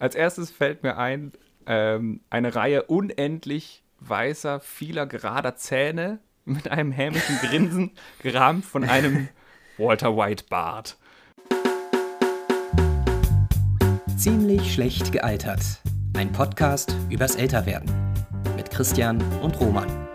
Als 0.00 0.14
erstes 0.14 0.50
fällt 0.50 0.82
mir 0.82 0.96
ein, 0.96 1.32
ähm, 1.66 2.22
eine 2.30 2.54
Reihe 2.54 2.84
unendlich 2.84 3.84
weißer, 4.00 4.58
vieler 4.58 5.06
gerader 5.06 5.56
Zähne 5.56 6.20
mit 6.46 6.70
einem 6.70 6.90
hämischen 6.90 7.36
Grinsen, 7.36 7.92
gerahmt 8.22 8.64
von 8.64 8.84
einem 8.84 9.28
Walter 9.76 10.16
White 10.16 10.44
Bart. 10.48 10.96
Ziemlich 14.16 14.72
schlecht 14.72 15.12
gealtert. 15.12 15.60
Ein 16.16 16.32
Podcast 16.32 16.96
übers 17.10 17.36
Älterwerden. 17.36 17.90
Mit 18.56 18.70
Christian 18.70 19.22
und 19.42 19.60
Roman. 19.60 20.09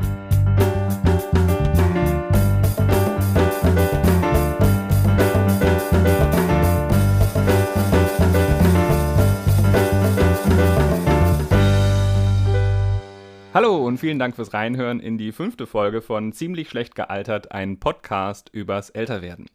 Und 13.95 13.99
vielen 13.99 14.19
Dank 14.19 14.35
fürs 14.35 14.53
Reinhören 14.53 14.99
in 14.99 15.17
die 15.17 15.31
fünfte 15.31 15.65
Folge 15.65 16.01
von 16.01 16.33
Ziemlich 16.33 16.67
schlecht 16.67 16.95
gealtert, 16.95 17.53
ein 17.53 17.79
Podcast 17.79 18.49
übers 18.51 18.89
Älterwerden. 18.89 19.45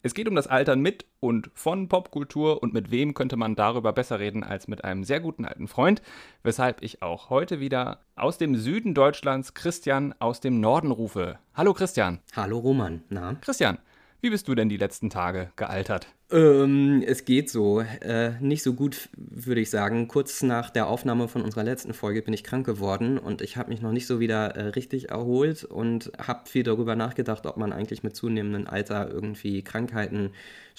Es 0.00 0.14
geht 0.14 0.28
um 0.28 0.36
das 0.36 0.46
Altern 0.46 0.80
mit 0.80 1.06
und 1.18 1.50
von 1.54 1.88
Popkultur 1.88 2.62
und 2.62 2.72
mit 2.72 2.92
wem 2.92 3.14
könnte 3.14 3.36
man 3.36 3.56
darüber 3.56 3.92
besser 3.92 4.20
reden 4.20 4.44
als 4.44 4.68
mit 4.68 4.84
einem 4.84 5.02
sehr 5.02 5.18
guten 5.18 5.44
alten 5.44 5.66
Freund, 5.66 6.02
weshalb 6.44 6.84
ich 6.84 7.02
auch 7.02 7.30
heute 7.30 7.58
wieder 7.58 7.98
aus 8.14 8.38
dem 8.38 8.54
Süden 8.54 8.94
Deutschlands 8.94 9.54
Christian 9.54 10.14
aus 10.20 10.38
dem 10.38 10.60
Norden 10.60 10.92
rufe. 10.92 11.40
Hallo 11.56 11.74
Christian. 11.74 12.20
Hallo 12.36 12.58
Roman. 12.60 13.02
Na? 13.08 13.34
Christian, 13.40 13.78
wie 14.20 14.30
bist 14.30 14.46
du 14.46 14.54
denn 14.54 14.68
die 14.68 14.76
letzten 14.76 15.10
Tage 15.10 15.50
gealtert? 15.56 16.06
Ähm, 16.32 17.02
es 17.04 17.24
geht 17.24 17.50
so. 17.50 17.80
Äh, 17.80 18.32
nicht 18.40 18.62
so 18.62 18.74
gut, 18.74 19.08
würde 19.16 19.60
ich 19.60 19.70
sagen. 19.70 20.06
Kurz 20.06 20.42
nach 20.42 20.70
der 20.70 20.86
Aufnahme 20.86 21.26
von 21.26 21.42
unserer 21.42 21.64
letzten 21.64 21.92
Folge 21.92 22.22
bin 22.22 22.32
ich 22.34 22.44
krank 22.44 22.64
geworden 22.64 23.18
und 23.18 23.42
ich 23.42 23.56
habe 23.56 23.70
mich 23.70 23.82
noch 23.82 23.90
nicht 23.90 24.06
so 24.06 24.20
wieder 24.20 24.54
äh, 24.54 24.68
richtig 24.68 25.10
erholt 25.10 25.64
und 25.64 26.12
habe 26.18 26.48
viel 26.48 26.62
darüber 26.62 26.94
nachgedacht, 26.94 27.46
ob 27.46 27.56
man 27.56 27.72
eigentlich 27.72 28.04
mit 28.04 28.14
zunehmendem 28.14 28.68
Alter 28.68 29.10
irgendwie 29.10 29.62
Krankheiten 29.62 30.30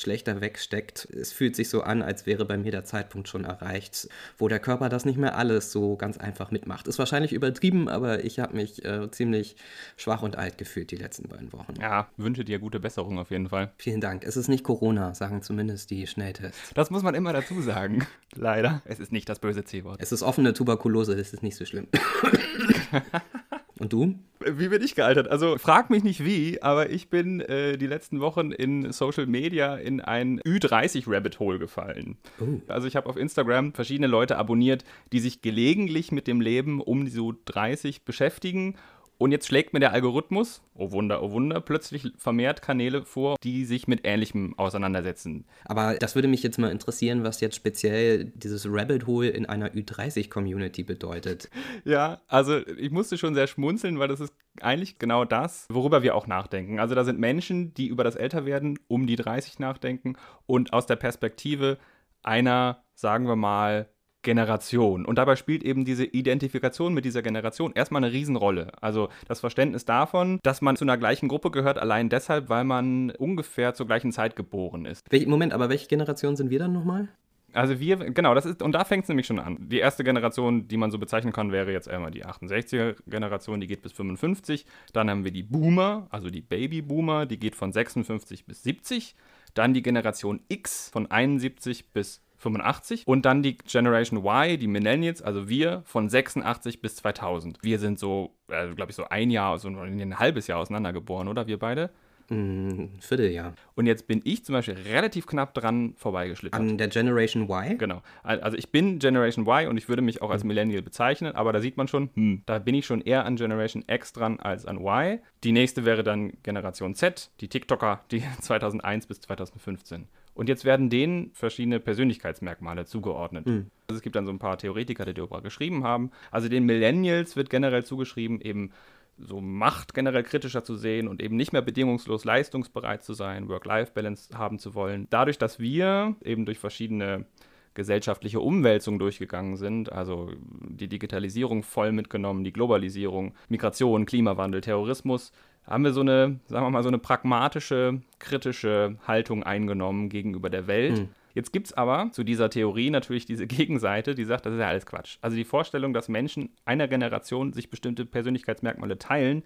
schlechter 0.02 0.42
wegsteckt. 0.42 1.08
Es 1.12 1.32
fühlt 1.32 1.56
sich 1.56 1.70
so 1.70 1.82
an, 1.82 2.02
als 2.02 2.26
wäre 2.26 2.46
bei 2.46 2.58
mir 2.58 2.72
der 2.72 2.84
Zeitpunkt 2.84 3.28
schon 3.28 3.46
erreicht, 3.46 4.10
wo 4.38 4.48
der 4.48 4.60
Körper 4.60 4.90
das 4.90 5.06
nicht 5.06 5.18
mehr 5.18 5.38
alles 5.38 5.72
so 5.72 5.96
ganz 5.96 6.18
einfach 6.18 6.52
mitmacht. 6.52 6.88
Ist 6.88 7.00
wahrscheinlich 7.00 7.34
übertrieben, 7.34 7.88
aber 7.88 8.24
ich 8.24 8.40
habe 8.40 8.56
mich 8.56 8.84
äh, 8.84 9.10
ziemlich 9.12 9.56
schwach 9.98 10.22
und 10.22 10.36
alt 10.36 10.58
gefühlt 10.58 10.92
die 10.92 10.98
letzten 10.98 11.28
beiden 11.30 11.54
Wochen. 11.54 11.76
Ja, 11.80 12.10
wünsche 12.18 12.44
dir 12.44 12.60
gute 12.60 12.80
Besserung 12.80 13.20
auf 13.20 13.32
jeden 13.32 13.50
Fall. 13.50 13.72
Vielen 13.78 14.02
Dank. 14.02 14.24
Es 14.24 14.38
ist 14.38 14.48
nicht 14.48 14.64
Corona, 14.64 15.14
sagen 15.14 15.42
zumindest 15.42 15.92
die 15.92 16.08
Schnelltests. 16.08 16.74
Das 16.74 16.90
muss 16.90 17.04
man 17.04 17.16
immer 17.16 17.34
dazu 17.34 17.62
sagen. 17.62 18.06
Leider. 18.34 18.82
Es 18.86 19.00
ist 19.00 19.12
nicht 19.12 19.30
das 19.30 19.40
böse 19.40 19.64
C-Wort. 19.64 20.02
Es 20.02 20.12
ist 20.12 20.24
offene 20.24 20.54
Tuberkulose, 20.54 21.16
das 21.16 21.34
ist 21.34 21.44
nicht 21.44 21.56
so 21.56 21.66
schlimm. 21.66 21.88
Und 23.82 23.94
du? 23.94 24.14
Wie 24.40 24.68
bin 24.68 24.84
ich 24.84 24.94
gealtert? 24.94 25.28
Also 25.28 25.58
frag 25.58 25.90
mich 25.90 26.04
nicht 26.04 26.24
wie, 26.24 26.62
aber 26.62 26.92
ich 26.92 27.10
bin 27.10 27.42
äh, 27.42 27.80
die 27.80 27.88
letzten 27.88 28.20
Wochen 28.20 28.52
in 28.52 28.92
Social 28.92 29.26
Media 29.26 29.76
in 29.76 30.02
ein 30.02 30.40
Ü30 30.42 31.06
Rabbit 31.08 31.40
Hole 31.40 31.58
gefallen. 31.58 32.18
Oh. 32.40 32.62
Also 32.68 32.88
ich 32.88 32.96
habe 32.96 33.10
auf 33.10 33.18
Instagram 33.18 33.73
verschiedene 33.73 34.06
Leute 34.06 34.38
abonniert, 34.38 34.84
die 35.12 35.20
sich 35.20 35.42
gelegentlich 35.42 36.12
mit 36.12 36.28
dem 36.28 36.42
Leben 36.42 36.80
um 36.80 37.06
die 37.06 37.12
so 37.12 37.34
30 37.46 38.06
beschäftigen 38.06 38.76
und 39.22 39.31
jetzt 39.31 39.45
schlägt 39.45 39.72
mir 39.72 39.80
der 39.80 39.94
Algorithmus, 39.94 40.64
oh 40.73 40.89
Wunder, 40.89 41.22
oh 41.22 41.30
Wunder, 41.30 41.61
plötzlich 41.61 42.11
vermehrt 42.17 42.64
Kanäle 42.64 43.05
vor, 43.05 43.36
die 43.44 43.66
sich 43.66 43.88
mit 43.88 44.02
Ähnlichem 44.03 44.58
auseinandersetzen. 44.58 45.45
Aber 45.66 45.94
das 45.94 46.16
würde 46.16 46.27
mich 46.27 46.41
jetzt 46.41 46.58
mal 46.58 46.72
interessieren, 46.72 47.23
was 47.23 47.39
jetzt 47.39 47.55
speziell 47.55 48.25
dieses 48.33 48.66
Rabbit 48.67 49.05
Hole 49.05 49.30
in 49.30 49.45
einer 49.45 49.69
Ü30-Community 49.69 50.81
bedeutet. 50.81 51.52
Ja, 51.86 52.22
also 52.25 52.66
ich 52.66 52.89
musste 52.89 53.16
schon 53.19 53.36
sehr 53.36 53.45
schmunzeln, 53.45 53.99
weil 53.99 54.08
das 54.08 54.22
ist 54.22 54.33
eigentlich 54.59 54.97
genau 54.97 55.23
das, 55.23 55.67
worüber 55.69 56.02
wir 56.02 56.16
auch 56.16 56.25
nachdenken. 56.25 56.80
Also 56.80 56.95
da 56.95 57.04
sind 57.04 57.20
Menschen, 57.20 57.76
die 57.76 57.89
über 57.89 58.04
das 58.04 58.15
Älterwerden 58.15 58.80
um 58.87 59.05
die 59.05 59.17
30 59.17 59.60
nachdenken 59.60 60.15
und 60.48 60.73
aus 60.73 60.87
der 60.87 60.95
Perspektive 60.95 61.77
einer, 62.23 62.83
sagen 62.95 63.27
wir 63.27 63.36
mal, 63.36 63.87
Generation. 64.23 65.05
Und 65.05 65.17
dabei 65.17 65.36
spielt 65.36 65.64
eben 65.64 65.86
diese 65.86 66.05
Identifikation 66.05 66.93
mit 66.93 67.05
dieser 67.05 67.21
Generation 67.21 67.71
erstmal 67.73 68.04
eine 68.04 68.14
Riesenrolle. 68.14 68.71
Also 68.82 69.09
das 69.27 69.39
Verständnis 69.39 69.86
davon, 69.86 70.39
dass 70.43 70.61
man 70.61 70.76
zu 70.76 70.86
einer 70.86 70.98
gleichen 70.98 71.27
Gruppe 71.27 71.52
gehört, 71.52 71.77
allein 71.77 72.09
deshalb, 72.09 72.49
weil 72.49 72.64
man 72.64 73.11
ungefähr 73.11 73.73
zur 73.73 73.87
gleichen 73.87 74.11
Zeit 74.11 74.36
geboren 74.36 74.86
ist. 74.86 75.08
Moment, 75.27 75.54
aber 75.54 75.70
welche 75.70 75.87
Generation 75.87 76.36
sind 76.36 76.49
wir 76.49 76.60
dann 76.60 76.73
nochmal? 76.73 77.08
Also 77.54 77.80
wir, 77.80 77.98
genau, 77.98 78.33
das 78.33 78.45
ist, 78.45 78.61
und 78.61 78.71
da 78.71 78.86
fängt 78.86 79.04
es 79.04 79.10
nämlich 79.10 79.27
schon 79.27 79.39
an. 79.39 79.58
Die 79.60 79.80
erste 79.80 80.04
Generation, 80.04 80.67
die 80.67 80.77
man 80.77 80.92
so 80.92 80.98
bezeichnen 80.98 81.33
kann, 81.33 81.52
wäre 81.52 81.71
jetzt 81.71 81.89
einmal 81.89 82.11
die 82.11 82.26
68er-Generation, 82.26 83.60
die 83.60 83.67
geht 83.67 83.81
bis 83.81 83.92
55. 83.92 84.65
Dann 84.93 85.10
haben 85.10 85.26
wir 85.26 85.31
die 85.31 85.43
Boomer, 85.43 86.08
also 86.10 86.30
die 86.30 86.42
Babyboomer, 86.42 87.26
die 87.26 87.39
geht 87.39 87.55
von 87.55 87.73
56 87.73 88.45
bis 88.45 88.64
70. 88.64 89.15
Dann 89.54 89.73
die 89.73 89.81
Generation 89.81 90.42
X 90.48 90.89
von 90.89 91.11
71 91.11 91.92
bis 91.92 92.21
85 92.42 93.08
und 93.08 93.26
dann 93.26 93.44
die 93.44 93.58
Generation 93.58 94.26
Y, 94.26 94.58
die 94.58 94.68
Millennials, 94.68 95.22
also 95.22 95.48
wir 95.48 95.84
von 95.86 96.10
86 96.10 96.82
bis 96.82 96.96
2000. 96.96 97.60
Wir 97.62 97.80
sind 97.80 98.00
so, 98.00 98.36
also 98.48 98.76
glaube 98.76 98.92
ich, 98.92 98.96
so 98.96 99.06
ein 99.06 99.30
Jahr, 99.30 99.60
so 99.60 99.68
ein 99.68 100.20
halbes 100.20 100.48
Jahr 100.48 100.60
auseinandergeboren, 100.60 101.28
oder 101.28 101.48
wir 101.48 101.60
beide? 101.60 101.92
Mm, 102.30 102.98
Vierteljahr. 103.00 103.54
Und 103.76 103.88
jetzt 103.88 104.08
bin 104.08 104.22
ich 104.24 104.46
zum 104.46 104.54
Beispiel 104.54 104.76
relativ 104.76 105.28
knapp 105.28 105.54
dran 105.54 105.94
vorbeigeschlittert. 105.98 106.60
An 106.60 106.78
der 106.78 106.88
Generation 106.88 107.44
Y? 107.44 107.78
Genau. 107.78 108.02
Also 108.24 108.58
ich 108.58 108.72
bin 108.72 109.00
Generation 109.00 109.46
Y 109.46 109.68
und 109.68 109.78
ich 109.78 109.90
würde 109.90 110.02
mich 110.02 110.22
auch 110.22 110.30
als 110.30 110.46
Millennial 110.46 110.82
bezeichnen, 110.82 111.36
aber 111.36 111.52
da 111.52 111.60
sieht 111.60 111.76
man 111.76 111.90
schon, 111.90 112.10
hm, 112.14 112.44
da 112.46 112.60
bin 112.60 112.73
ich 112.73 112.86
schon 112.86 113.02
eher 113.02 113.26
an 113.26 113.36
Generation 113.36 113.84
X 113.86 114.14
dran 114.14 114.40
als 114.40 114.66
an 114.66 114.78
Y. 114.78 115.20
Die 115.44 115.52
nächste 115.52 115.84
wäre 115.84 116.04
dann 116.04 116.32
Generation 116.42 116.96
Z, 116.96 117.32
die 117.42 117.50
TikToker, 117.50 118.02
die 118.12 118.23
2001 118.42 119.08
bis 119.08 119.20
2015. 119.22 120.08
Und 120.33 120.49
jetzt 120.49 120.65
werden 120.65 120.89
denen 120.89 121.31
verschiedene 121.33 121.80
Persönlichkeitsmerkmale 121.80 122.86
zugeordnet. 122.86 123.45
Mhm. 123.45 123.67
Also 123.87 123.97
es 123.97 124.02
gibt 124.02 124.15
dann 124.15 124.25
so 124.25 124.31
ein 124.31 124.39
paar 124.39 124.58
Theoretiker, 124.58 125.05
die 125.05 125.14
darüber 125.14 125.42
geschrieben 125.42 125.83
haben. 125.83 126.11
Also 126.31 126.47
den 126.47 126.65
Millennials 126.65 127.36
wird 127.36 127.49
generell 127.49 127.83
zugeschrieben, 127.83 128.39
eben 128.42 128.71
so 129.18 129.42
Macht 129.42 129.94
generell 129.94 130.24
kritischer 130.24 130.63
zu 130.63 130.75
sehen 130.75 131.07
und 131.07 131.21
eben 131.21 131.36
nicht 131.36 131.53
mehr 131.53 131.62
bedingungslos 131.62 132.25
leistungsbereit 132.25 133.03
zu 133.03 133.13
sein, 133.13 133.50
Work-Life-Balance 133.50 134.38
haben 134.38 134.57
zu 134.57 134.74
wollen. 134.74 135.07
Dadurch, 135.09 135.38
dass 135.38 135.59
wir 135.59 136.15
eben 136.24 136.45
durch 136.45 136.59
verschiedene 136.59 137.25
gesellschaftliche 137.74 138.42
Umwälzungen 138.42 139.00
durchgegangen 139.00 139.56
sind, 139.56 139.92
also 139.92 140.30
die 140.42 140.89
Digitalisierung 140.89 141.63
voll 141.63 141.92
mitgenommen, 141.92 142.44
die 142.44 142.51
Globalisierung, 142.51 143.33
Migration, 143.48 144.06
Klimawandel, 144.06 144.62
Terrorismus, 144.62 145.31
haben 145.66 145.83
wir 145.83 145.94
so 145.94 146.01
eine, 146.01 146.39
sagen 146.48 146.66
wir 146.66 146.69
mal, 146.69 146.83
so 146.83 146.89
eine 146.89 146.98
pragmatische, 146.98 148.01
kritische 148.19 148.98
Haltung 149.07 149.44
eingenommen 149.44 150.10
gegenüber 150.10 150.50
der 150.50 150.68
Welt. 150.68 151.00
Hm. 151.00 151.10
Jetzt 151.33 151.54
gibt 151.54 151.68
es 151.68 151.74
aber 151.74 152.10
zu 152.12 152.24
dieser 152.24 152.50
Theorie 152.50 152.89
natürlich 152.89 153.25
diese 153.25 153.48
Gegenseite, 153.48 154.16
die 154.16 154.25
sagt, 154.25 154.45
das 154.45 154.54
ist 154.54 154.60
ja 154.60 154.68
alles 154.68 154.86
Quatsch. 154.86 155.18
Also 155.22 155.38
die 155.38 155.45
Vorstellung, 155.45 155.94
dass 155.94 156.10
Menschen 156.10 156.50
einer 156.66 156.88
Generation 156.88 157.54
sich 157.54 157.69
bestimmte 157.69 158.06
Persönlichkeitsmerkmale 158.06 158.98
teilen 158.98 159.44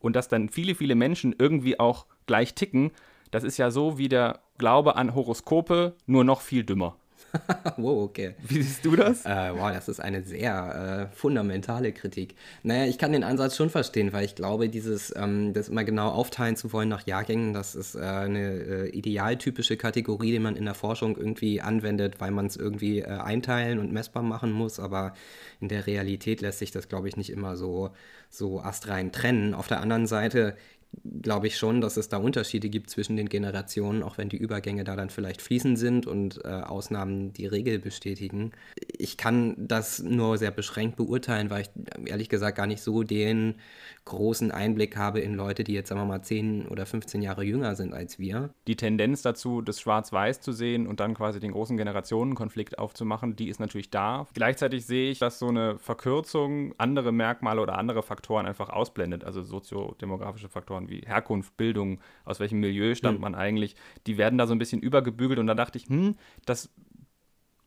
und 0.00 0.16
dass 0.16 0.28
dann 0.28 0.48
viele, 0.48 0.74
viele 0.74 0.94
Menschen 0.94 1.34
irgendwie 1.38 1.78
auch 1.78 2.06
gleich 2.26 2.54
ticken, 2.54 2.90
das 3.30 3.44
ist 3.44 3.58
ja 3.58 3.70
so 3.70 3.98
wie 3.98 4.08
der 4.08 4.40
Glaube 4.56 4.96
an 4.96 5.14
Horoskope, 5.14 5.94
nur 6.06 6.24
noch 6.24 6.40
viel 6.40 6.64
dümmer. 6.64 6.96
wow, 7.76 8.04
okay. 8.04 8.34
Wie 8.42 8.62
siehst 8.62 8.84
du 8.84 8.96
das? 8.96 9.24
Äh, 9.24 9.52
wow, 9.54 9.70
das 9.72 9.88
ist 9.88 10.00
eine 10.00 10.22
sehr 10.22 11.10
äh, 11.10 11.16
fundamentale 11.16 11.92
Kritik. 11.92 12.34
Naja, 12.62 12.86
ich 12.86 12.98
kann 12.98 13.12
den 13.12 13.24
Ansatz 13.24 13.56
schon 13.56 13.70
verstehen, 13.70 14.12
weil 14.12 14.24
ich 14.24 14.34
glaube, 14.34 14.68
dieses, 14.68 15.14
ähm, 15.16 15.52
das 15.52 15.68
immer 15.68 15.84
genau 15.84 16.08
aufteilen 16.08 16.56
zu 16.56 16.72
wollen 16.72 16.88
nach 16.88 17.06
Jahrgängen, 17.06 17.52
das 17.52 17.74
ist 17.74 17.94
äh, 17.94 18.00
eine 18.00 18.52
äh, 18.52 18.88
idealtypische 18.90 19.76
Kategorie, 19.76 20.32
die 20.32 20.38
man 20.38 20.56
in 20.56 20.64
der 20.64 20.74
Forschung 20.74 21.16
irgendwie 21.16 21.60
anwendet, 21.60 22.20
weil 22.20 22.30
man 22.30 22.46
es 22.46 22.56
irgendwie 22.56 23.00
äh, 23.00 23.06
einteilen 23.06 23.78
und 23.78 23.92
messbar 23.92 24.22
machen 24.22 24.52
muss, 24.52 24.80
aber 24.80 25.14
in 25.60 25.68
der 25.68 25.86
Realität 25.86 26.40
lässt 26.40 26.60
sich 26.60 26.70
das, 26.70 26.88
glaube 26.88 27.08
ich, 27.08 27.16
nicht 27.16 27.30
immer 27.30 27.56
so, 27.56 27.90
so 28.30 28.60
astrein 28.60 29.12
trennen. 29.12 29.54
Auf 29.54 29.68
der 29.68 29.80
anderen 29.80 30.06
Seite 30.06 30.56
glaube 31.22 31.46
ich 31.46 31.56
schon, 31.56 31.80
dass 31.80 31.96
es 31.96 32.08
da 32.08 32.16
Unterschiede 32.16 32.68
gibt 32.68 32.90
zwischen 32.90 33.16
den 33.16 33.28
Generationen, 33.28 34.02
auch 34.02 34.18
wenn 34.18 34.28
die 34.28 34.36
Übergänge 34.36 34.84
da 34.84 34.96
dann 34.96 35.10
vielleicht 35.10 35.42
fließend 35.42 35.78
sind 35.78 36.06
und 36.06 36.44
äh, 36.44 36.48
Ausnahmen 36.48 37.32
die 37.32 37.46
Regel 37.46 37.78
bestätigen. 37.78 38.52
Ich 38.96 39.16
kann 39.16 39.54
das 39.58 40.02
nur 40.02 40.38
sehr 40.38 40.50
beschränkt 40.50 40.96
beurteilen, 40.96 41.50
weil 41.50 41.62
ich 41.62 41.70
ehrlich 42.08 42.28
gesagt 42.28 42.56
gar 42.56 42.66
nicht 42.66 42.82
so 42.82 43.02
den 43.02 43.56
großen 44.04 44.50
Einblick 44.50 44.96
habe 44.96 45.20
in 45.20 45.34
Leute, 45.34 45.64
die 45.64 45.74
jetzt, 45.74 45.88
sagen 45.90 46.00
wir 46.00 46.06
mal, 46.06 46.22
10 46.22 46.66
oder 46.68 46.86
15 46.86 47.20
Jahre 47.20 47.44
jünger 47.44 47.74
sind 47.74 47.92
als 47.92 48.18
wir. 48.18 48.50
Die 48.66 48.76
Tendenz 48.76 49.22
dazu, 49.22 49.60
das 49.60 49.80
Schwarz-Weiß 49.80 50.40
zu 50.40 50.52
sehen 50.52 50.86
und 50.86 51.00
dann 51.00 51.14
quasi 51.14 51.40
den 51.40 51.52
großen 51.52 51.76
Generationenkonflikt 51.76 52.78
aufzumachen, 52.78 53.36
die 53.36 53.48
ist 53.48 53.60
natürlich 53.60 53.90
da. 53.90 54.26
Gleichzeitig 54.32 54.86
sehe 54.86 55.10
ich, 55.10 55.18
dass 55.18 55.38
so 55.38 55.48
eine 55.48 55.78
Verkürzung 55.78 56.74
andere 56.78 57.12
Merkmale 57.12 57.60
oder 57.60 57.76
andere 57.76 58.02
Faktoren 58.02 58.46
einfach 58.46 58.70
ausblendet, 58.70 59.24
also 59.24 59.42
soziodemografische 59.42 60.48
Faktoren 60.48 60.77
wie 60.86 61.00
Herkunft, 61.00 61.56
Bildung, 61.56 62.00
aus 62.24 62.40
welchem 62.40 62.60
Milieu 62.60 62.94
stammt 62.94 63.18
mhm. 63.18 63.22
man 63.22 63.34
eigentlich, 63.34 63.74
die 64.06 64.18
werden 64.18 64.38
da 64.38 64.46
so 64.46 64.54
ein 64.54 64.58
bisschen 64.58 64.80
übergebügelt 64.80 65.38
und 65.38 65.46
da 65.46 65.54
dachte 65.54 65.78
ich, 65.78 65.86
hm, 65.86 66.16
das 66.46 66.70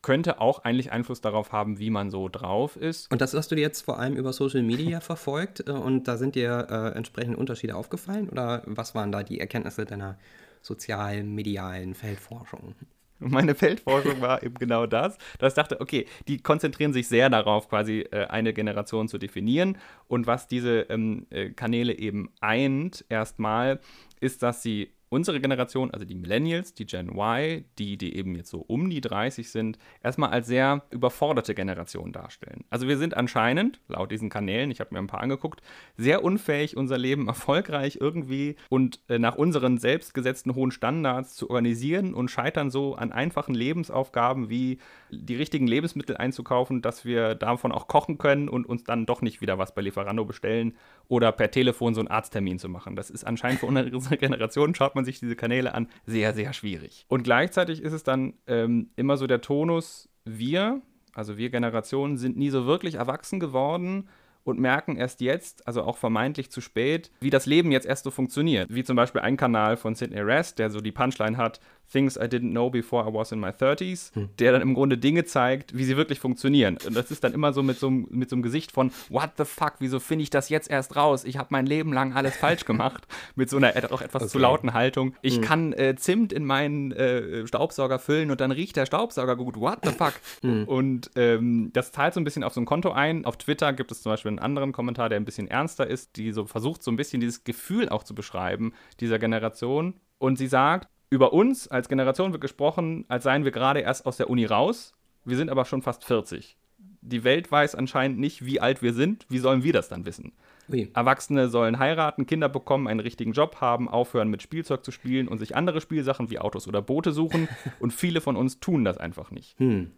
könnte 0.01 0.41
auch 0.41 0.63
eigentlich 0.63 0.91
Einfluss 0.91 1.21
darauf 1.21 1.51
haben, 1.51 1.79
wie 1.79 1.89
man 1.89 2.09
so 2.09 2.27
drauf 2.27 2.75
ist. 2.75 3.11
Und 3.11 3.21
das 3.21 3.33
hast 3.33 3.51
du 3.51 3.55
jetzt 3.55 3.81
vor 3.81 3.99
allem 3.99 4.15
über 4.15 4.33
Social 4.33 4.63
Media 4.63 4.99
verfolgt 5.01 5.67
äh, 5.67 5.71
und 5.71 6.07
da 6.07 6.17
sind 6.17 6.35
dir 6.35 6.67
äh, 6.69 6.97
entsprechende 6.97 7.37
Unterschiede 7.37 7.75
aufgefallen 7.75 8.29
oder 8.29 8.63
was 8.65 8.95
waren 8.95 9.11
da 9.11 9.23
die 9.23 9.39
Erkenntnisse 9.39 9.85
deiner 9.85 10.17
sozialen, 10.61 11.33
medialen 11.35 11.93
Feldforschung? 11.93 12.75
Meine 13.29 13.53
Feldforschung 13.53 14.19
war 14.19 14.41
eben 14.41 14.55
genau 14.55 14.87
das, 14.87 15.17
dass 15.37 15.53
ich 15.53 15.55
dachte, 15.55 15.79
okay, 15.79 16.07
die 16.27 16.39
konzentrieren 16.39 16.91
sich 16.91 17.07
sehr 17.07 17.29
darauf, 17.29 17.69
quasi 17.69 17.99
äh, 18.11 18.25
eine 18.25 18.51
Generation 18.51 19.07
zu 19.07 19.19
definieren. 19.19 19.77
Und 20.07 20.25
was 20.25 20.47
diese 20.47 20.87
ähm, 20.89 21.27
äh, 21.29 21.51
Kanäle 21.51 21.97
eben 21.97 22.31
eint, 22.39 23.05
erstmal, 23.09 23.79
ist, 24.19 24.41
dass 24.41 24.63
sie 24.63 24.91
unsere 25.11 25.41
Generation, 25.41 25.91
also 25.91 26.05
die 26.05 26.15
Millennials, 26.15 26.73
die 26.73 26.85
Gen 26.85 27.09
Y, 27.09 27.65
die, 27.77 27.97
die 27.97 28.15
eben 28.15 28.33
jetzt 28.35 28.49
so 28.49 28.59
um 28.59 28.89
die 28.89 29.01
30 29.01 29.51
sind, 29.51 29.77
erstmal 30.01 30.29
als 30.29 30.47
sehr 30.47 30.83
überforderte 30.89 31.53
Generation 31.53 32.13
darstellen. 32.13 32.63
Also 32.69 32.87
wir 32.87 32.97
sind 32.97 33.15
anscheinend, 33.15 33.81
laut 33.89 34.09
diesen 34.09 34.29
Kanälen, 34.29 34.71
ich 34.71 34.79
habe 34.79 34.93
mir 34.93 34.99
ein 34.99 35.07
paar 35.07 35.19
angeguckt, 35.19 35.61
sehr 35.97 36.23
unfähig, 36.23 36.77
unser 36.77 36.97
Leben 36.97 37.27
erfolgreich 37.31 37.97
irgendwie 37.99 38.55
und 38.69 39.01
äh, 39.09 39.19
nach 39.19 39.35
unseren 39.35 39.77
selbstgesetzten 39.77 40.55
hohen 40.55 40.71
Standards 40.71 41.35
zu 41.35 41.49
organisieren 41.49 42.13
und 42.13 42.31
scheitern 42.31 42.71
so 42.71 42.95
an 42.95 43.11
einfachen 43.11 43.53
Lebensaufgaben 43.53 44.49
wie 44.49 44.79
die 45.11 45.35
richtigen 45.35 45.67
Lebensmittel 45.67 46.17
einzukaufen, 46.17 46.81
dass 46.81 47.05
wir 47.05 47.35
davon 47.35 47.71
auch 47.71 47.87
kochen 47.87 48.17
können 48.17 48.49
und 48.49 48.65
uns 48.65 48.83
dann 48.83 49.05
doch 49.05 49.21
nicht 49.21 49.41
wieder 49.41 49.57
was 49.57 49.73
bei 49.73 49.81
Lieferando 49.81 50.25
bestellen 50.25 50.75
oder 51.07 51.31
per 51.31 51.51
Telefon 51.51 51.93
so 51.93 52.01
einen 52.01 52.07
Arzttermin 52.07 52.59
zu 52.59 52.69
machen. 52.69 52.95
Das 52.95 53.09
ist 53.09 53.25
anscheinend 53.25 53.59
für 53.59 53.65
unsere 53.67 54.17
Generation, 54.17 54.75
schaut 54.75 54.95
man 54.95 55.05
sich 55.05 55.19
diese 55.19 55.35
Kanäle 55.35 55.73
an, 55.73 55.87
sehr, 56.05 56.33
sehr 56.33 56.53
schwierig. 56.53 57.05
Und 57.07 57.23
gleichzeitig 57.23 57.81
ist 57.81 57.93
es 57.93 58.03
dann 58.03 58.33
ähm, 58.47 58.89
immer 58.95 59.17
so 59.17 59.27
der 59.27 59.41
Tonus, 59.41 60.09
wir, 60.25 60.81
also 61.13 61.37
wir 61.37 61.49
Generationen, 61.49 62.17
sind 62.17 62.37
nie 62.37 62.49
so 62.49 62.65
wirklich 62.65 62.95
erwachsen 62.95 63.39
geworden 63.39 64.07
und 64.43 64.59
merken 64.59 64.95
erst 64.95 65.21
jetzt, 65.21 65.67
also 65.67 65.83
auch 65.83 65.97
vermeintlich 65.97 66.51
zu 66.51 66.61
spät, 66.61 67.11
wie 67.19 67.29
das 67.29 67.45
Leben 67.45 67.71
jetzt 67.71 67.85
erst 67.85 68.03
so 68.03 68.11
funktioniert. 68.11 68.73
Wie 68.73 68.83
zum 68.83 68.95
Beispiel 68.95 69.21
ein 69.21 69.37
Kanal 69.37 69.77
von 69.77 69.95
Sidney 69.95 70.19
Rest, 70.19 70.59
der 70.59 70.69
so 70.69 70.81
die 70.81 70.91
Punchline 70.91 71.37
hat, 71.37 71.59
Things 71.91 72.17
I 72.17 72.25
Didn't 72.25 72.51
Know 72.51 72.69
Before 72.69 73.07
I 73.07 73.13
Was 73.13 73.31
in 73.31 73.39
My 73.39 73.49
30s, 73.49 74.13
hm. 74.15 74.29
der 74.39 74.51
dann 74.53 74.61
im 74.61 74.73
Grunde 74.73 74.97
Dinge 74.97 75.25
zeigt, 75.25 75.75
wie 75.75 75.83
sie 75.83 75.97
wirklich 75.97 76.19
funktionieren. 76.19 76.77
Und 76.85 76.95
das 76.95 77.11
ist 77.11 77.23
dann 77.23 77.33
immer 77.33 77.53
so 77.53 77.63
mit 77.63 77.79
so, 77.79 77.89
mit 77.89 78.29
so 78.29 78.35
einem 78.35 78.43
Gesicht 78.43 78.71
von, 78.71 78.91
what 79.09 79.31
the 79.37 79.45
fuck, 79.45 79.73
wieso 79.79 79.99
finde 79.99 80.23
ich 80.23 80.29
das 80.29 80.49
jetzt 80.49 80.69
erst 80.69 80.95
raus? 80.95 81.23
Ich 81.23 81.37
habe 81.37 81.49
mein 81.51 81.65
Leben 81.65 81.93
lang 81.93 82.13
alles 82.13 82.35
falsch 82.35 82.65
gemacht. 82.65 83.07
mit 83.35 83.49
so 83.49 83.57
einer 83.57 83.73
auch 83.91 84.01
etwas 84.01 84.23
okay. 84.23 84.31
zu 84.31 84.39
lauten 84.39 84.73
Haltung. 84.73 85.13
Ich 85.21 85.35
hm. 85.35 85.41
kann 85.41 85.73
äh, 85.73 85.95
Zimt 85.95 86.33
in 86.33 86.45
meinen 86.45 86.91
äh, 86.91 87.45
Staubsauger 87.47 87.99
füllen 87.99 88.31
und 88.31 88.41
dann 88.41 88.51
riecht 88.51 88.75
der 88.75 88.85
Staubsauger 88.85 89.35
gut. 89.35 89.57
What 89.57 89.79
the 89.83 89.91
fuck? 89.91 90.13
Hm. 90.41 90.65
Und 90.65 91.11
ähm, 91.15 91.71
das 91.73 91.91
zahlt 91.91 92.13
so 92.13 92.19
ein 92.19 92.23
bisschen 92.23 92.43
auf 92.43 92.53
so 92.53 92.61
ein 92.61 92.65
Konto 92.65 92.91
ein. 92.91 93.25
Auf 93.25 93.37
Twitter 93.37 93.73
gibt 93.73 93.91
es 93.91 94.01
zum 94.01 94.11
Beispiel 94.11 94.29
einen 94.29 94.39
anderen 94.39 94.71
Kommentar, 94.71 95.09
der 95.09 95.19
ein 95.19 95.25
bisschen 95.25 95.47
ernster 95.47 95.87
ist, 95.87 96.15
die 96.15 96.31
so 96.31 96.45
versucht, 96.45 96.83
so 96.83 96.91
ein 96.91 96.95
bisschen 96.95 97.19
dieses 97.19 97.43
Gefühl 97.43 97.89
auch 97.89 98.03
zu 98.03 98.15
beschreiben, 98.15 98.73
dieser 98.99 99.19
Generation. 99.19 99.95
Und 100.17 100.37
sie 100.37 100.47
sagt, 100.47 100.87
über 101.11 101.33
uns 101.33 101.67
als 101.67 101.89
Generation 101.89 102.31
wird 102.31 102.41
gesprochen, 102.41 103.05
als 103.09 103.25
seien 103.25 103.43
wir 103.43 103.51
gerade 103.51 103.81
erst 103.81 104.07
aus 104.07 104.17
der 104.17 104.29
Uni 104.29 104.45
raus. 104.45 104.93
Wir 105.25 105.37
sind 105.37 105.51
aber 105.51 105.65
schon 105.65 105.83
fast 105.83 106.05
40. 106.05 106.57
Die 107.01 107.23
Welt 107.23 107.51
weiß 107.51 107.75
anscheinend 107.75 108.17
nicht, 108.17 108.45
wie 108.45 108.59
alt 108.59 108.81
wir 108.81 108.93
sind. 108.93 109.25
Wie 109.29 109.39
sollen 109.39 109.63
wir 109.63 109.73
das 109.73 109.89
dann 109.89 110.05
wissen? 110.05 110.31
Ui. 110.71 110.89
Erwachsene 110.93 111.49
sollen 111.49 111.79
heiraten, 111.79 112.25
Kinder 112.25 112.47
bekommen, 112.47 112.87
einen 112.87 113.01
richtigen 113.01 113.33
Job 113.33 113.57
haben, 113.59 113.89
aufhören 113.89 114.29
mit 114.29 114.41
Spielzeug 114.41 114.85
zu 114.85 114.91
spielen 114.91 115.27
und 115.27 115.37
sich 115.37 115.55
andere 115.55 115.81
Spielsachen 115.81 116.29
wie 116.29 116.39
Autos 116.39 116.67
oder 116.67 116.81
Boote 116.81 117.11
suchen. 117.11 117.49
und 117.79 117.91
viele 117.91 118.21
von 118.21 118.37
uns 118.37 118.59
tun 118.59 118.85
das 118.85 118.97
einfach 118.97 119.31
nicht. 119.31 119.59
Hm. 119.59 119.91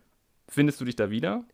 Findest 0.48 0.82
du 0.82 0.86
dich 0.86 0.96
da 0.96 1.12
wieder? 1.12 1.46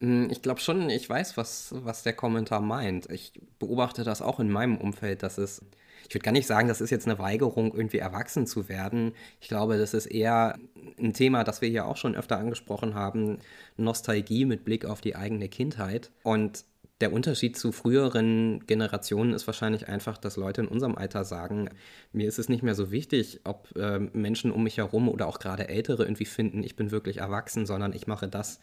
Hm, 0.00 0.28
ich 0.30 0.42
glaube 0.42 0.60
schon, 0.60 0.90
ich 0.90 1.08
weiß, 1.08 1.38
was, 1.38 1.74
was 1.78 2.02
der 2.02 2.12
Kommentar 2.12 2.60
meint. 2.60 3.10
Ich 3.10 3.32
beobachte 3.58 4.04
das 4.04 4.20
auch 4.20 4.38
in 4.38 4.50
meinem 4.50 4.76
Umfeld, 4.76 5.22
dass 5.22 5.38
es 5.38 5.64
ich 6.08 6.14
würde 6.14 6.24
gar 6.24 6.32
nicht 6.32 6.46
sagen, 6.46 6.68
das 6.68 6.80
ist 6.80 6.90
jetzt 6.90 7.06
eine 7.06 7.18
Weigerung, 7.18 7.74
irgendwie 7.74 7.98
erwachsen 7.98 8.46
zu 8.46 8.68
werden. 8.68 9.12
Ich 9.40 9.48
glaube, 9.48 9.78
das 9.78 9.94
ist 9.94 10.06
eher 10.06 10.58
ein 10.98 11.12
Thema, 11.12 11.44
das 11.44 11.60
wir 11.60 11.68
hier 11.68 11.86
auch 11.86 11.96
schon 11.96 12.14
öfter 12.14 12.38
angesprochen 12.38 12.94
haben, 12.94 13.38
Nostalgie 13.76 14.44
mit 14.44 14.64
Blick 14.64 14.84
auf 14.84 15.00
die 15.00 15.16
eigene 15.16 15.48
Kindheit. 15.48 16.10
Und 16.22 16.64
der 17.02 17.12
Unterschied 17.12 17.56
zu 17.56 17.72
früheren 17.72 18.64
Generationen 18.66 19.34
ist 19.34 19.48
wahrscheinlich 19.48 19.88
einfach, 19.88 20.18
dass 20.18 20.36
Leute 20.36 20.60
in 20.60 20.68
unserem 20.68 20.96
Alter 20.96 21.24
sagen, 21.24 21.68
mir 22.12 22.28
ist 22.28 22.38
es 22.38 22.48
nicht 22.48 22.62
mehr 22.62 22.76
so 22.76 22.92
wichtig, 22.92 23.40
ob 23.42 23.76
äh, 23.76 23.98
Menschen 23.98 24.52
um 24.52 24.62
mich 24.62 24.76
herum 24.76 25.08
oder 25.08 25.26
auch 25.26 25.40
gerade 25.40 25.68
Ältere 25.68 26.04
irgendwie 26.04 26.26
finden, 26.26 26.62
ich 26.62 26.76
bin 26.76 26.92
wirklich 26.92 27.18
erwachsen, 27.18 27.66
sondern 27.66 27.92
ich 27.92 28.06
mache 28.06 28.28
das, 28.28 28.60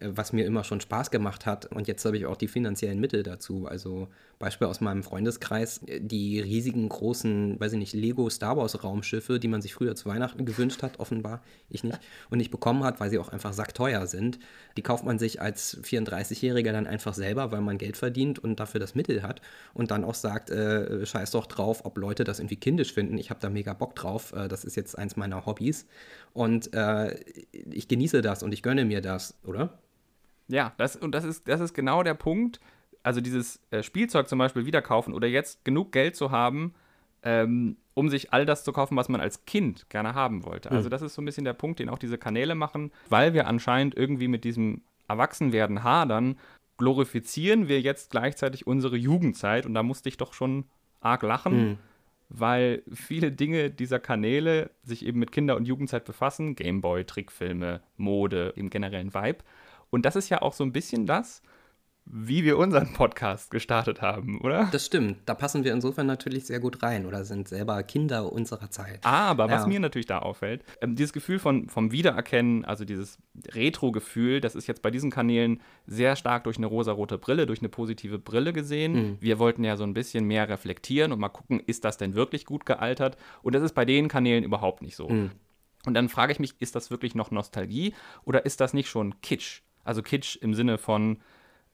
was 0.00 0.32
mir 0.32 0.46
immer 0.46 0.64
schon 0.64 0.80
Spaß 0.80 1.10
gemacht 1.10 1.46
hat. 1.46 1.66
Und 1.66 1.88
jetzt 1.88 2.04
habe 2.04 2.16
ich 2.16 2.26
auch 2.26 2.36
die 2.36 2.48
finanziellen 2.48 3.00
Mittel 3.00 3.22
dazu. 3.22 3.66
Also 3.66 4.08
Beispiel 4.40 4.68
aus 4.68 4.80
meinem 4.80 5.02
Freundeskreis, 5.02 5.82
äh, 5.86 6.00
die 6.00 6.40
riesigen 6.40 6.88
großen, 6.88 7.60
weiß 7.60 7.74
ich 7.74 7.78
nicht, 7.78 7.92
Lego 7.92 8.28
Star 8.30 8.56
Wars 8.56 8.82
Raumschiffe, 8.82 9.38
die 9.38 9.48
man 9.48 9.60
sich 9.60 9.74
früher 9.74 9.94
zu 9.94 10.08
Weihnachten 10.08 10.46
gewünscht 10.46 10.82
hat, 10.82 10.98
offenbar, 10.98 11.42
ich 11.68 11.84
nicht, 11.84 12.00
und 12.30 12.38
nicht 12.38 12.50
bekommen 12.50 12.82
hat, 12.82 13.00
weil 13.00 13.10
sie 13.10 13.18
auch 13.18 13.28
einfach 13.28 13.52
sackteuer 13.52 14.06
sind. 14.06 14.38
Die 14.78 14.82
kauft 14.82 15.04
man 15.04 15.18
sich 15.18 15.42
als 15.42 15.78
34-Jähriger 15.82 16.72
dann 16.72 16.86
einfach 16.86 17.12
selber, 17.12 17.52
weil 17.52 17.60
man 17.60 17.76
Geld 17.76 17.98
verdient 17.98 18.38
und 18.38 18.58
dafür 18.58 18.80
das 18.80 18.94
Mittel 18.94 19.22
hat 19.22 19.42
und 19.74 19.90
dann 19.90 20.04
auch 20.04 20.14
sagt, 20.14 20.50
äh, 20.50 21.04
scheiß 21.04 21.32
doch 21.32 21.46
drauf, 21.46 21.84
ob 21.84 21.98
Leute 21.98 22.24
das 22.24 22.38
irgendwie 22.38 22.56
kindisch 22.56 22.94
finden. 22.94 23.18
Ich 23.18 23.28
habe 23.28 23.40
da 23.40 23.50
mega 23.50 23.74
Bock 23.74 23.94
drauf. 23.94 24.32
Äh, 24.32 24.48
das 24.48 24.64
ist 24.64 24.74
jetzt 24.74 24.96
eins 24.96 25.16
meiner 25.16 25.44
Hobbys. 25.44 25.86
Und 26.32 26.72
äh, 26.72 27.18
ich 27.52 27.88
genieße 27.88 28.22
das 28.22 28.42
und 28.42 28.52
ich 28.52 28.62
gönne 28.62 28.86
mir 28.86 29.02
das, 29.02 29.34
oder? 29.44 29.78
Ja, 30.50 30.72
das, 30.76 30.96
und 30.96 31.12
das 31.14 31.24
ist, 31.24 31.48
das 31.48 31.60
ist 31.60 31.74
genau 31.74 32.02
der 32.02 32.14
Punkt. 32.14 32.60
Also 33.02 33.20
dieses 33.20 33.60
äh, 33.70 33.82
Spielzeug 33.82 34.28
zum 34.28 34.38
Beispiel 34.38 34.66
wieder 34.66 34.82
kaufen 34.82 35.14
oder 35.14 35.26
jetzt 35.26 35.64
genug 35.64 35.92
Geld 35.92 36.16
zu 36.16 36.30
haben, 36.30 36.74
ähm, 37.22 37.76
um 37.94 38.08
sich 38.08 38.32
all 38.32 38.44
das 38.44 38.64
zu 38.64 38.72
kaufen, 38.72 38.96
was 38.96 39.08
man 39.08 39.20
als 39.20 39.44
Kind 39.46 39.88
gerne 39.88 40.14
haben 40.14 40.44
wollte. 40.44 40.70
Also 40.70 40.88
mhm. 40.88 40.90
das 40.90 41.02
ist 41.02 41.14
so 41.14 41.22
ein 41.22 41.24
bisschen 41.24 41.44
der 41.44 41.52
Punkt, 41.54 41.78
den 41.78 41.88
auch 41.88 41.98
diese 41.98 42.18
Kanäle 42.18 42.54
machen, 42.54 42.92
weil 43.08 43.32
wir 43.32 43.46
anscheinend 43.46 43.96
irgendwie 43.96 44.28
mit 44.28 44.44
diesem 44.44 44.82
Erwachsenwerden 45.08 45.82
hadern, 45.82 46.38
glorifizieren 46.78 47.68
wir 47.68 47.80
jetzt 47.80 48.10
gleichzeitig 48.10 48.66
unsere 48.66 48.96
Jugendzeit 48.96 49.66
und 49.66 49.74
da 49.74 49.82
musste 49.82 50.08
ich 50.08 50.16
doch 50.16 50.34
schon 50.34 50.64
arg 51.00 51.22
lachen. 51.22 51.70
Mhm 51.70 51.78
weil 52.30 52.84
viele 52.92 53.32
Dinge 53.32 53.70
dieser 53.70 53.98
Kanäle 53.98 54.70
sich 54.84 55.04
eben 55.04 55.18
mit 55.18 55.32
Kinder- 55.32 55.56
und 55.56 55.66
Jugendzeit 55.66 56.04
befassen. 56.04 56.54
Gameboy, 56.54 57.04
Trickfilme, 57.04 57.82
Mode, 57.96 58.52
im 58.56 58.70
generellen 58.70 59.12
Vibe. 59.12 59.38
Und 59.90 60.06
das 60.06 60.16
ist 60.16 60.28
ja 60.28 60.42
auch 60.42 60.52
so 60.52 60.64
ein 60.64 60.72
bisschen 60.72 61.06
das, 61.06 61.42
wie 62.12 62.44
wir 62.44 62.58
unseren 62.58 62.92
Podcast 62.92 63.50
gestartet 63.50 64.02
haben, 64.02 64.40
oder? 64.40 64.68
Das 64.72 64.86
stimmt. 64.86 65.18
Da 65.26 65.34
passen 65.34 65.64
wir 65.64 65.72
insofern 65.72 66.06
natürlich 66.06 66.46
sehr 66.46 66.58
gut 66.58 66.82
rein 66.82 67.06
oder 67.06 67.24
sind 67.24 67.46
selber 67.46 67.82
Kinder 67.82 68.32
unserer 68.32 68.70
Zeit. 68.70 69.04
Aber 69.04 69.46
ja. 69.46 69.52
was 69.52 69.66
mir 69.66 69.78
natürlich 69.78 70.06
da 70.06 70.18
auffällt, 70.18 70.64
ähm, 70.80 70.96
dieses 70.96 71.12
Gefühl 71.12 71.38
von, 71.38 71.68
vom 71.68 71.92
Wiedererkennen, 71.92 72.64
also 72.64 72.84
dieses 72.84 73.18
Retro-Gefühl, 73.52 74.40
das 74.40 74.56
ist 74.56 74.66
jetzt 74.66 74.82
bei 74.82 74.90
diesen 74.90 75.10
Kanälen 75.10 75.60
sehr 75.86 76.16
stark 76.16 76.44
durch 76.44 76.56
eine 76.56 76.66
rosarote 76.66 77.16
Brille, 77.18 77.46
durch 77.46 77.60
eine 77.60 77.68
positive 77.68 78.18
Brille 78.18 78.52
gesehen. 78.52 78.92
Mhm. 78.92 79.16
Wir 79.20 79.38
wollten 79.38 79.62
ja 79.62 79.76
so 79.76 79.84
ein 79.84 79.94
bisschen 79.94 80.24
mehr 80.24 80.48
reflektieren 80.48 81.12
und 81.12 81.20
mal 81.20 81.28
gucken, 81.28 81.60
ist 81.60 81.84
das 81.84 81.96
denn 81.96 82.14
wirklich 82.14 82.44
gut 82.44 82.66
gealtert? 82.66 83.16
Und 83.42 83.54
das 83.54 83.62
ist 83.62 83.74
bei 83.74 83.84
den 83.84 84.08
Kanälen 84.08 84.42
überhaupt 84.42 84.82
nicht 84.82 84.96
so. 84.96 85.08
Mhm. 85.08 85.30
Und 85.86 85.94
dann 85.94 86.08
frage 86.08 86.32
ich 86.32 86.40
mich, 86.40 86.60
ist 86.60 86.74
das 86.74 86.90
wirklich 86.90 87.14
noch 87.14 87.30
Nostalgie 87.30 87.94
oder 88.24 88.44
ist 88.44 88.60
das 88.60 88.74
nicht 88.74 88.88
schon 88.88 89.20
Kitsch? 89.22 89.62
Also 89.90 90.02
Kitsch 90.02 90.36
im 90.36 90.54
Sinne 90.54 90.78
von 90.78 91.16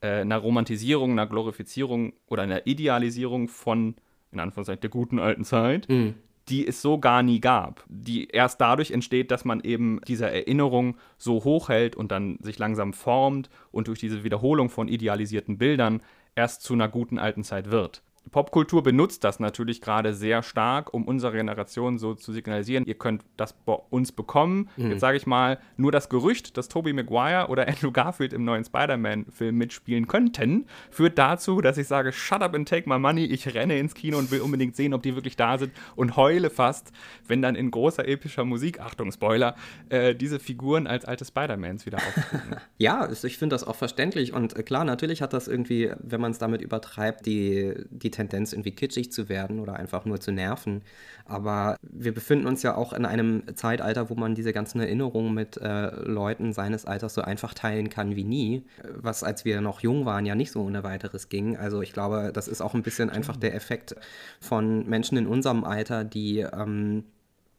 äh, 0.00 0.22
einer 0.22 0.38
Romantisierung, 0.38 1.10
einer 1.12 1.26
Glorifizierung 1.26 2.14
oder 2.28 2.44
einer 2.44 2.66
Idealisierung 2.66 3.46
von, 3.46 3.94
in 4.32 4.40
Anführungszeichen, 4.40 4.80
der 4.80 4.88
guten 4.88 5.18
alten 5.18 5.44
Zeit, 5.44 5.86
mhm. 5.90 6.14
die 6.48 6.66
es 6.66 6.80
so 6.80 6.96
gar 6.98 7.22
nie 7.22 7.40
gab. 7.40 7.84
Die 7.90 8.28
erst 8.28 8.58
dadurch 8.62 8.90
entsteht, 8.90 9.30
dass 9.30 9.44
man 9.44 9.60
eben 9.60 10.00
diese 10.08 10.30
Erinnerung 10.30 10.96
so 11.18 11.44
hochhält 11.44 11.94
und 11.94 12.10
dann 12.10 12.38
sich 12.40 12.58
langsam 12.58 12.94
formt 12.94 13.50
und 13.70 13.86
durch 13.88 13.98
diese 13.98 14.24
Wiederholung 14.24 14.70
von 14.70 14.88
idealisierten 14.88 15.58
Bildern 15.58 16.00
erst 16.34 16.62
zu 16.62 16.72
einer 16.72 16.88
guten 16.88 17.18
alten 17.18 17.44
Zeit 17.44 17.70
wird. 17.70 18.02
Popkultur 18.30 18.82
benutzt 18.82 19.24
das 19.24 19.40
natürlich 19.40 19.80
gerade 19.80 20.12
sehr 20.12 20.42
stark, 20.42 20.92
um 20.92 21.06
unserer 21.06 21.32
Generation 21.32 21.98
so 21.98 22.14
zu 22.14 22.32
signalisieren, 22.32 22.84
ihr 22.84 22.94
könnt 22.94 23.22
das 23.36 23.52
bei 23.52 23.74
uns 23.90 24.12
bekommen. 24.12 24.68
Mhm. 24.76 24.92
Jetzt 24.92 25.00
sage 25.00 25.16
ich 25.16 25.26
mal, 25.26 25.58
nur 25.76 25.92
das 25.92 26.08
Gerücht, 26.08 26.56
dass 26.56 26.68
Tobey 26.68 26.92
Maguire 26.92 27.48
oder 27.48 27.68
Andrew 27.68 27.92
Garfield 27.92 28.32
im 28.32 28.44
neuen 28.44 28.64
Spider-Man-Film 28.64 29.56
mitspielen 29.56 30.06
könnten, 30.06 30.66
führt 30.90 31.18
dazu, 31.18 31.60
dass 31.60 31.78
ich 31.78 31.86
sage, 31.86 32.12
shut 32.12 32.42
up 32.42 32.54
and 32.54 32.68
take 32.68 32.88
my 32.88 32.98
money, 32.98 33.24
ich 33.24 33.54
renne 33.54 33.78
ins 33.78 33.94
Kino 33.94 34.18
und 34.18 34.30
will 34.30 34.40
unbedingt 34.40 34.76
sehen, 34.76 34.94
ob 34.94 35.02
die 35.02 35.14
wirklich 35.14 35.36
da 35.36 35.58
sind 35.58 35.72
und 35.94 36.16
heule 36.16 36.50
fast, 36.50 36.92
wenn 37.26 37.42
dann 37.42 37.54
in 37.54 37.70
großer 37.70 38.06
epischer 38.06 38.44
Musik, 38.44 38.80
Achtung, 38.80 39.12
Spoiler, 39.12 39.54
äh, 39.88 40.14
diese 40.14 40.38
Figuren 40.38 40.86
als 40.86 41.04
alte 41.04 41.24
Spider-Mans 41.24 41.86
wieder 41.86 41.98
auftreten. 41.98 42.56
ja, 42.78 43.08
ich 43.10 43.38
finde 43.38 43.54
das 43.54 43.64
auch 43.64 43.76
verständlich 43.76 44.32
und 44.32 44.56
äh, 44.56 44.62
klar, 44.62 44.84
natürlich 44.84 45.22
hat 45.22 45.32
das 45.32 45.48
irgendwie, 45.48 45.90
wenn 45.98 46.20
man 46.20 46.32
es 46.32 46.38
damit 46.38 46.60
übertreibt, 46.60 47.26
die, 47.26 47.74
die 47.90 48.10
Tendenz, 48.16 48.52
irgendwie 48.52 48.72
kitschig 48.72 49.12
zu 49.12 49.28
werden 49.28 49.60
oder 49.60 49.76
einfach 49.76 50.04
nur 50.04 50.20
zu 50.20 50.32
nerven. 50.32 50.82
Aber 51.24 51.76
wir 51.82 52.12
befinden 52.12 52.46
uns 52.46 52.62
ja 52.62 52.76
auch 52.76 52.92
in 52.92 53.04
einem 53.04 53.42
Zeitalter, 53.54 54.10
wo 54.10 54.14
man 54.14 54.34
diese 54.34 54.52
ganzen 54.52 54.80
Erinnerungen 54.80 55.34
mit 55.34 55.56
äh, 55.56 55.90
Leuten 56.02 56.52
seines 56.52 56.84
Alters 56.84 57.14
so 57.14 57.22
einfach 57.22 57.54
teilen 57.54 57.90
kann 57.90 58.16
wie 58.16 58.24
nie, 58.24 58.64
was 58.94 59.22
als 59.22 59.44
wir 59.44 59.60
noch 59.60 59.80
jung 59.80 60.04
waren 60.06 60.26
ja 60.26 60.34
nicht 60.34 60.52
so 60.52 60.62
ohne 60.62 60.82
weiteres 60.84 61.28
ging. 61.28 61.56
Also 61.56 61.82
ich 61.82 61.92
glaube, 61.92 62.30
das 62.32 62.48
ist 62.48 62.60
auch 62.60 62.74
ein 62.74 62.82
bisschen 62.82 63.10
einfach 63.10 63.36
der 63.36 63.54
Effekt 63.54 63.94
von 64.40 64.86
Menschen 64.88 65.18
in 65.18 65.26
unserem 65.26 65.64
Alter, 65.64 66.04
die 66.04 66.40
ähm, 66.40 67.04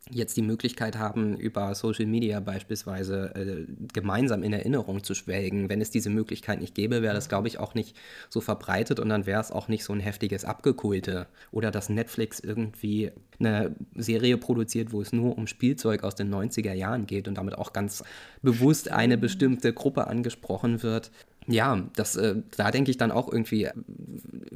jetzt 0.10 0.38
die 0.38 0.42
Möglichkeit 0.42 0.98
haben, 0.98 1.38
über 1.38 1.74
Social 1.76 2.06
Media 2.06 2.40
beispielsweise 2.40 3.34
äh, 3.36 3.66
gemeinsam 3.94 4.44
in 4.44 4.54
Erinnerung 4.54 5.04
zu 5.04 5.14
schwelgen. 5.14 5.70
Wenn 5.70 5.82
es 5.82 5.92
diese 5.92 6.10
Möglichkeit 6.10 6.62
nicht 6.62 6.76
gäbe, 6.76 7.02
wäre 7.02 7.14
das, 7.14 7.30
glaube 7.30 7.48
ich, 7.48 7.60
auch 7.60 7.74
nicht 7.74 7.96
so 8.30 8.42
verbreitet 8.42 9.00
und 9.00 9.10
dann 9.10 9.26
wäre 9.26 9.42
es 9.42 9.52
auch 9.52 9.68
nicht 9.68 9.84
so 9.84 9.94
ein 9.94 10.00
heftiges 10.00 10.46
Abgekulte. 10.46 11.28
Oder 11.52 11.72
dass 11.72 11.90
Netflix 11.90 12.40
irgendwie 12.40 13.12
eine 13.40 13.76
Serie 13.96 14.38
produziert, 14.38 14.92
wo 14.92 15.02
es 15.02 15.14
nur 15.14 15.38
um 15.38 15.48
Spielzeug 15.48 16.04
aus 16.04 16.16
den 16.16 16.34
90er 16.34 16.74
Jahren 16.74 17.06
geht 17.06 17.28
und 17.28 17.36
damit 17.36 17.58
auch 17.58 17.74
ganz 17.74 18.04
bewusst 18.42 18.92
eine 18.92 19.18
bestimmte 19.18 19.74
Gruppe 19.74 20.08
angesprochen 20.08 20.84
wird 20.84 21.12
ja, 21.48 21.82
das, 21.96 22.18
äh, 22.18 22.36
da 22.58 22.72
denke 22.72 22.92
ich 22.92 22.98
dann 22.98 23.12
auch 23.12 23.32
irgendwie 23.32 23.70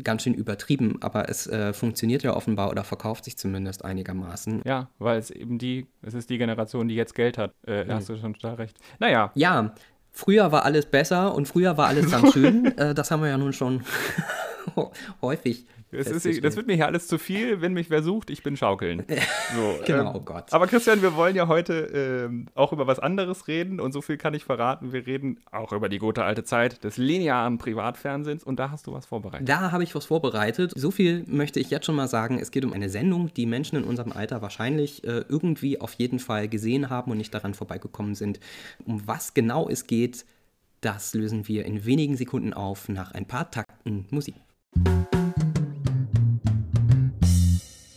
ganz 0.03 0.24
schön 0.24 0.34
übertrieben, 0.34 0.98
aber 1.01 1.29
es 1.29 1.48
äh, 1.48 1.74
funktioniert 1.74 2.24
ja 2.24 2.36
offenbar 2.36 2.70
oder 2.70 2.84
verkauft 2.84 3.25
sich 3.25 3.38
zumindest 3.38 3.86
einigermaßen. 3.86 4.62
Ja, 4.65 4.89
weil 5.00 5.20
es 5.20 5.31
eben 5.31 5.58
die, 5.58 5.88
es 6.01 6.13
ist 6.13 6.29
die 6.29 6.38
Generation, 6.38 6.88
die 6.88 6.96
jetzt 6.96 7.15
Geld 7.15 7.38
hat. 7.38 7.53
Äh, 7.65 7.86
mhm. 7.86 7.93
Hast 7.93 8.10
du 8.10 8.17
schon 8.17 8.36
da 8.41 8.53
recht. 8.53 8.77
Naja. 9.00 9.31
Ja, 9.36 9.74
früher 10.12 10.51
war 10.51 10.65
alles 10.65 10.86
besser 10.86 11.34
und 11.34 11.48
früher 11.48 11.77
war 11.77 11.88
alles 11.88 12.12
dann 12.12 12.31
schön. 12.31 12.77
äh, 12.77 12.93
das 12.93 13.12
haben 13.12 13.22
wir 13.22 13.29
ja 13.29 13.38
nun 13.38 13.53
schon 13.53 13.84
häufig 15.22 15.65
ist, 15.91 16.43
das, 16.43 16.55
wird 16.55 16.67
mir 16.67 16.75
hier 16.75 16.86
alles 16.86 17.07
zu 17.07 17.17
viel, 17.17 17.62
wenn 17.62 17.74
mich 17.74 17.89
wer 17.89 18.01
sucht, 18.01 18.29
ich 18.29 18.43
bin 18.43 18.57
schaukeln. 18.57 19.05
So, 19.53 19.79
genau, 19.86 20.12
ähm, 20.12 20.15
oh 20.15 20.19
Gott. 20.21 20.53
Aber 20.53 20.67
Christian, 20.67 21.01
wir 21.01 21.15
wollen 21.15 21.36
ja 21.36 21.48
heute 21.48 21.74
ähm, 21.93 22.48
auch 22.55 22.71
über 22.71 22.88
was 22.88 23.00
anderes 23.00 23.48
reden 23.48 23.79
und 23.81 23.91
so 23.91 24.01
viel 24.01 24.17
kann 24.17 24.33
ich 24.33 24.45
verraten. 24.45 24.93
Wir 24.93 25.05
reden 25.05 25.39
auch 25.51 25.74
über 25.74 25.89
die 25.89 25.98
gute 25.98 26.24
alte 26.24 26.43
Zeit 26.43 26.83
des 26.83 26.98
linearen 26.98 27.57
Privatfernsehens 27.57 28.43
und 28.43 28.60
da 28.60 28.71
hast 28.71 28.88
du 28.88 28.93
was 28.93 29.05
vorbereitet. 29.05 29.50
Da 29.50 29.71
habe 29.71 29.83
ich 29.83 29.93
was 29.93 30.05
vorbereitet. 30.05 30.71
So 30.75 30.89
viel 30.89 31.25
möchte 31.27 31.60
ich 31.60 31.69
jetzt 31.69 31.86
schon 31.86 31.95
mal 31.95 32.07
sagen. 32.07 32.39
Es 32.39 32.51
geht 32.51 32.63
um 32.63 32.71
eine 32.71 32.89
Sendung, 32.89 33.33
die 33.33 33.45
Menschen 33.45 33.77
in 33.77 33.83
unserem 33.83 34.13
Alter 34.13 34.41
wahrscheinlich 34.41 35.03
äh, 35.03 35.25
irgendwie 35.27 35.81
auf 35.81 35.93
jeden 35.93 36.19
Fall 36.19 36.48
gesehen 36.48 36.89
haben 36.89 37.12
und 37.12 37.17
nicht 37.17 37.33
daran 37.33 37.53
vorbeigekommen 37.53 38.15
sind. 38.15 38.39
Um 38.86 39.05
was 39.05 39.33
genau 39.33 39.67
es 39.67 39.88
geht, 39.88 40.25
das 40.81 41.13
lösen 41.13 41.48
wir 41.48 41.65
in 41.65 41.86
wenigen 41.86 42.17
Sekunden 42.17 42.53
auf 42.53 42.89
nach 42.89 43.12
ein 43.12 43.27
paar 43.27 43.51
Takten 43.51 44.07
Musik. 44.10 44.36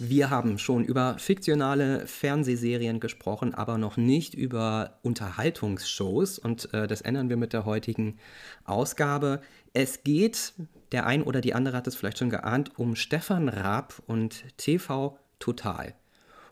Wir 0.08 0.28
haben 0.28 0.58
schon 0.58 0.84
über 0.84 1.16
fiktionale 1.18 2.06
Fernsehserien 2.06 3.00
gesprochen, 3.00 3.54
aber 3.54 3.78
noch 3.78 3.96
nicht 3.96 4.34
über 4.34 4.98
Unterhaltungsshows 5.02 6.38
und 6.38 6.72
äh, 6.74 6.86
das 6.86 7.00
ändern 7.00 7.30
wir 7.30 7.38
mit 7.38 7.54
der 7.54 7.64
heutigen 7.64 8.18
Ausgabe. 8.64 9.40
Es 9.72 10.02
geht, 10.02 10.52
der 10.92 11.06
ein 11.06 11.22
oder 11.22 11.40
die 11.40 11.54
andere 11.54 11.78
hat 11.78 11.86
es 11.86 11.94
vielleicht 11.94 12.18
schon 12.18 12.28
geahnt, 12.28 12.78
um 12.78 12.96
Stefan 12.96 13.48
Raab 13.48 14.02
und 14.06 14.44
TV 14.58 15.18
Total. 15.38 15.94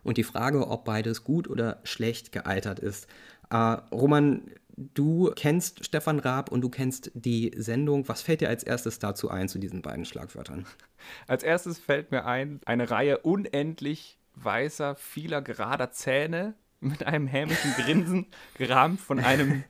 Und 0.03 0.17
die 0.17 0.23
Frage, 0.23 0.67
ob 0.67 0.83
beides 0.83 1.23
gut 1.23 1.47
oder 1.47 1.79
schlecht 1.83 2.31
gealtert 2.31 2.79
ist. 2.79 3.07
Äh, 3.51 3.55
Roman, 3.91 4.49
Du 4.75 5.31
kennst 5.35 5.85
Stefan 5.85 6.19
Raab 6.19 6.51
und 6.51 6.61
du 6.61 6.69
kennst 6.69 7.11
die 7.13 7.51
Sendung. 7.55 8.07
Was 8.07 8.21
fällt 8.21 8.41
dir 8.41 8.49
als 8.49 8.63
erstes 8.63 8.99
dazu 8.99 9.29
ein, 9.29 9.47
zu 9.47 9.59
diesen 9.59 9.81
beiden 9.81 10.05
Schlagwörtern? 10.05 10.65
Als 11.27 11.43
erstes 11.43 11.79
fällt 11.79 12.11
mir 12.11 12.25
ein, 12.25 12.61
eine 12.65 12.89
Reihe 12.89 13.17
unendlich 13.19 14.17
weißer, 14.35 14.95
vieler 14.95 15.41
gerader 15.41 15.91
Zähne 15.91 16.55
mit 16.79 17.05
einem 17.05 17.27
hämischen 17.27 17.73
Grinsen, 17.73 18.27
gerahmt 18.57 19.01
von 19.01 19.19
einem 19.19 19.63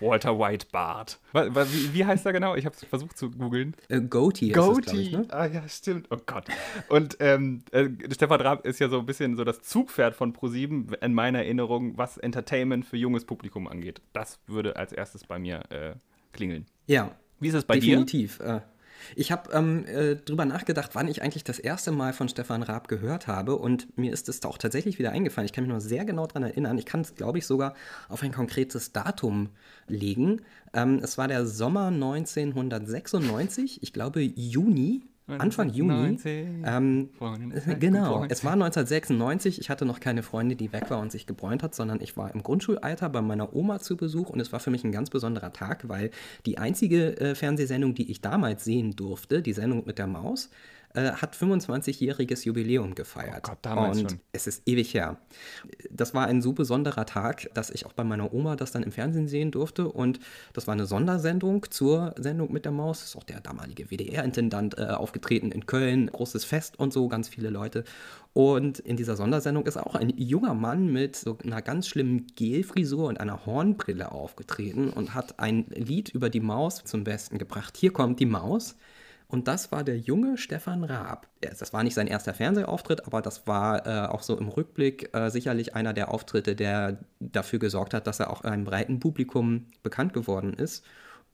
Walter 0.00 0.38
White 0.38 0.66
Bart. 0.72 1.18
Wie, 1.32 1.94
wie 1.94 2.04
heißt 2.04 2.26
er 2.26 2.32
genau? 2.32 2.54
Ich 2.54 2.64
habe 2.66 2.74
es 2.74 2.84
versucht 2.84 3.16
zu 3.16 3.30
googeln. 3.30 3.74
Äh, 3.88 4.00
Goatee. 4.00 4.50
Goatee. 4.50 5.00
Ich, 5.00 5.12
ne? 5.12 5.26
Ah 5.30 5.46
ja, 5.46 5.68
stimmt. 5.68 6.06
Oh 6.10 6.18
Gott. 6.24 6.46
Und 6.88 7.16
ähm, 7.20 7.62
äh, 7.72 7.88
Stefan 8.12 8.40
Raab 8.40 8.66
ist 8.66 8.78
ja 8.80 8.88
so 8.88 8.98
ein 8.98 9.06
bisschen 9.06 9.36
so 9.36 9.44
das 9.44 9.62
Zugpferd 9.62 10.14
von 10.14 10.32
ProSieben 10.32 10.94
in 11.00 11.14
meiner 11.14 11.40
Erinnerung, 11.40 11.96
was 11.96 12.16
Entertainment 12.18 12.86
für 12.86 12.96
junges 12.96 13.24
Publikum 13.24 13.68
angeht. 13.68 14.00
Das 14.12 14.40
würde 14.46 14.76
als 14.76 14.92
erstes 14.92 15.24
bei 15.24 15.38
mir 15.38 15.62
äh, 15.70 15.94
klingeln. 16.32 16.66
Ja. 16.86 17.12
Wie 17.38 17.48
ist 17.48 17.54
es 17.54 17.64
bei 17.64 17.76
definitiv. 17.76 18.38
dir? 18.38 18.44
Definitiv. 18.44 18.66
Ich 19.16 19.32
habe 19.32 19.50
ähm, 19.52 19.84
äh, 19.86 20.16
drüber 20.16 20.44
nachgedacht, 20.44 20.90
wann 20.94 21.08
ich 21.08 21.22
eigentlich 21.22 21.44
das 21.44 21.58
erste 21.58 21.92
Mal 21.92 22.12
von 22.12 22.28
Stefan 22.28 22.62
Raab 22.62 22.88
gehört 22.88 23.26
habe 23.26 23.56
und 23.56 23.96
mir 23.98 24.12
ist 24.12 24.28
es 24.28 24.44
auch 24.44 24.58
tatsächlich 24.58 24.98
wieder 24.98 25.12
eingefallen. 25.12 25.46
Ich 25.46 25.52
kann 25.52 25.64
mich 25.64 25.72
noch 25.72 25.80
sehr 25.80 26.04
genau 26.04 26.26
daran 26.26 26.44
erinnern. 26.44 26.78
Ich 26.78 26.86
kann 26.86 27.00
es, 27.00 27.14
glaube 27.14 27.38
ich, 27.38 27.46
sogar 27.46 27.74
auf 28.08 28.22
ein 28.22 28.32
konkretes 28.32 28.92
Datum 28.92 29.50
legen. 29.86 30.42
Ähm, 30.72 31.00
es 31.02 31.18
war 31.18 31.28
der 31.28 31.46
Sommer 31.46 31.88
1996, 31.88 33.82
ich 33.82 33.92
glaube 33.92 34.20
Juni. 34.20 35.02
Anfang 35.38 35.70
Juni. 35.70 36.18
Ähm, 36.64 37.08
genau, 37.78 38.24
es 38.28 38.44
war 38.44 38.52
1996. 38.52 39.60
Ich 39.60 39.70
hatte 39.70 39.84
noch 39.84 40.00
keine 40.00 40.22
Freundin, 40.22 40.58
die 40.58 40.72
weg 40.72 40.90
war 40.90 41.00
und 41.00 41.12
sich 41.12 41.26
gebräunt 41.26 41.62
hat, 41.62 41.74
sondern 41.74 42.00
ich 42.00 42.16
war 42.16 42.34
im 42.34 42.42
Grundschulalter 42.42 43.08
bei 43.08 43.22
meiner 43.22 43.54
Oma 43.54 43.78
zu 43.80 43.96
Besuch 43.96 44.30
und 44.30 44.40
es 44.40 44.52
war 44.52 44.60
für 44.60 44.70
mich 44.70 44.84
ein 44.84 44.92
ganz 44.92 45.10
besonderer 45.10 45.52
Tag, 45.52 45.88
weil 45.88 46.10
die 46.46 46.58
einzige 46.58 47.18
äh, 47.20 47.34
Fernsehsendung, 47.34 47.94
die 47.94 48.10
ich 48.10 48.20
damals 48.20 48.64
sehen 48.64 48.96
durfte, 48.96 49.42
die 49.42 49.52
Sendung 49.52 49.84
mit 49.86 49.98
der 49.98 50.06
Maus, 50.06 50.50
äh, 50.94 51.12
hat 51.12 51.36
25-jähriges 51.36 52.44
Jubiläum 52.44 52.94
gefeiert. 52.94 53.42
Oh 53.46 53.50
Gott, 53.50 53.58
damals 53.62 53.98
und 53.98 54.10
schon. 54.10 54.20
es 54.32 54.46
ist 54.46 54.62
ewig 54.66 54.92
her. 54.92 55.18
Das 55.90 56.14
war 56.14 56.26
ein 56.26 56.42
so 56.42 56.52
besonderer 56.52 57.06
Tag, 57.06 57.48
dass 57.54 57.70
ich 57.70 57.86
auch 57.86 57.92
bei 57.92 58.02
meiner 58.02 58.32
Oma 58.32 58.56
das 58.56 58.72
dann 58.72 58.82
im 58.82 58.90
Fernsehen 58.90 59.28
sehen 59.28 59.50
durfte. 59.50 59.88
Und 59.88 60.18
das 60.52 60.66
war 60.66 60.74
eine 60.74 60.86
Sondersendung 60.86 61.66
zur 61.70 62.14
Sendung 62.18 62.52
mit 62.52 62.64
der 62.64 62.72
Maus. 62.72 63.02
Ist 63.04 63.16
auch 63.16 63.24
der 63.24 63.40
damalige 63.40 63.90
WDR-Intendant 63.90 64.78
äh, 64.78 64.86
aufgetreten 64.86 65.52
in 65.52 65.66
Köln. 65.66 66.08
Großes 66.08 66.44
Fest 66.44 66.78
und 66.78 66.92
so, 66.92 67.08
ganz 67.08 67.28
viele 67.28 67.50
Leute. 67.50 67.84
Und 68.32 68.78
in 68.78 68.96
dieser 68.96 69.16
Sondersendung 69.16 69.66
ist 69.66 69.76
auch 69.76 69.94
ein 69.94 70.10
junger 70.16 70.54
Mann 70.54 70.92
mit 70.92 71.16
so 71.16 71.38
einer 71.44 71.62
ganz 71.62 71.88
schlimmen 71.88 72.26
Gelfrisur 72.36 73.08
und 73.08 73.20
einer 73.20 73.44
Hornbrille 73.44 74.12
aufgetreten 74.12 74.90
und 74.90 75.14
hat 75.14 75.40
ein 75.40 75.66
Lied 75.68 76.10
über 76.10 76.30
die 76.30 76.40
Maus 76.40 76.82
zum 76.84 77.04
Besten 77.04 77.38
gebracht. 77.38 77.76
Hier 77.76 77.92
kommt 77.92 78.20
die 78.20 78.26
Maus. 78.26 78.76
Und 79.30 79.46
das 79.46 79.70
war 79.70 79.84
der 79.84 79.96
junge 79.96 80.36
Stefan 80.36 80.82
Raab. 80.82 81.28
Das 81.40 81.72
war 81.72 81.84
nicht 81.84 81.94
sein 81.94 82.08
erster 82.08 82.34
Fernsehauftritt, 82.34 83.06
aber 83.06 83.22
das 83.22 83.46
war 83.46 83.86
äh, 83.86 84.08
auch 84.08 84.22
so 84.22 84.36
im 84.36 84.48
Rückblick 84.48 85.14
äh, 85.14 85.30
sicherlich 85.30 85.76
einer 85.76 85.92
der 85.92 86.12
Auftritte, 86.12 86.56
der 86.56 86.98
dafür 87.20 87.60
gesorgt 87.60 87.94
hat, 87.94 88.08
dass 88.08 88.18
er 88.18 88.30
auch 88.30 88.42
einem 88.42 88.64
breiten 88.64 88.98
Publikum 88.98 89.66
bekannt 89.84 90.14
geworden 90.14 90.54
ist. 90.54 90.84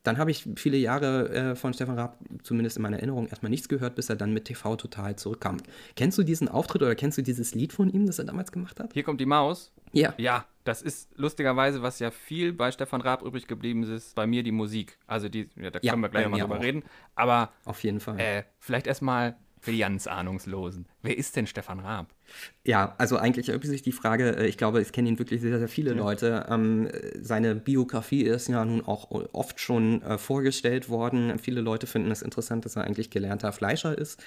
Dann 0.07 0.17
habe 0.19 0.31
ich 0.31 0.47
viele 0.55 0.77
Jahre 0.77 1.29
äh, 1.29 1.55
von 1.55 1.73
Stefan 1.73 1.99
Raab, 1.99 2.17
zumindest 2.41 2.77
in 2.77 2.83
meiner 2.83 2.95
Erinnerung, 2.95 3.27
erstmal 3.27 3.49
nichts 3.49 3.67
gehört, 3.67 3.95
bis 3.95 4.09
er 4.09 4.15
dann 4.15 4.31
mit 4.31 4.45
TV 4.45 4.77
total 4.77 5.17
zurückkam. 5.17 5.57
Kennst 5.97 6.17
du 6.17 6.23
diesen 6.23 6.47
Auftritt 6.47 6.81
oder 6.81 6.95
kennst 6.95 7.17
du 7.17 7.21
dieses 7.21 7.53
Lied 7.53 7.73
von 7.73 7.89
ihm, 7.89 8.05
das 8.05 8.17
er 8.17 8.23
damals 8.23 8.53
gemacht 8.53 8.79
hat? 8.79 8.93
Hier 8.93 9.03
kommt 9.03 9.19
die 9.19 9.25
Maus. 9.25 9.73
Ja. 9.91 10.13
Ja, 10.17 10.45
das 10.63 10.81
ist 10.81 11.09
lustigerweise, 11.17 11.81
was 11.81 11.99
ja 11.99 12.09
viel 12.09 12.53
bei 12.53 12.71
Stefan 12.71 13.01
Raab 13.01 13.21
übrig 13.21 13.47
geblieben 13.47 13.83
ist, 13.83 14.15
bei 14.15 14.25
mir 14.25 14.43
die 14.43 14.53
Musik. 14.53 14.97
Also 15.07 15.27
die, 15.27 15.49
ja, 15.57 15.71
da 15.71 15.79
ja, 15.81 15.91
können 15.91 16.03
wir 16.03 16.09
gleich 16.09 16.23
nochmal 16.23 16.39
drüber 16.39 16.57
auch. 16.57 16.63
reden. 16.63 16.83
Aber 17.15 17.51
auf 17.65 17.83
jeden 17.83 17.99
Fall. 17.99 18.17
Äh, 18.17 18.43
vielleicht 18.59 18.87
erstmal 18.87 19.35
für 19.59 19.71
die 19.71 19.79
ganz 19.79 20.07
Ahnungslosen. 20.07 20.87
Wer 21.07 21.17
ist 21.17 21.37
denn 21.37 21.47
Stefan 21.47 21.79
Raab? 21.79 22.13
Ja, 22.65 22.95
also 22.97 23.15
eigentlich 23.15 23.47
erübt 23.47 23.65
sich 23.65 23.81
die 23.81 23.93
Frage, 23.93 24.35
äh, 24.37 24.47
ich 24.47 24.57
glaube, 24.57 24.81
es 24.81 24.91
kennen 24.91 25.07
ihn 25.07 25.19
wirklich 25.19 25.39
sehr, 25.41 25.57
sehr 25.57 25.69
viele 25.69 25.91
ja. 25.91 25.97
Leute. 25.97 26.45
Ähm, 26.49 26.89
seine 27.21 27.55
Biografie 27.55 28.23
ist 28.23 28.49
ja 28.49 28.65
nun 28.65 28.85
auch 28.85 29.11
oft 29.31 29.61
schon 29.61 30.01
äh, 30.01 30.17
vorgestellt 30.17 30.89
worden. 30.89 31.39
Viele 31.39 31.61
Leute 31.61 31.87
finden 31.87 32.11
es 32.11 32.21
interessant, 32.21 32.65
dass 32.65 32.75
er 32.75 32.83
eigentlich 32.83 33.09
gelernter 33.09 33.53
Fleischer 33.53 33.97
ist, 33.97 34.21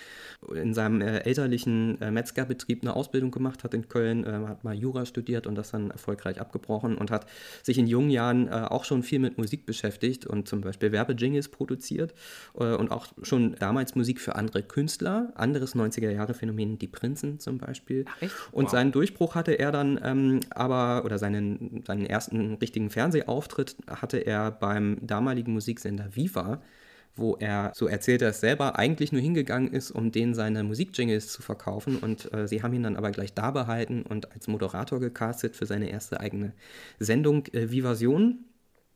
in 0.54 0.72
seinem 0.72 1.02
äh, 1.02 1.18
elterlichen 1.18 2.00
äh, 2.00 2.10
Metzgerbetrieb 2.10 2.82
eine 2.82 2.96
Ausbildung 2.96 3.30
gemacht 3.30 3.62
hat 3.62 3.74
in 3.74 3.88
Köln, 3.88 4.24
äh, 4.24 4.48
hat 4.48 4.64
mal 4.64 4.74
Jura 4.74 5.04
studiert 5.04 5.46
und 5.46 5.54
das 5.56 5.70
dann 5.70 5.90
erfolgreich 5.90 6.40
abgebrochen 6.40 6.96
und 6.96 7.10
hat 7.10 7.26
sich 7.62 7.76
in 7.76 7.86
jungen 7.86 8.10
Jahren 8.10 8.48
äh, 8.48 8.52
auch 8.52 8.84
schon 8.84 9.02
viel 9.02 9.18
mit 9.18 9.36
Musik 9.36 9.66
beschäftigt 9.66 10.26
und 10.26 10.48
zum 10.48 10.62
Beispiel 10.62 10.92
Werbejingles 10.92 11.48
produziert 11.48 12.14
und 12.54 12.90
auch 12.90 13.06
schon 13.22 13.54
damals 13.56 13.94
Musik 13.94 14.20
für 14.20 14.34
andere 14.34 14.62
Künstler, 14.62 15.32
anderes 15.34 15.74
90er-Jahre-Phänomen, 15.74 16.69
die 16.78 16.88
Prinzen 16.88 17.38
zum 17.38 17.58
Beispiel. 17.58 17.70
Beispiel. 17.80 18.04
Ach, 18.08 18.22
echt? 18.22 18.34
Und 18.52 18.64
wow. 18.64 18.72
seinen 18.72 18.92
Durchbruch 18.92 19.34
hatte 19.34 19.52
er 19.52 19.72
dann 19.72 20.00
ähm, 20.02 20.40
aber, 20.50 21.04
oder 21.04 21.18
seinen, 21.18 21.82
seinen 21.86 22.06
ersten 22.06 22.54
richtigen 22.54 22.90
Fernsehauftritt 22.90 23.76
hatte 23.88 24.18
er 24.18 24.50
beim 24.50 24.98
damaligen 25.02 25.52
Musiksender 25.52 26.14
Viva 26.14 26.60
wo 27.16 27.36
er, 27.38 27.72
so 27.74 27.88
erzählt 27.88 28.22
er 28.22 28.30
es 28.30 28.40
selber, 28.40 28.78
eigentlich 28.78 29.10
nur 29.10 29.20
hingegangen 29.20 29.72
ist, 29.72 29.90
um 29.90 30.12
denen 30.12 30.32
seine 30.32 30.62
Musikjingles 30.62 31.30
zu 31.32 31.42
verkaufen. 31.42 31.98
Und 31.98 32.32
äh, 32.32 32.46
sie 32.46 32.62
haben 32.62 32.72
ihn 32.72 32.84
dann 32.84 32.96
aber 32.96 33.10
gleich 33.10 33.34
da 33.34 33.50
behalten 33.50 34.02
und 34.02 34.32
als 34.32 34.46
Moderator 34.46 35.00
gecastet 35.00 35.56
für 35.56 35.66
seine 35.66 35.90
erste 35.90 36.20
eigene 36.20 36.54
Sendung 37.00 37.46
äh, 37.48 37.72
Vivasion 37.72 38.44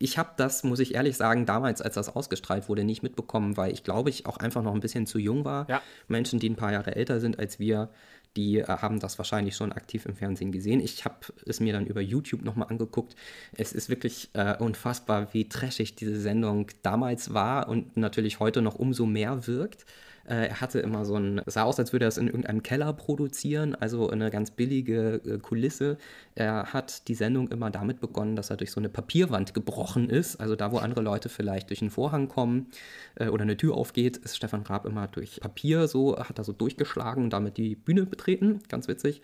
ich 0.04 0.18
habe 0.18 0.32
das, 0.36 0.64
muss 0.64 0.80
ich 0.80 0.94
ehrlich 0.94 1.16
sagen, 1.16 1.46
damals, 1.46 1.80
als 1.80 1.94
das 1.94 2.14
ausgestrahlt 2.14 2.68
wurde, 2.68 2.84
nicht 2.84 3.02
mitbekommen, 3.02 3.56
weil 3.56 3.72
ich 3.72 3.84
glaube, 3.84 4.10
ich 4.10 4.26
auch 4.26 4.36
einfach 4.36 4.62
noch 4.62 4.74
ein 4.74 4.80
bisschen 4.80 5.06
zu 5.06 5.18
jung 5.18 5.46
war. 5.46 5.66
Ja. 5.70 5.80
Menschen, 6.08 6.38
die 6.38 6.50
ein 6.50 6.56
paar 6.56 6.72
Jahre 6.72 6.94
älter 6.94 7.20
sind 7.20 7.38
als 7.38 7.58
wir, 7.58 7.88
die 8.36 8.58
äh, 8.58 8.66
haben 8.66 9.00
das 9.00 9.16
wahrscheinlich 9.16 9.56
schon 9.56 9.72
aktiv 9.72 10.04
im 10.04 10.14
Fernsehen 10.14 10.52
gesehen. 10.52 10.80
Ich 10.80 11.06
habe 11.06 11.16
es 11.46 11.58
mir 11.58 11.72
dann 11.72 11.86
über 11.86 12.02
YouTube 12.02 12.44
nochmal 12.44 12.68
angeguckt. 12.68 13.16
Es 13.56 13.72
ist 13.72 13.88
wirklich 13.88 14.28
äh, 14.34 14.58
unfassbar, 14.58 15.32
wie 15.32 15.48
trashig 15.48 15.96
diese 15.96 16.20
Sendung 16.20 16.66
damals 16.82 17.32
war 17.32 17.68
und 17.70 17.96
natürlich 17.96 18.40
heute 18.40 18.60
noch 18.60 18.74
umso 18.74 19.06
mehr 19.06 19.46
wirkt. 19.46 19.86
Äh, 20.28 20.48
er 20.48 20.60
hatte 20.60 20.80
immer 20.80 21.04
so 21.04 21.16
ein, 21.16 21.42
sah 21.46 21.64
aus, 21.64 21.78
als 21.78 21.92
würde 21.92 22.06
er 22.06 22.08
es 22.08 22.18
in 22.18 22.26
irgendeinem 22.26 22.62
Keller 22.62 22.92
produzieren, 22.92 23.74
also 23.74 24.08
eine 24.08 24.30
ganz 24.30 24.50
billige 24.50 25.20
äh, 25.24 25.38
Kulisse. 25.38 25.98
Er 26.34 26.72
hat 26.72 27.08
die 27.08 27.14
Sendung 27.14 27.48
immer 27.48 27.70
damit 27.70 28.00
begonnen, 28.00 28.36
dass 28.36 28.50
er 28.50 28.56
durch 28.56 28.70
so 28.70 28.80
eine 28.80 28.88
Papierwand 28.88 29.54
gebrochen 29.54 30.08
ist. 30.08 30.40
Also 30.40 30.56
da, 30.56 30.72
wo 30.72 30.78
andere 30.78 31.02
Leute 31.02 31.28
vielleicht 31.28 31.70
durch 31.70 31.82
einen 31.82 31.90
Vorhang 31.90 32.28
kommen 32.28 32.68
äh, 33.16 33.28
oder 33.28 33.42
eine 33.42 33.56
Tür 33.56 33.74
aufgeht, 33.74 34.16
ist 34.18 34.36
Stefan 34.36 34.62
Raab 34.62 34.86
immer 34.86 35.08
durch 35.08 35.40
Papier 35.40 35.88
so, 35.88 36.18
hat 36.18 36.38
er 36.38 36.44
so 36.44 36.52
durchgeschlagen 36.52 37.24
und 37.24 37.30
damit 37.32 37.56
die 37.56 37.74
Bühne 37.74 38.06
betreten. 38.06 38.60
Ganz 38.68 38.88
witzig. 38.88 39.22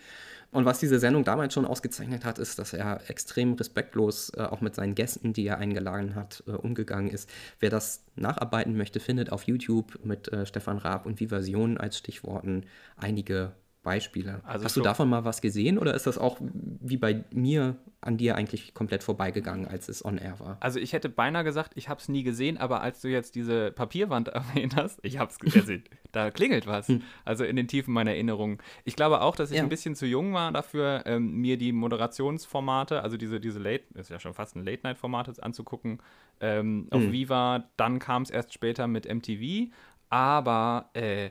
Und 0.52 0.64
was 0.64 0.80
diese 0.80 0.98
Sendung 0.98 1.24
damals 1.24 1.54
schon 1.54 1.64
ausgezeichnet 1.64 2.24
hat, 2.24 2.38
ist, 2.38 2.58
dass 2.58 2.72
er 2.72 3.08
extrem 3.08 3.52
respektlos 3.54 4.30
äh, 4.36 4.42
auch 4.42 4.60
mit 4.60 4.74
seinen 4.74 4.96
Gästen, 4.96 5.32
die 5.32 5.46
er 5.46 5.58
eingeladen 5.58 6.16
hat, 6.16 6.42
äh, 6.46 6.50
umgegangen 6.50 7.10
ist. 7.10 7.30
Wer 7.60 7.70
das 7.70 8.04
nacharbeiten 8.16 8.76
möchte, 8.76 8.98
findet 8.98 9.30
auf 9.30 9.44
YouTube 9.44 10.04
mit 10.04 10.32
äh, 10.32 10.46
Stefan 10.46 10.78
Raab 10.78 11.06
und 11.06 11.20
Vivasion 11.20 11.78
als 11.78 11.98
Stichworten 11.98 12.64
einige 12.96 13.52
Beispiele. 13.82 14.42
Also 14.44 14.66
Hast 14.66 14.76
du 14.76 14.82
davon 14.82 15.08
mal 15.08 15.24
was 15.24 15.40
gesehen 15.40 15.78
oder 15.78 15.94
ist 15.94 16.06
das 16.06 16.18
auch 16.18 16.36
wie 16.40 16.98
bei 16.98 17.24
mir 17.32 17.76
an 18.02 18.18
dir 18.18 18.36
eigentlich 18.36 18.74
komplett 18.74 19.02
vorbeigegangen, 19.02 19.66
als 19.66 19.88
es 19.88 20.04
on 20.04 20.18
air 20.18 20.38
war? 20.38 20.58
Also 20.60 20.78
ich 20.78 20.92
hätte 20.92 21.08
beinahe 21.08 21.44
gesagt, 21.44 21.72
ich 21.76 21.88
habe 21.88 21.98
es 21.98 22.08
nie 22.08 22.22
gesehen, 22.22 22.58
aber 22.58 22.82
als 22.82 23.00
du 23.00 23.08
jetzt 23.08 23.34
diese 23.36 23.72
Papierwand 23.72 24.28
erwähnt 24.28 24.76
hast, 24.76 24.98
ich 25.02 25.18
habe 25.18 25.30
es 25.30 25.38
gesehen, 25.38 25.84
da 26.12 26.30
klingelt 26.30 26.66
was. 26.66 26.88
Hm. 26.88 27.02
Also 27.24 27.44
in 27.44 27.56
den 27.56 27.68
Tiefen 27.68 27.94
meiner 27.94 28.10
Erinnerung. 28.10 28.60
Ich 28.84 28.96
glaube 28.96 29.22
auch, 29.22 29.34
dass 29.34 29.50
ich 29.50 29.56
ja. 29.56 29.62
ein 29.62 29.70
bisschen 29.70 29.94
zu 29.94 30.04
jung 30.04 30.34
war 30.34 30.52
dafür, 30.52 31.04
ähm, 31.06 31.36
mir 31.36 31.56
die 31.56 31.72
Moderationsformate, 31.72 33.02
also 33.02 33.16
diese, 33.16 33.40
diese 33.40 33.60
Late, 33.60 33.84
ist 33.94 34.10
ja 34.10 34.20
schon 34.20 34.34
fast 34.34 34.56
ein 34.56 34.64
Late-Night-Format 34.64 35.42
anzugucken, 35.42 36.02
ähm, 36.40 36.88
auf 36.90 37.00
hm. 37.00 37.12
Viva. 37.12 37.64
Dann 37.78 37.98
kam 37.98 38.22
es 38.22 38.30
erst 38.30 38.52
später 38.52 38.86
mit 38.86 39.06
MTV, 39.10 39.70
aber 40.10 40.90
äh, 40.92 41.30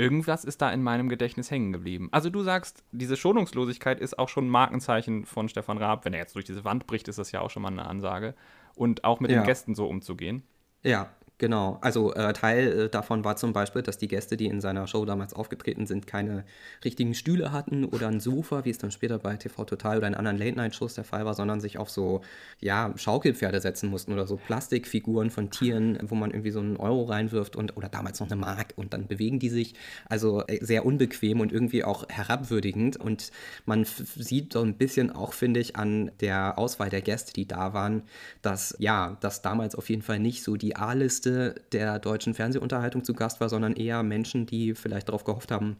irgendwas 0.00 0.44
ist 0.44 0.62
da 0.62 0.70
in 0.70 0.82
meinem 0.82 1.10
Gedächtnis 1.10 1.50
hängen 1.50 1.72
geblieben. 1.72 2.08
Also 2.10 2.30
du 2.30 2.42
sagst, 2.42 2.82
diese 2.90 3.16
Schonungslosigkeit 3.16 4.00
ist 4.00 4.18
auch 4.18 4.30
schon 4.30 4.46
ein 4.46 4.50
Markenzeichen 4.50 5.26
von 5.26 5.48
Stefan 5.48 5.76
Raab. 5.76 6.06
Wenn 6.06 6.14
er 6.14 6.20
jetzt 6.20 6.34
durch 6.34 6.46
diese 6.46 6.64
Wand 6.64 6.86
bricht, 6.86 7.06
ist 7.08 7.18
das 7.18 7.32
ja 7.32 7.40
auch 7.42 7.50
schon 7.50 7.62
mal 7.62 7.68
eine 7.68 7.84
Ansage. 7.84 8.34
Und 8.74 9.04
auch 9.04 9.20
mit 9.20 9.30
ja. 9.30 9.40
den 9.40 9.46
Gästen 9.46 9.74
so 9.74 9.86
umzugehen. 9.86 10.42
Ja, 10.82 11.10
Genau, 11.40 11.78
also 11.80 12.12
äh, 12.12 12.34
Teil 12.34 12.68
äh, 12.68 12.88
davon 12.90 13.24
war 13.24 13.34
zum 13.36 13.54
Beispiel, 13.54 13.80
dass 13.80 13.96
die 13.96 14.08
Gäste, 14.08 14.36
die 14.36 14.44
in 14.44 14.60
seiner 14.60 14.86
Show 14.86 15.06
damals 15.06 15.32
aufgetreten 15.32 15.86
sind, 15.86 16.06
keine 16.06 16.44
richtigen 16.84 17.14
Stühle 17.14 17.50
hatten 17.50 17.86
oder 17.86 18.08
ein 18.08 18.20
Sofa, 18.20 18.66
wie 18.66 18.70
es 18.70 18.76
dann 18.76 18.90
später 18.90 19.18
bei 19.18 19.38
TV 19.38 19.64
Total 19.64 19.96
oder 19.96 20.06
in 20.06 20.14
anderen 20.14 20.36
Late-Night-Shows 20.36 20.96
der 20.96 21.04
Fall 21.04 21.24
war, 21.24 21.32
sondern 21.32 21.62
sich 21.62 21.78
auf 21.78 21.88
so, 21.88 22.20
ja, 22.60 22.92
Schaukelpferde 22.94 23.62
setzen 23.62 23.88
mussten 23.88 24.12
oder 24.12 24.26
so 24.26 24.36
Plastikfiguren 24.36 25.30
von 25.30 25.48
Tieren, 25.48 25.98
wo 26.02 26.14
man 26.14 26.30
irgendwie 26.30 26.50
so 26.50 26.60
einen 26.60 26.76
Euro 26.76 27.04
reinwirft 27.04 27.56
und 27.56 27.74
oder 27.74 27.88
damals 27.88 28.20
noch 28.20 28.30
eine 28.30 28.38
Mark 28.38 28.74
und 28.76 28.92
dann 28.92 29.06
bewegen 29.06 29.38
die 29.38 29.48
sich. 29.48 29.72
Also 30.10 30.44
äh, 30.46 30.62
sehr 30.62 30.84
unbequem 30.84 31.40
und 31.40 31.52
irgendwie 31.52 31.84
auch 31.84 32.06
herabwürdigend 32.10 32.98
und 32.98 33.30
man 33.64 33.86
sieht 33.86 34.52
so 34.52 34.60
ein 34.60 34.74
bisschen 34.74 35.10
auch, 35.10 35.32
finde 35.32 35.60
ich, 35.60 35.76
an 35.76 36.10
der 36.20 36.58
Auswahl 36.58 36.90
der 36.90 37.00
Gäste, 37.00 37.32
die 37.32 37.48
da 37.48 37.72
waren, 37.72 38.02
dass 38.42 38.76
ja, 38.78 39.16
das 39.22 39.40
damals 39.40 39.74
auf 39.74 39.88
jeden 39.88 40.02
Fall 40.02 40.18
nicht 40.18 40.42
so 40.42 40.56
die 40.56 40.76
A-Liste 40.76 41.29
Spitze 41.30 41.54
der 41.72 41.98
deutschen 41.98 42.34
Fernsehunterhaltung 42.34 43.04
zu 43.04 43.14
Gast 43.14 43.40
war, 43.40 43.48
sondern 43.48 43.74
eher 43.74 44.02
Menschen, 44.02 44.46
die 44.46 44.74
vielleicht 44.74 45.08
darauf 45.08 45.24
gehofft 45.24 45.50
haben, 45.50 45.76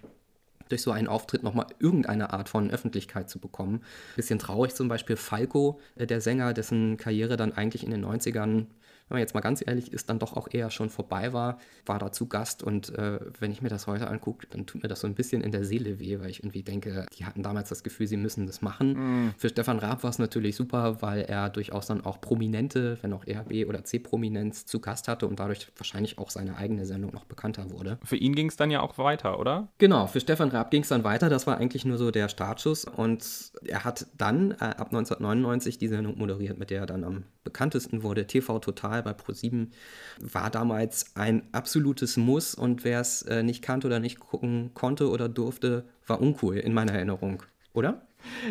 durch 0.69 0.83
so 0.83 0.93
einen 0.93 1.09
Auftritt 1.09 1.43
nochmal 1.43 1.67
irgendeine 1.81 2.33
Art 2.33 2.49
von 2.49 2.71
Öffentlichkeit 2.71 3.29
zu 3.29 3.41
bekommen. 3.41 3.83
Bisschen 4.15 4.39
traurig 4.39 4.75
zum 4.75 4.89
Beispiel 4.89 5.17
Falco, 5.17 5.81
äh, 5.97 6.07
der 6.07 6.21
Sänger, 6.21 6.53
dessen 6.55 6.97
Karriere 6.97 7.37
dann 7.37 7.53
eigentlich 7.53 7.83
in 7.83 7.91
den 7.91 8.05
90ern 8.05 8.67
wenn 9.11 9.17
man 9.17 9.21
jetzt 9.21 9.35
mal 9.35 9.41
ganz 9.41 9.63
ehrlich 9.67 9.93
ist, 9.93 10.09
dann 10.09 10.21
doch 10.21 10.37
auch 10.37 10.47
eher 10.51 10.71
schon 10.71 10.89
vorbei 10.89 11.33
war, 11.33 11.59
war 11.85 11.99
da 11.99 12.13
zu 12.13 12.27
Gast 12.27 12.63
und 12.63 12.97
äh, 12.97 13.19
wenn 13.41 13.51
ich 13.51 13.61
mir 13.61 13.69
das 13.69 13.89
heute 13.89 14.07
angucke, 14.07 14.47
dann 14.49 14.67
tut 14.67 14.85
mir 14.85 14.89
das 14.89 15.01
so 15.01 15.09
ein 15.09 15.15
bisschen 15.15 15.43
in 15.43 15.51
der 15.51 15.65
Seele 15.65 15.99
weh, 15.99 16.21
weil 16.21 16.31
ich 16.31 16.41
irgendwie 16.41 16.63
denke, 16.63 17.07
die 17.19 17.25
hatten 17.25 17.43
damals 17.43 17.69
das 17.69 17.83
Gefühl, 17.83 18.07
sie 18.07 18.17
müssen 18.17 18.47
das 18.47 18.63
machen. 18.63 18.93
Mm. 19.27 19.35
Für 19.37 19.49
Stefan 19.49 19.81
Raab 19.81 20.05
war 20.05 20.11
es 20.11 20.21
natürlich 20.21 20.55
super, 20.55 21.03
weil 21.03 21.23
er 21.23 21.51
durchaus 21.51 21.89
dann 21.89 22.05
auch 22.05 22.21
Prominente, 22.21 22.99
wenn 23.03 23.13
auch 23.13 23.27
eher 23.27 23.43
B- 23.43 23.65
oder 23.65 23.85
C-Prominenz 23.85 24.65
zu 24.67 24.79
Gast 24.79 25.09
hatte 25.09 25.27
und 25.27 25.41
dadurch 25.41 25.67
wahrscheinlich 25.77 26.19
auch 26.19 26.31
seine 26.31 26.57
eigene 26.57 26.87
Sendung 26.87 27.13
noch 27.13 27.25
bekannter 27.25 27.69
wurde. 27.73 27.99
Für 28.05 28.17
ihn 28.17 28.37
ging 28.37 28.47
es 28.47 28.57
dann 28.57 28.71
ja 28.71 28.81
auch 28.81 28.97
weiter, 28.97 29.41
oder? 29.41 29.67
Genau, 29.79 30.07
für 30.07 30.21
Stefan 30.21 30.51
Raab 30.51 30.71
ging 30.71 30.83
es 30.83 30.89
dann 30.89 31.03
weiter. 31.03 31.29
Das 31.29 31.49
war 31.49 31.59
eigentlich 31.59 31.85
nur 31.85 31.99
so 31.99 32.13
der 32.13 32.29
Startschuss 32.29 32.85
und 32.85 33.27
er 33.65 33.83
hat 33.83 34.07
dann 34.17 34.53
äh, 34.53 34.65
ab 34.65 34.93
1999 34.93 35.79
die 35.79 35.89
Sendung 35.89 36.17
moderiert, 36.17 36.59
mit 36.59 36.71
der 36.71 36.83
er 36.83 36.87
dann 36.87 37.03
am 37.03 37.25
bekanntesten 37.43 38.05
wurde, 38.05 38.27
TV 38.27 38.61
Total 38.61 39.00
bei 39.03 39.13
ProSieben, 39.13 39.73
war 40.19 40.51
damals 40.51 41.17
ein 41.17 41.49
absolutes 41.53 42.17
Muss 42.17 42.55
und 42.55 42.85
wer 42.85 43.01
es 43.01 43.23
äh, 43.23 43.43
nicht 43.43 43.63
kannte 43.63 43.87
oder 43.87 44.01
nicht 44.01 44.21
gucken 44.21 44.73
konnte 44.75 45.11
oder 45.11 45.29
durfte, 45.29 45.85
war 46.07 46.21
uncool 46.21 46.57
in 46.57 46.75
meiner 46.75 46.93
Erinnerung, 46.93 47.43
oder? 47.73 48.07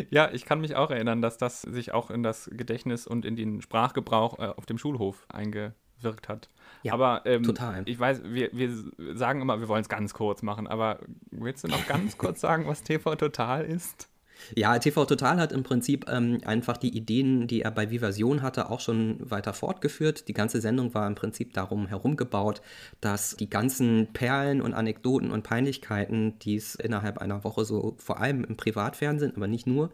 Ja, 0.09 0.31
ich 0.31 0.45
kann 0.45 0.61
mich 0.61 0.75
auch 0.75 0.91
erinnern, 0.91 1.21
dass 1.21 1.37
das 1.37 1.61
sich 1.61 1.91
auch 1.91 2.09
in 2.09 2.23
das 2.23 2.49
Gedächtnis 2.51 3.07
und 3.07 3.25
in 3.25 3.35
den 3.35 3.61
Sprachgebrauch 3.61 4.39
äh, 4.39 4.53
auf 4.55 4.65
dem 4.65 4.77
Schulhof 4.77 5.25
eingewirkt 5.29 6.27
hat. 6.27 6.49
Ja, 6.83 6.93
aber 6.93 7.23
ähm, 7.25 7.43
total. 7.43 7.83
ich 7.85 7.99
weiß, 7.99 8.23
wir, 8.25 8.49
wir 8.53 8.69
sagen 9.15 9.41
immer, 9.41 9.59
wir 9.59 9.67
wollen 9.67 9.81
es 9.81 9.89
ganz 9.89 10.13
kurz 10.13 10.41
machen, 10.41 10.67
aber 10.67 10.99
willst 11.31 11.63
du 11.63 11.67
noch 11.67 11.87
ganz 11.87 12.17
kurz 12.17 12.41
sagen, 12.41 12.67
was 12.67 12.83
TV 12.83 13.15
Total 13.15 13.65
ist? 13.65 14.09
Ja, 14.55 14.77
TV 14.79 15.05
Total 15.05 15.37
hat 15.37 15.51
im 15.51 15.63
Prinzip 15.63 16.05
ähm, 16.09 16.39
einfach 16.45 16.77
die 16.77 16.95
Ideen, 16.95 17.47
die 17.47 17.61
er 17.61 17.71
bei 17.71 17.91
Vivasion 17.91 18.41
hatte, 18.41 18.69
auch 18.69 18.79
schon 18.79 19.17
weiter 19.19 19.53
fortgeführt. 19.53 20.27
Die 20.27 20.33
ganze 20.33 20.61
Sendung 20.61 20.93
war 20.93 21.07
im 21.07 21.15
Prinzip 21.15 21.53
darum 21.53 21.87
herumgebaut, 21.87 22.61
dass 23.01 23.35
die 23.35 23.49
ganzen 23.49 24.07
Perlen 24.13 24.61
und 24.61 24.73
Anekdoten 24.73 25.31
und 25.31 25.43
Peinlichkeiten, 25.43 26.39
die 26.39 26.55
es 26.55 26.75
innerhalb 26.75 27.19
einer 27.19 27.43
Woche 27.43 27.65
so 27.65 27.95
vor 27.97 28.19
allem 28.19 28.43
im 28.43 28.57
Privatfernsehen, 28.57 29.33
aber 29.35 29.47
nicht 29.47 29.67
nur, 29.67 29.91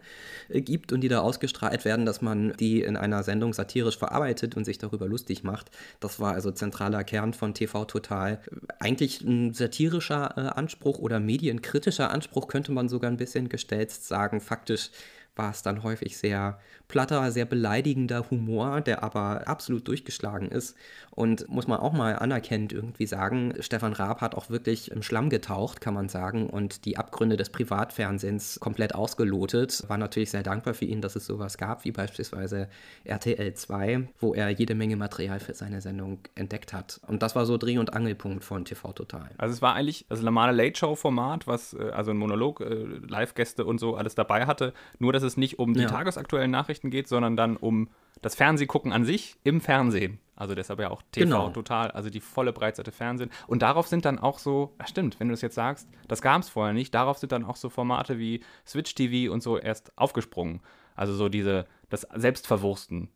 äh, 0.48 0.60
gibt 0.60 0.92
und 0.92 1.00
die 1.00 1.08
da 1.08 1.20
ausgestrahlt 1.20 1.84
werden, 1.84 2.06
dass 2.06 2.22
man 2.22 2.54
die 2.58 2.82
in 2.82 2.96
einer 2.96 3.22
Sendung 3.22 3.52
satirisch 3.52 3.98
verarbeitet 3.98 4.56
und 4.56 4.64
sich 4.64 4.78
darüber 4.78 5.06
lustig 5.06 5.44
macht. 5.44 5.70
Das 6.00 6.20
war 6.20 6.34
also 6.34 6.50
zentraler 6.50 7.04
Kern 7.04 7.34
von 7.34 7.54
TV 7.54 7.84
Total. 7.84 8.40
Eigentlich 8.78 9.20
ein 9.20 9.52
satirischer 9.52 10.34
äh, 10.36 10.40
Anspruch 10.58 10.98
oder 10.98 11.20
medienkritischer 11.20 12.10
Anspruch 12.10 12.48
könnte 12.48 12.72
man 12.72 12.88
sogar 12.88 13.10
ein 13.10 13.16
bisschen 13.16 13.48
gestellt 13.48 13.90
sagen 13.90 14.35
sagen, 14.36 14.40
faktisch 14.40 14.90
war 15.34 15.50
es 15.50 15.62
dann 15.62 15.82
häufig 15.82 16.16
sehr 16.16 16.60
platter, 16.88 17.30
sehr 17.32 17.44
beleidigender 17.44 18.30
Humor, 18.30 18.80
der 18.80 19.02
aber 19.02 19.46
absolut 19.46 19.88
durchgeschlagen 19.88 20.48
ist. 20.48 20.76
Und 21.10 21.48
muss 21.48 21.66
man 21.66 21.80
auch 21.80 21.92
mal 21.92 22.16
anerkennend 22.16 22.72
irgendwie 22.72 23.06
sagen, 23.06 23.54
Stefan 23.60 23.94
Raab 23.94 24.20
hat 24.20 24.34
auch 24.34 24.50
wirklich 24.50 24.90
im 24.90 25.02
Schlamm 25.02 25.30
getaucht, 25.30 25.80
kann 25.80 25.94
man 25.94 26.08
sagen, 26.08 26.50
und 26.50 26.84
die 26.84 26.98
Abgründe 26.98 27.36
des 27.36 27.48
Privatfernsehens 27.50 28.60
komplett 28.60 28.94
ausgelotet. 28.94 29.82
War 29.88 29.96
natürlich 29.96 30.30
sehr 30.30 30.42
dankbar 30.42 30.74
für 30.74 30.84
ihn, 30.84 31.00
dass 31.00 31.16
es 31.16 31.24
sowas 31.24 31.56
gab, 31.56 31.84
wie 31.84 31.92
beispielsweise 31.92 32.68
RTL 33.04 33.54
2, 33.54 34.08
wo 34.20 34.34
er 34.34 34.50
jede 34.50 34.74
Menge 34.74 34.96
Material 34.96 35.40
für 35.40 35.54
seine 35.54 35.80
Sendung 35.80 36.18
entdeckt 36.34 36.72
hat. 36.72 37.00
Und 37.06 37.22
das 37.22 37.34
war 37.34 37.46
so 37.46 37.56
Dreh- 37.56 37.78
und 37.78 37.94
Angelpunkt 37.94 38.44
von 38.44 38.64
TV 38.64 38.92
Total. 38.92 39.30
Also 39.38 39.54
es 39.54 39.62
war 39.62 39.74
eigentlich 39.74 40.06
das 40.08 40.20
normale 40.20 40.52
Late-Show-Format, 40.52 41.46
was 41.46 41.74
äh, 41.74 41.90
also 41.90 42.10
ein 42.10 42.18
Monolog, 42.18 42.60
äh, 42.60 42.84
Live-Gäste 43.08 43.64
und 43.64 43.78
so 43.78 43.96
alles 43.96 44.14
dabei 44.14 44.46
hatte, 44.46 44.74
nur 44.98 45.12
dass 45.12 45.22
es 45.22 45.36
nicht 45.36 45.58
um 45.58 45.72
die 45.72 45.80
ja. 45.80 45.88
tagesaktuellen 45.88 46.50
Nachrichten 46.50 46.75
geht, 46.90 47.08
sondern 47.08 47.36
dann 47.36 47.56
um 47.56 47.88
das 48.22 48.34
Fernsehgucken 48.34 48.92
an 48.92 49.04
sich 49.04 49.36
im 49.44 49.60
Fernsehen. 49.60 50.18
Also 50.36 50.54
deshalb 50.54 50.80
ja 50.80 50.90
auch 50.90 51.02
TV 51.12 51.24
genau. 51.24 51.50
total, 51.50 51.90
also 51.90 52.10
die 52.10 52.20
volle 52.20 52.52
Breitseite 52.52 52.92
Fernsehen. 52.92 53.30
Und 53.46 53.62
darauf 53.62 53.88
sind 53.88 54.04
dann 54.04 54.18
auch 54.18 54.38
so, 54.38 54.74
ach 54.78 54.88
stimmt, 54.88 55.18
wenn 55.18 55.28
du 55.28 55.34
es 55.34 55.40
jetzt 55.40 55.54
sagst, 55.54 55.88
das 56.08 56.20
gab 56.20 56.42
es 56.42 56.48
vorher 56.48 56.74
nicht, 56.74 56.94
darauf 56.94 57.18
sind 57.18 57.32
dann 57.32 57.44
auch 57.44 57.56
so 57.56 57.70
Formate 57.70 58.18
wie 58.18 58.42
Switch 58.66 58.94
TV 58.94 59.32
und 59.32 59.42
so 59.42 59.58
erst 59.58 59.96
aufgesprungen. 59.96 60.60
Also 60.94 61.14
so 61.14 61.28
diese, 61.28 61.66
das 61.88 62.06
Selbstverwursten. 62.14 63.08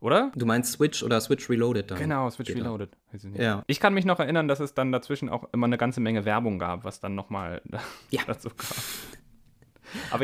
Oder? 0.00 0.32
Du 0.34 0.46
meinst 0.46 0.72
Switch 0.72 1.02
oder 1.02 1.20
Switch 1.20 1.50
Reloaded 1.50 1.90
dann? 1.90 1.98
Genau, 1.98 2.30
Switch 2.30 2.54
Reloaded. 2.54 2.90
Ja. 3.36 3.62
Ich 3.66 3.80
kann 3.80 3.92
mich 3.92 4.06
noch 4.06 4.18
erinnern, 4.18 4.48
dass 4.48 4.60
es 4.60 4.72
dann 4.72 4.92
dazwischen 4.92 5.28
auch 5.28 5.44
immer 5.52 5.66
eine 5.66 5.76
ganze 5.76 6.00
Menge 6.00 6.24
Werbung 6.24 6.58
gab, 6.58 6.84
was 6.84 7.00
dann 7.00 7.14
nochmal 7.14 7.60
ja. 8.10 8.22
dazu 8.26 8.48
kam. 8.48 8.76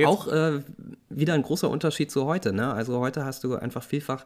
Auch 0.05 0.29
äh, 0.29 0.63
wieder 1.09 1.35
ein 1.35 1.43
großer 1.43 1.69
Unterschied 1.71 2.11
zu 2.11 2.25
heute. 2.25 2.53
Ne? 2.53 2.73
Also 2.73 2.99
heute 2.99 3.25
hast 3.25 3.45
du 3.45 3.57
einfach 3.57 3.83
vielfach 3.83 4.25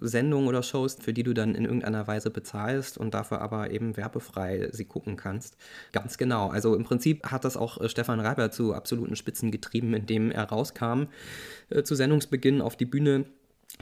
Sendungen 0.00 0.48
oder 0.48 0.62
Shows, 0.62 0.96
für 1.00 1.12
die 1.12 1.22
du 1.22 1.34
dann 1.34 1.54
in 1.54 1.64
irgendeiner 1.64 2.06
Weise 2.06 2.30
bezahlst 2.30 2.98
und 2.98 3.14
dafür 3.14 3.40
aber 3.40 3.70
eben 3.70 3.96
werbefrei 3.96 4.68
sie 4.72 4.84
gucken 4.84 5.16
kannst. 5.16 5.56
Ganz 5.92 6.18
genau. 6.18 6.48
Also 6.48 6.74
im 6.74 6.84
Prinzip 6.84 7.30
hat 7.30 7.44
das 7.44 7.56
auch 7.56 7.80
äh, 7.80 7.88
Stefan 7.88 8.20
Reiber 8.20 8.50
zu 8.50 8.74
absoluten 8.74 9.16
Spitzen 9.16 9.50
getrieben, 9.50 9.94
indem 9.94 10.30
er 10.30 10.44
rauskam 10.44 11.04
äh, 11.70 11.82
zu 11.82 11.94
Sendungsbeginn 11.94 12.60
auf 12.60 12.76
die 12.76 12.86
Bühne 12.86 13.26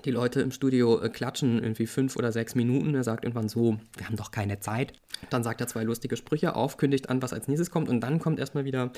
Die 0.05 0.11
Leute 0.11 0.41
im 0.41 0.51
Studio 0.51 1.01
äh, 1.01 1.09
klatschen 1.09 1.63
irgendwie 1.63 1.87
fünf 1.87 2.17
oder 2.17 2.33
sechs 2.33 2.55
Minuten. 2.55 2.95
Er 2.95 3.05
sagt 3.05 3.25
irgendwann 3.25 3.49
so, 3.49 3.79
wir 3.97 4.07
haben 4.07 4.17
doch 4.17 4.31
keine 4.31 4.59
Zeit. 4.59 4.95
Dann 5.31 5.45
sagt 5.45 5.61
er 5.61 5.69
zwei 5.69 5.85
lustige 5.85 6.17
Sprüche 6.17 6.57
auf, 6.57 6.77
kündigt 6.77 7.11
an, 7.11 7.23
was 7.23 7.33
als 7.33 7.47
nächstes 7.47 7.71
kommt 7.71 7.89
und 7.89 8.01
dann 8.01 8.19
kommt 8.19 8.39
erstmal 8.39 8.65
wieder 8.65 8.91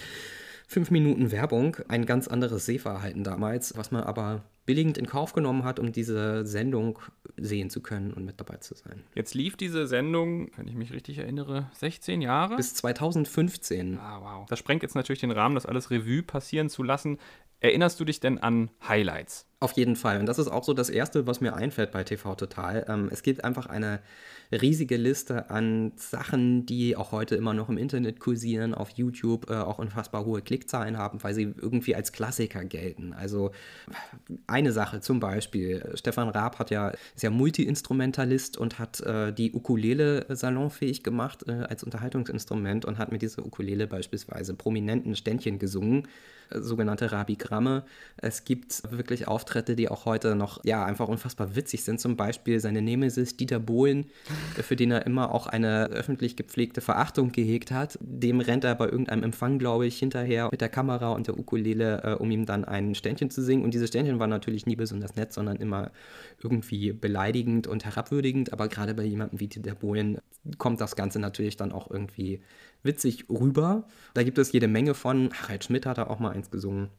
fünf 0.67 0.91
Minuten 0.91 1.31
Werbung. 1.31 1.77
Ein 1.89 2.07
ganz 2.07 2.29
anderes 2.29 2.67
Sehverhalten 2.67 3.25
damals, 3.25 3.77
was 3.77 3.91
man 3.91 4.03
aber 4.03 4.43
billigend 4.67 4.97
in 4.97 5.07
Kauf 5.07 5.33
genommen 5.33 5.65
hat, 5.65 5.79
um 5.79 5.93
diese 5.93 6.47
Sendung 6.47 6.99
sehen 7.37 7.71
zu 7.71 7.83
können 7.83 8.13
und 8.13 8.25
mit 8.25 8.41
dabei 8.41 8.57
zu 8.57 8.75
sein. 8.75 9.05
Jetzt 9.15 9.35
lief 9.35 9.57
diese 9.57 9.87
Sendung, 9.87 10.51
wenn 10.57 10.69
ich 10.69 10.75
mich 10.75 10.93
richtig 10.93 11.19
erinnere, 11.19 11.71
16 11.75 12.23
Jahre? 12.23 12.57
Bis 12.57 12.75
2015. 12.75 13.99
Ah, 13.99 14.21
wow. 14.21 14.47
Das 14.49 14.59
sprengt 14.59 14.83
jetzt 14.83 14.95
natürlich 14.95 15.21
den 15.21 15.33
Rahmen, 15.33 15.55
das 15.55 15.67
alles 15.67 15.91
Revue 15.91 16.23
passieren 16.23 16.71
zu 16.71 16.83
lassen. 16.83 17.19
Erinnerst 17.61 17.99
du 18.01 18.05
dich 18.05 18.21
denn 18.21 18.39
an 18.39 18.71
Highlights? 18.87 19.47
Auf 19.61 19.73
jeden 19.73 19.97
Fall. 19.97 20.21
Und 20.21 20.27
das 20.27 20.39
ist 20.39 20.49
auch 20.49 20.65
so 20.65 20.75
das 20.75 20.91
Erste, 20.91 21.27
was 21.27 21.41
mir 21.41 21.55
einfällt 21.55 21.93
bei 21.93 22.05
TV 22.05 22.35
Total. 22.35 22.85
Ähm, 22.89 23.09
es 23.11 23.23
gibt 23.23 23.45
einfach 23.45 23.67
eine 23.67 24.01
riesige 24.53 24.97
Liste 24.97 25.51
an 25.51 25.93
Sachen, 25.97 26.67
die 26.67 26.97
auch 26.97 27.13
heute 27.13 27.37
immer 27.37 27.55
noch 27.55 27.69
im 27.69 27.79
Internet 27.79 28.21
kursieren, 28.21 28.75
auf 28.75 28.91
YouTube 28.91 29.51
äh, 29.51 29.55
auch 29.55 29.79
unfassbar 29.79 30.25
hohe 30.25 30.43
Klickzahlen 30.43 30.99
haben, 30.99 31.23
weil 31.23 31.35
sie 31.35 31.43
irgendwie 31.43 31.95
als 31.95 32.13
Klassiker 32.13 32.65
gelten. 32.65 33.13
Also 33.13 33.51
eine 34.47 34.73
Sache 34.73 35.01
zum 35.01 35.21
Beispiel, 35.21 35.93
Stefan 35.95 36.29
Raab 36.29 36.59
hat 36.59 36.71
ja, 36.71 36.89
ist 36.89 37.23
ja 37.23 37.31
Multi-Instrumentalist 37.31 38.57
und 38.57 38.79
hat 38.79 39.01
äh, 39.01 39.33
die 39.33 39.53
Ukulele 39.53 40.27
salonfähig 40.29 41.03
gemacht 41.03 41.45
äh, 41.49 41.53
als 41.53 41.85
Unterhaltungsinstrument 41.85 42.85
und 42.85 42.99
hat 42.99 43.13
mit 43.13 43.23
dieser 43.23 43.45
Ukulele 43.45 43.87
beispielsweise 43.87 44.55
prominenten 44.55 45.17
Ständchen 45.17 45.59
gesungen 45.59 46.09
sogenannte 46.51 47.13
Rabigramme. 47.13 47.85
Es 48.17 48.45
gibt 48.45 48.83
wirklich 48.91 49.29
Auftritte, 49.29 49.77
die 49.77 49.89
auch 49.89 50.05
heute 50.05 50.35
noch 50.35 50.65
ja 50.65 50.85
einfach 50.85 51.09
unfassbar 51.09 51.57
witzig 51.57 51.85
sind. 51.85 52.01
Zum 52.01 52.17
Beispiel 52.17 52.61
seine 52.61 52.83
Nemesis 52.83 53.37
Dieter 53.37 53.59
Bohlen, 53.59 54.07
für 54.63 54.77
den 54.77 54.91
er 54.91 55.07
immer 55.07 55.33
auch 55.33 55.47
eine 55.47 55.87
öffentlich 55.89 56.37
gepflegte 56.37 56.81
Verachtung 56.81 57.33
gehegt 57.33 57.71
hat. 57.71 57.99
Dem 58.01 58.41
rennt 58.41 58.65
er 58.65 58.75
bei 58.75 58.87
irgendeinem 58.87 59.23
Empfang, 59.23 59.59
glaube 59.59 59.87
ich, 59.87 59.99
hinterher 59.99 60.49
mit 60.51 60.61
der 60.61 60.69
Kamera 60.69 61.13
und 61.13 61.27
der 61.27 61.39
Ukulele, 61.39 62.03
äh, 62.03 62.15
um 62.15 62.31
ihm 62.31 62.47
dann 62.47 62.65
ein 62.65 62.95
Ständchen 62.95 63.31
zu 63.31 63.43
singen. 63.43 63.65
Und 63.65 63.75
diese 63.75 63.87
Ständchen 63.87 64.19
waren 64.19 64.31
natürlich 64.31 64.67
nie 64.67 64.77
besonders 64.77 65.17
nett, 65.17 65.33
sondern 65.33 65.57
immer 65.57 65.91
irgendwie 66.43 66.93
beleidigend 66.93 67.67
und 67.67 67.85
herabwürdigend. 67.85 68.53
Aber 68.53 68.69
gerade 68.69 68.95
bei 68.95 69.05
jemandem 69.05 69.41
wie 69.41 69.49
Dieter 69.49 69.75
Bohlen 69.75 70.19
kommt 70.59 70.81
das 70.81 70.97
Ganze 70.97 71.19
natürlich 71.19 71.57
dann 71.57 71.73
auch 71.73 71.91
irgendwie 71.91 72.41
witzig 72.83 73.29
rüber. 73.29 73.87
Da 74.15 74.23
gibt 74.23 74.39
es 74.39 74.53
jede 74.53 74.69
Menge 74.69 74.95
von. 74.95 75.31
Harald 75.33 75.65
Schmidt 75.65 75.87
hat 75.87 75.99
da 75.99 76.07
auch 76.07 76.19
mal 76.19 76.31
eins 76.31 76.51
gesungen. 76.51 76.91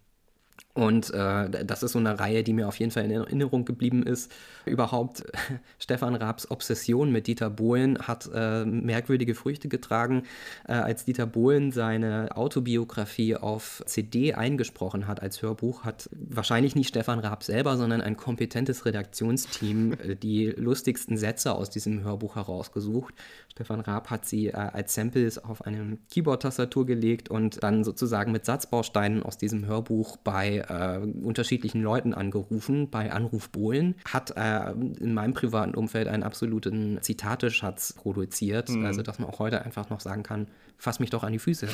Und 0.76 1.10
äh, 1.14 1.66
das 1.66 1.84
ist 1.84 1.94
so 1.94 2.00
eine 2.00 2.20
Reihe, 2.20 2.44
die 2.44 2.52
mir 2.52 2.68
auf 2.68 2.78
jeden 2.80 2.92
Fall 2.92 3.06
in 3.06 3.12
Erinnerung 3.12 3.64
geblieben 3.64 4.04
ist. 4.04 4.30
Überhaupt, 4.66 5.24
Stefan 5.80 6.16
Raabs 6.16 6.52
Obsession 6.52 7.14
mit 7.14 7.28
Dieter 7.28 7.50
Bohlen 7.50 7.98
hat 8.00 8.30
äh, 8.34 8.66
merkwürdige 8.66 9.36
Früchte 9.36 9.70
getragen, 9.70 10.24
äh, 10.68 10.74
als 10.74 11.06
Dieter 11.06 11.28
Bohlen 11.28 11.72
seine 11.72 12.36
Autobiografie 12.36 13.38
auf 13.38 13.84
CD 13.86 14.34
eingesprochen 14.34 15.08
hat 15.08 15.22
als 15.22 15.42
Hörbuch, 15.42 15.86
hat 15.86 16.10
wahrscheinlich 16.12 16.76
nicht 16.76 16.90
Stefan 16.90 17.20
Raab 17.20 17.44
selber, 17.44 17.78
sondern 17.78 18.02
ein 18.02 18.18
kompetentes 18.18 18.86
Redaktionsteam 18.86 19.94
äh, 19.94 20.16
die 20.18 20.48
lustigsten 20.48 21.16
Sätze 21.16 21.56
aus 21.56 21.70
diesem 21.70 22.04
Hörbuch 22.04 22.36
herausgesucht. 22.36 23.14
Stefan 23.50 23.80
Raab 23.80 24.10
hat 24.10 24.26
sie 24.26 24.48
äh, 24.48 24.56
als 24.56 24.94
Samples 24.94 25.38
auf 25.38 25.62
eine 25.62 25.98
Keyboard-Tastatur 26.12 26.86
gelegt 26.86 27.30
und 27.30 27.64
dann 27.64 27.86
sozusagen 27.86 28.34
mit 28.34 28.44
Satzbausteinen 28.44 29.24
aus 29.24 29.38
diesem 29.38 29.66
Hörbuch 29.66 30.18
bei 30.18 30.65
äh, 30.70 30.98
unterschiedlichen 31.00 31.82
Leuten 31.82 32.14
angerufen, 32.14 32.90
bei 32.90 33.12
Anruf 33.12 33.50
Bohlen, 33.50 33.96
hat 34.06 34.36
äh, 34.36 34.72
in 34.72 35.14
meinem 35.14 35.34
privaten 35.34 35.76
Umfeld 35.76 36.08
einen 36.08 36.24
absoluten 36.24 37.00
Zitateschatz 37.02 37.94
produziert, 37.94 38.70
mhm. 38.70 38.86
also 38.86 39.02
dass 39.02 39.20
man 39.20 39.30
auch 39.30 39.40
heute 39.40 39.64
einfach 39.64 39.90
noch 39.90 40.00
sagen 40.00 40.24
kann, 40.24 40.48
fass 40.78 41.00
mich 41.00 41.10
doch 41.10 41.24
an 41.24 41.32
die 41.32 41.40
Füße. 41.40 41.68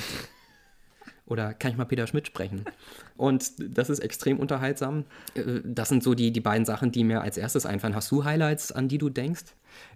Oder 1.25 1.53
kann 1.53 1.71
ich 1.71 1.77
mal 1.77 1.85
Peter 1.85 2.07
Schmidt 2.07 2.27
sprechen? 2.27 2.65
Und 3.15 3.53
das 3.57 3.89
ist 3.89 3.99
extrem 3.99 4.39
unterhaltsam. 4.39 5.05
Äh, 5.33 5.61
das 5.63 5.89
sind 5.89 6.03
so 6.03 6.13
die, 6.13 6.31
die 6.31 6.41
beiden 6.41 6.65
Sachen, 6.65 6.91
die 6.91 7.03
mir 7.03 7.21
als 7.21 7.37
erstes 7.37 7.65
einfallen. 7.65 7.95
Hast 7.95 8.11
du 8.11 8.25
Highlights, 8.25 8.71
an 8.71 8.87
die 8.87 8.97
du 8.97 9.09
denkst? 9.09 9.45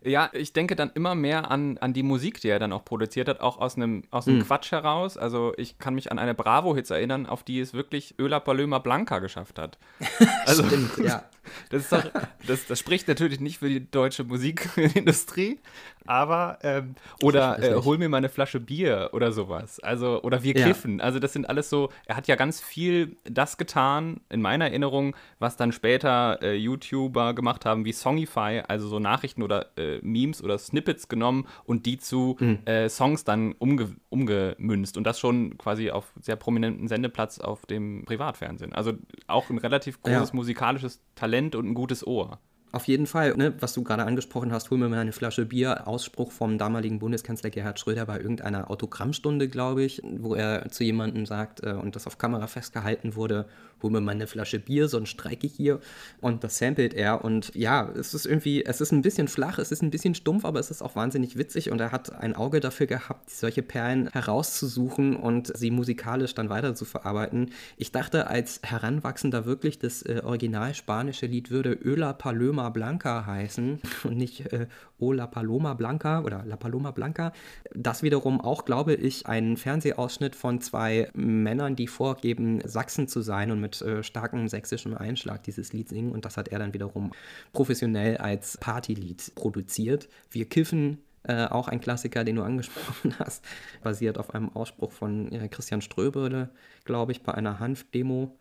Ja, 0.03 0.29
ich 0.33 0.53
denke 0.53 0.75
dann 0.75 0.91
immer 0.93 1.15
mehr 1.15 1.49
an, 1.51 1.77
an 1.79 1.93
die 1.93 2.03
Musik, 2.03 2.41
die 2.41 2.49
er 2.49 2.59
dann 2.59 2.73
auch 2.73 2.85
produziert 2.85 3.27
hat, 3.27 3.41
auch 3.41 3.59
aus 3.59 3.75
einem, 3.75 4.03
aus 4.11 4.27
einem 4.27 4.37
mhm. 4.37 4.43
Quatsch 4.43 4.71
heraus. 4.71 5.17
Also 5.17 5.53
ich 5.57 5.79
kann 5.79 5.95
mich 5.95 6.11
an 6.11 6.19
eine 6.19 6.33
Bravo-Hits 6.33 6.89
erinnern, 6.91 7.25
auf 7.25 7.43
die 7.43 7.59
es 7.59 7.73
wirklich 7.73 8.15
Öla 8.19 8.39
Palöma 8.39 8.79
Blanca 8.79 9.19
geschafft 9.19 9.59
hat. 9.59 9.77
Also, 10.45 10.63
Stimmt, 10.63 10.97
ja. 10.99 11.23
Das, 11.69 11.83
ist 11.83 11.91
doch, 11.91 12.03
das, 12.47 12.65
das 12.65 12.79
spricht 12.79 13.07
natürlich 13.07 13.39
nicht 13.39 13.59
für 13.59 13.69
die 13.69 13.89
deutsche 13.89 14.23
Musikindustrie, 14.23 15.59
aber 16.05 16.59
ähm, 16.63 16.95
oder 17.21 17.61
äh, 17.61 17.75
hol 17.83 17.97
mir 17.97 18.09
mal 18.09 18.17
eine 18.17 18.29
Flasche 18.29 18.59
Bier 18.59 19.09
oder 19.13 19.31
sowas. 19.31 19.79
Also, 19.79 20.21
oder 20.21 20.43
wir 20.43 20.53
kiffen. 20.53 20.99
Ja. 20.99 21.05
Also, 21.05 21.19
das 21.19 21.33
sind 21.33 21.49
alles 21.49 21.69
so, 21.69 21.89
er 22.05 22.17
hat 22.17 22.27
ja 22.27 22.35
ganz 22.35 22.61
viel 22.61 23.17
das 23.23 23.57
getan, 23.57 24.21
in 24.29 24.41
meiner 24.41 24.65
Erinnerung, 24.65 25.15
was 25.39 25.57
dann 25.57 25.71
später 25.71 26.41
äh, 26.41 26.55
YouTuber 26.55 27.33
gemacht 27.33 27.65
haben, 27.65 27.85
wie 27.85 27.93
Songify, 27.93 28.63
also 28.67 28.87
so 28.87 28.99
Nachrichten 28.99 29.43
oder 29.43 29.64
äh, 29.77 29.99
Memes 30.01 30.43
oder 30.43 30.57
Snippets 30.57 31.07
genommen 31.07 31.47
und 31.65 31.85
die 31.85 31.97
zu 31.97 32.37
mhm. 32.39 32.59
Äh, 32.65 32.89
Songs 32.89 33.23
dann 33.23 33.53
umge 33.53 33.95
umgemünzt. 34.09 34.97
Und 34.97 35.05
das 35.05 35.19
schon 35.19 35.57
quasi 35.57 35.91
auf 35.91 36.13
sehr 36.21 36.35
prominenten 36.35 36.87
Sendeplatz 36.87 37.39
auf 37.39 37.65
dem 37.65 38.05
Privatfernsehen. 38.05 38.73
Also 38.73 38.93
auch 39.27 39.49
ein 39.49 39.57
relativ 39.57 40.01
großes 40.01 40.29
ja. 40.29 40.35
musikalisches 40.35 41.01
Talent 41.15 41.55
und 41.55 41.67
ein 41.67 41.73
gutes 41.73 42.05
Ohr. 42.05 42.39
Auf 42.75 42.89
jeden 42.89 43.07
Fall, 43.07 43.37
ne, 43.37 43.53
was 43.61 43.71
du 43.71 43.83
gerade 43.83 44.03
angesprochen 44.03 44.51
hast, 44.51 44.69
hol 44.69 44.77
mir 44.77 44.89
mal 44.89 44.99
eine 44.99 45.13
Flasche 45.13 45.45
Bier. 45.45 45.87
Ausspruch 45.87 46.33
vom 46.33 46.57
damaligen 46.57 46.99
Bundeskanzler 46.99 47.49
Gerhard 47.49 47.79
Schröder 47.79 48.05
bei 48.05 48.17
irgendeiner 48.17 48.69
Autogrammstunde, 48.69 49.47
glaube 49.47 49.83
ich, 49.83 50.01
wo 50.03 50.35
er 50.35 50.69
zu 50.69 50.83
jemandem 50.83 51.25
sagt 51.25 51.63
äh, 51.63 51.71
und 51.71 51.95
das 51.95 52.05
auf 52.05 52.17
Kamera 52.17 52.47
festgehalten 52.47 53.15
wurde, 53.15 53.47
hol 53.85 53.91
mir 53.91 54.01
mal 54.01 54.13
eine 54.13 54.25
Flasche 54.25 54.57
Bier, 54.59 54.87
sonst 54.87 55.09
streike 55.09 55.45
ich 55.45 55.53
hier. 55.53 55.79
Und 56.21 56.43
das 56.43 56.57
samplet 56.57 56.95
er. 56.95 57.23
Und 57.23 57.53
ja, 57.53 57.87
es 57.95 58.15
ist 58.15 58.25
irgendwie, 58.25 58.65
es 58.65 58.81
ist 58.81 58.91
ein 58.91 59.03
bisschen 59.03 59.27
flach, 59.27 59.59
es 59.59 59.71
ist 59.71 59.83
ein 59.83 59.91
bisschen 59.91 60.15
stumpf, 60.15 60.43
aber 60.43 60.59
es 60.59 60.71
ist 60.71 60.81
auch 60.81 60.95
wahnsinnig 60.95 61.37
witzig. 61.37 61.69
Und 61.69 61.79
er 61.79 61.91
hat 61.91 62.13
ein 62.15 62.35
Auge 62.35 62.59
dafür 62.59 62.87
gehabt, 62.87 63.29
solche 63.29 63.61
Perlen 63.61 64.09
herauszusuchen 64.09 65.15
und 65.15 65.55
sie 65.55 65.69
musikalisch 65.69 66.33
dann 66.33 66.49
weiter 66.49 66.73
zu 66.73 66.83
verarbeiten. 66.85 67.51
Ich 67.77 67.91
dachte 67.91 68.27
als 68.27 68.59
Heranwachsender 68.63 69.45
wirklich, 69.45 69.77
das 69.77 70.01
äh, 70.01 70.21
original 70.23 70.73
spanische 70.73 71.27
Lied 71.27 71.51
würde 71.51 71.73
Öla 71.73 72.13
Paloma 72.13 72.69
Blanca 72.69 73.27
heißen 73.27 73.79
und 74.03 74.17
nicht 74.17 74.51
äh, 74.51 74.65
O 74.97 75.11
La 75.11 75.27
Paloma 75.27 75.73
Blanca 75.73 76.21
oder 76.21 76.43
La 76.45 76.55
Paloma 76.55 76.91
Blanca. 76.91 77.33
Das 77.73 78.03
wiederum 78.03 78.39
auch, 78.41 78.65
glaube 78.65 78.93
ich, 78.93 79.25
ein 79.27 79.57
Fernsehausschnitt 79.57 80.35
von 80.35 80.61
zwei 80.61 81.09
Männern, 81.13 81.75
die 81.75 81.87
vorgeben, 81.87 82.61
Sachsen 82.65 83.07
zu 83.07 83.21
sein 83.21 83.51
und 83.51 83.59
mit 83.59 83.81
äh, 83.81 84.03
starkem 84.03 84.47
sächsischem 84.47 84.95
Einschlag 84.95 85.43
dieses 85.43 85.73
Lied 85.73 85.89
singen. 85.89 86.11
Und 86.11 86.25
das 86.25 86.37
hat 86.37 86.47
er 86.47 86.59
dann 86.59 86.73
wiederum 86.73 87.11
professionell 87.53 88.17
als 88.17 88.57
Partylied 88.57 89.33
produziert. 89.35 90.07
Wir 90.31 90.47
kiffen 90.47 90.99
äh, 91.27 91.45
auch 91.45 91.67
ein 91.67 91.81
Klassiker, 91.81 92.23
den 92.23 92.35
du 92.35 92.43
angesprochen 92.43 93.15
hast, 93.19 93.43
basiert 93.81 94.17
auf 94.17 94.35
einem 94.35 94.49
Ausspruch 94.55 94.91
von 94.91 95.31
äh, 95.31 95.47
Christian 95.47 95.81
Ströbele, 95.81 96.49
glaube 96.83 97.11
ich, 97.11 97.23
bei 97.23 97.33
einer 97.33 97.59
Hanf-Demo. 97.59 98.37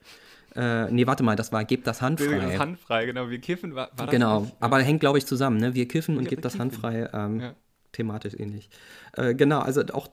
Äh, 0.57 0.91
nee, 0.91 1.07
warte 1.07 1.23
mal, 1.23 1.37
das 1.37 1.53
war 1.53 1.65
Gebt 1.65 1.87
das 1.87 2.01
handfrei. 2.03 2.57
Handfrei, 2.59 3.07
genau. 3.07 3.29
Wir 3.31 3.41
kiffen, 3.41 3.75
war, 3.75 3.91
war 3.97 4.07
Genau, 4.07 4.41
nicht? 4.41 4.57
aber 4.61 4.81
hängt, 4.81 5.01
glaube 5.01 5.19
ich, 5.19 5.27
zusammen. 5.27 5.57
Ne? 5.59 5.75
Wir 5.75 5.89
kiffen 5.89 6.17
und 6.17 6.29
Gebt 6.29 6.45
das 6.45 6.59
handfrei. 6.59 7.09
Ähm, 7.13 7.41
ja. 7.41 7.55
Thematisch 7.95 8.35
ähnlich. 8.37 8.69
Äh, 9.13 9.35
genau, 9.35 9.61
also 9.61 9.83
auch 9.93 10.09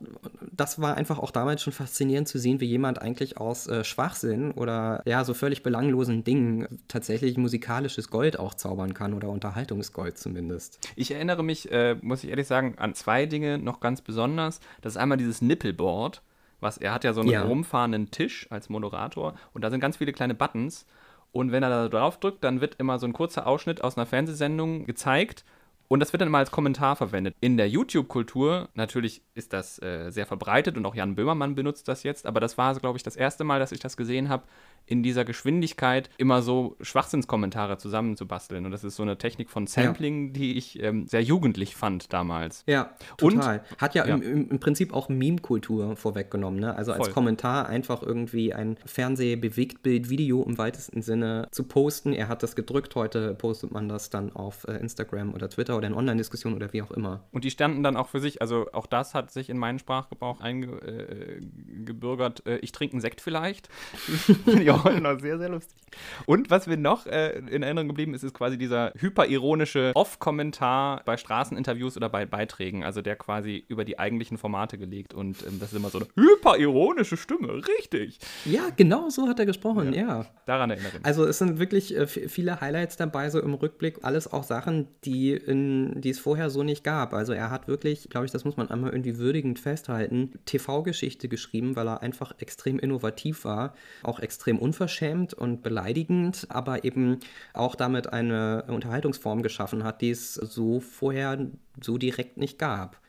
das 0.52 0.80
war 0.80 0.98
einfach 0.98 1.18
auch 1.18 1.32
damals 1.32 1.64
schon 1.64 1.74
faszinierend 1.74 2.28
zu 2.28 2.38
sehen, 2.38 2.60
wie 2.60 2.66
jemand 2.66 3.02
eigentlich 3.02 3.38
aus 3.40 3.66
äh, 3.68 3.84
Schwachsinn 3.84 4.52
oder 4.52 5.02
ja, 5.06 5.24
so 5.26 5.34
völlig 5.34 5.64
belanglosen 5.64 6.24
Dingen 6.24 6.68
tatsächlich 6.88 7.38
musikalisches 7.38 8.10
Gold 8.12 8.38
auch 8.38 8.54
zaubern 8.54 8.94
kann 8.94 9.16
oder 9.16 9.30
Unterhaltungsgold 9.30 10.18
zumindest. 10.20 10.80
Ich 10.96 11.10
erinnere 11.10 11.44
mich, 11.44 11.72
äh, 11.72 11.96
muss 12.02 12.24
ich 12.24 12.30
ehrlich 12.30 12.46
sagen, 12.46 12.76
an 12.78 12.94
zwei 12.94 13.26
Dinge 13.26 13.58
noch 13.58 13.80
ganz 13.80 14.02
besonders. 14.02 14.60
Das 14.82 14.94
ist 14.94 14.98
einmal 14.98 15.18
dieses 15.18 15.42
Nippelboard 15.42 16.22
was 16.62 16.78
er 16.78 16.94
hat 16.94 17.04
ja 17.04 17.14
so 17.14 17.22
einen 17.22 17.30
ja. 17.30 17.44
rumfahrenden 17.44 18.12
Tisch 18.12 18.48
als 18.50 18.70
Moderator 18.70 19.34
und 19.54 19.64
da 19.64 19.70
sind 19.70 19.82
ganz 19.82 19.98
viele 19.98 20.14
kleine 20.14 20.34
Buttons 20.36 20.86
und 21.32 21.52
wenn 21.52 21.64
er 21.64 21.70
da 21.70 21.88
drauf 21.88 22.20
drückt, 22.20 22.44
dann 22.44 22.62
wird 22.62 22.76
immer 22.76 23.00
so 23.00 23.08
ein 23.08 23.14
kurzer 23.14 23.48
Ausschnitt 23.48 23.84
aus 23.84 23.98
einer 23.98 24.06
Fernsehsendung 24.06 24.86
gezeigt 24.86 25.44
Und 25.92 26.00
das 26.00 26.14
wird 26.14 26.22
dann 26.22 26.30
immer 26.30 26.38
als 26.38 26.52
Kommentar 26.52 26.96
verwendet. 26.96 27.36
In 27.42 27.58
der 27.58 27.68
YouTube-Kultur, 27.68 28.70
natürlich 28.76 29.24
ist 29.34 29.52
das 29.52 29.78
äh, 29.82 30.10
sehr 30.10 30.26
verbreitet 30.26 30.78
und 30.78 30.86
auch 30.86 30.96
Jan 30.96 31.16
Böhmermann 31.16 31.54
benutzt 31.54 31.90
das 31.90 32.04
jetzt, 32.04 32.26
aber 32.26 32.40
das 32.40 32.58
war, 32.58 32.74
glaube 32.76 32.96
ich, 32.96 33.04
das 33.04 33.18
erste 33.18 33.44
Mal, 33.44 33.60
dass 33.60 33.74
ich 33.74 33.82
das 33.82 33.98
gesehen 33.98 34.30
habe, 34.30 34.44
in 34.86 35.04
dieser 35.04 35.24
Geschwindigkeit 35.24 36.10
immer 36.18 36.42
so 36.42 36.76
Schwachsinnskommentare 36.82 37.78
zusammenzubasteln. 37.78 38.66
Und 38.66 38.72
das 38.72 38.84
ist 38.84 38.96
so 38.96 39.04
eine 39.04 39.18
Technik 39.18 39.50
von 39.50 39.68
Sampling, 39.68 40.28
ja. 40.28 40.34
die 40.34 40.58
ich 40.58 40.82
ähm, 40.82 41.08
sehr 41.08 41.22
jugendlich 41.24 41.76
fand 41.76 42.12
damals. 42.12 42.64
Ja, 42.68 42.92
total. 43.18 43.60
Und, 43.60 43.82
Hat 43.82 43.96
ja, 43.96 44.06
ja. 44.06 44.16
Im, 44.16 44.50
Im, 44.50 44.60
Prinzip 44.60 44.94
auch 44.94 45.08
Meme-Kultur 45.08 45.96
vorweggenommen. 45.96 46.60
Ne? 46.60 46.76
Also 46.76 46.92
als 46.92 47.06
Voll. 47.06 47.14
Kommentar 47.14 47.68
einfach 47.68 48.02
irgendwie 48.02 48.54
ein 48.54 48.78
Fernseh-Bewegtbild-Video 48.86 50.44
im 50.44 50.58
weitesten 50.58 51.02
Sinne 51.02 51.48
zu 51.52 51.64
posten. 51.64 52.12
Er 52.12 52.28
hat 52.28 52.44
das 52.44 52.56
gedrückt. 52.56 52.96
Heute 52.96 53.34
postet 53.36 53.72
man 53.72 53.88
das 53.88 54.10
dann 54.10 54.34
auf 54.34 54.68
äh, 54.68 54.74
Instagram 54.74 55.34
oder 55.34 55.50
Twitter 55.50 55.78
oder 55.82 55.88
in 55.88 55.96
Online-Diskussionen 55.96 56.56
oder 56.56 56.72
wie 56.74 56.82
auch 56.82 56.92
immer. 56.92 57.24
Und 57.32 57.44
die 57.44 57.52
standen 57.52 57.84
dann 57.84 57.98
auch 57.98 58.08
für 58.08 58.20
sich. 58.20 58.42
Also 58.42 58.68
auch 58.74 58.88
das 58.88 59.14
hat 59.14 59.32
sich 59.32 59.50
in 59.50 59.58
meinen 59.58 59.80
Sprachgebrauch 59.80 60.40
eingebürgert. 60.40 62.46
Äh, 62.46 62.56
äh, 62.56 62.60
ich 62.60 62.72
trinke 62.72 62.94
einen 62.94 63.02
Sekt 63.02 63.22
vielleicht. 63.22 63.70
ja, 64.64 64.84
heute 64.84 65.02
noch 65.02 65.20
sehr, 65.20 65.38
sehr 65.38 65.50
lustig. 65.50 65.78
Und 66.26 66.50
was 66.50 66.68
mir 66.68 66.78
noch 66.78 67.08
äh, 67.08 67.40
in 67.40 67.64
Erinnerung 67.64 67.90
geblieben 67.90 68.14
ist, 68.14 68.24
ist 68.24 68.34
quasi 68.34 68.58
dieser 68.58 68.94
hyperironische 68.98 69.92
Off-Kommentar 69.96 71.02
bei 71.06 71.18
Straßeninterviews 71.18 71.98
oder 71.98 72.10
bei 72.10 72.26
Beiträgen, 72.26 72.84
also 72.84 73.02
der 73.02 73.16
quasi 73.16 73.66
über 73.68 73.86
die 73.86 74.00
eigentlichen 74.00 74.38
Formate 74.38 74.78
gelegt 74.78 75.14
und 75.14 75.46
ähm, 75.46 75.60
das 75.60 75.72
ist 75.72 75.78
immer 75.78 75.90
so 75.90 76.00
eine 76.00 76.08
hyperironische 76.16 77.18
Stimme, 77.18 77.62
richtig. 77.68 78.20
Ja, 78.46 78.70
genau 78.76 79.10
so 79.10 79.28
hat 79.28 79.40
er 79.40 79.46
gesprochen, 79.46 79.94
ja. 79.94 80.02
ja. 80.02 80.26
Daran 80.46 80.70
erinnere 80.70 80.90
ich 80.90 81.00
mich. 81.00 81.06
Also 81.06 81.26
es 81.26 81.40
sind 81.40 81.60
wirklich 81.60 81.96
äh, 81.96 82.08
viele 82.08 82.62
Highlights 82.62 82.98
dabei, 82.98 83.30
so 83.30 83.40
im 83.40 83.54
Rückblick, 83.54 84.00
alles 84.04 84.32
auch 84.32 84.44
Sachen, 84.44 84.88
die, 85.04 85.32
in, 85.32 85.71
die 86.02 86.10
es 86.10 86.20
vorher 86.20 86.50
so 86.50 86.64
nicht 86.64 86.84
gab. 86.84 87.14
Also 87.14 87.34
er 87.34 87.52
hat 87.52 87.68
wirklich, 87.68 88.10
glaube 88.10 88.26
ich, 88.26 88.32
das 88.32 88.46
muss 88.46 88.58
man 88.58 88.70
einmal 88.70 88.92
irgendwie 88.92 89.18
würdigend 89.18 89.60
festhalten, 89.60 90.34
TV-Geschichte 90.46 91.28
geschrieben, 91.28 91.76
weil 91.76 91.88
er 91.88 92.02
einfach 92.02 92.34
extrem 92.40 92.80
innovativ 92.80 93.46
war, 93.46 93.74
auch 94.04 94.20
extrem 94.20 94.60
unverschämt 94.60 95.34
und 95.34 95.64
beleidigend 95.64 95.82
beleidigend, 95.82 96.48
aber 96.50 96.84
eben 96.84 97.20
auch 97.54 97.76
damit 97.76 98.12
eine 98.12 98.66
Unterhaltungsform 98.68 99.42
geschaffen 99.42 99.84
hat, 99.84 100.02
die 100.02 100.12
es 100.12 100.36
so 100.36 100.80
vorher 100.80 101.48
so 101.82 101.98
direkt 101.98 102.38
nicht 102.38 102.58
gab. 102.60 103.00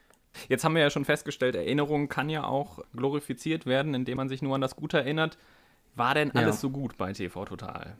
Jetzt 0.49 0.65
haben 0.65 0.75
wir 0.75 0.83
ja 0.83 0.91
schon 0.91 1.05
festgestellt, 1.05 1.55
Erinnerung 1.55 2.09
kann 2.09 2.31
ja 2.31 2.45
auch 2.45 2.79
glorifiziert 2.97 3.67
werden, 3.67 3.95
indem 3.95 4.17
man 4.17 4.29
sich 4.29 4.41
nur 4.41 4.55
an 4.55 4.61
das 4.61 4.77
Gute 4.77 4.99
erinnert. 4.99 5.37
War 5.95 6.15
denn 6.15 6.31
alles 6.31 6.57
ja. 6.57 6.61
so 6.61 6.71
gut 6.71 6.97
bei 6.97 7.13
TV 7.13 7.45
Total? 7.45 7.97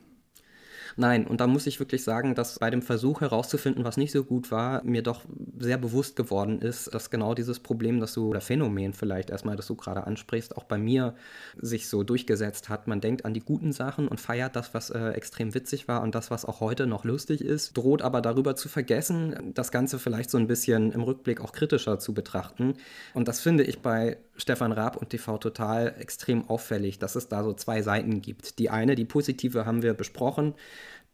Nein, 0.97 1.27
und 1.27 1.41
da 1.41 1.47
muss 1.47 1.67
ich 1.67 1.79
wirklich 1.81 2.05
sagen, 2.05 2.35
dass 2.35 2.59
bei 2.59 2.71
dem 2.71 2.83
Versuch 2.83 3.21
herauszufinden, 3.21 3.85
was 3.85 3.97
nicht 3.97 4.13
so 4.13 4.25
gut 4.25 4.51
war, 4.51 4.83
mir 4.85 5.03
doch 5.03 5.23
sehr 5.59 5.79
bewusst 5.79 6.17
geworden 6.17 6.61
ist, 6.61 6.93
dass 6.95 7.11
genau 7.11 7.35
dieses 7.35 7.61
Problem, 7.61 8.01
das 8.01 8.15
du, 8.15 8.29
oder 8.29 8.41
Phänomen 8.41 8.93
vielleicht 8.93 9.31
erstmal, 9.31 9.57
das 9.57 9.67
du 9.67 9.75
gerade 9.75 10.07
ansprichst, 10.07 10.57
auch 10.57 10.65
bei 10.65 10.79
mir 10.79 11.15
sich 11.57 11.89
so 11.89 12.03
durchgesetzt 12.03 12.69
hat. 12.69 12.87
Man 12.87 13.01
denkt 13.01 13.25
an 13.25 13.35
die 13.35 13.41
guten 13.41 13.73
Sachen 13.73 14.09
und 14.09 14.21
feiert 14.21 14.57
das, 14.57 14.75
was 14.75 14.91
äh, 14.91 15.11
extrem 15.11 15.55
witzig 15.55 15.89
war 15.89 16.03
und 16.03 16.15
das, 16.15 16.31
was 16.31 16.45
auch 16.45 16.61
heute 16.61 16.87
noch 16.87 17.05
lustig 17.05 17.41
ist, 17.41 17.77
droht 17.77 18.03
aber 18.03 18.21
darüber 18.21 18.57
zu 18.57 18.69
vergessen, 18.69 19.53
das 19.55 19.71
Ganze 19.71 19.99
vielleicht 19.99 20.31
so 20.31 20.39
ein 20.39 20.47
bisschen 20.47 20.93
im 20.93 21.03
Rückblick 21.03 21.41
auch 21.41 21.53
kritischer 21.53 21.99
zu 21.99 22.15
betrachten. 22.15 22.75
Und 23.15 23.29
das 23.29 23.41
finde 23.41 23.65
ich 23.65 23.81
bei 23.81 24.19
Stefan 24.37 24.73
Raab 24.73 24.97
und 24.97 25.11
TV 25.11 25.39
Total 25.39 25.95
extrem 25.99 26.49
auffällig, 26.49 26.99
dass 26.99 27.17
es 27.17 27.29
da 27.29 27.45
so 27.45 27.53
zwei 27.53 27.83
Seiten 27.83 28.23
gibt. 28.23 28.59
Die 28.59 28.71
eine, 28.71 28.95
die 28.95 29.05
positive, 29.05 29.67
haben 29.67 29.83
wir 29.83 29.95
besprochen. 29.95 30.55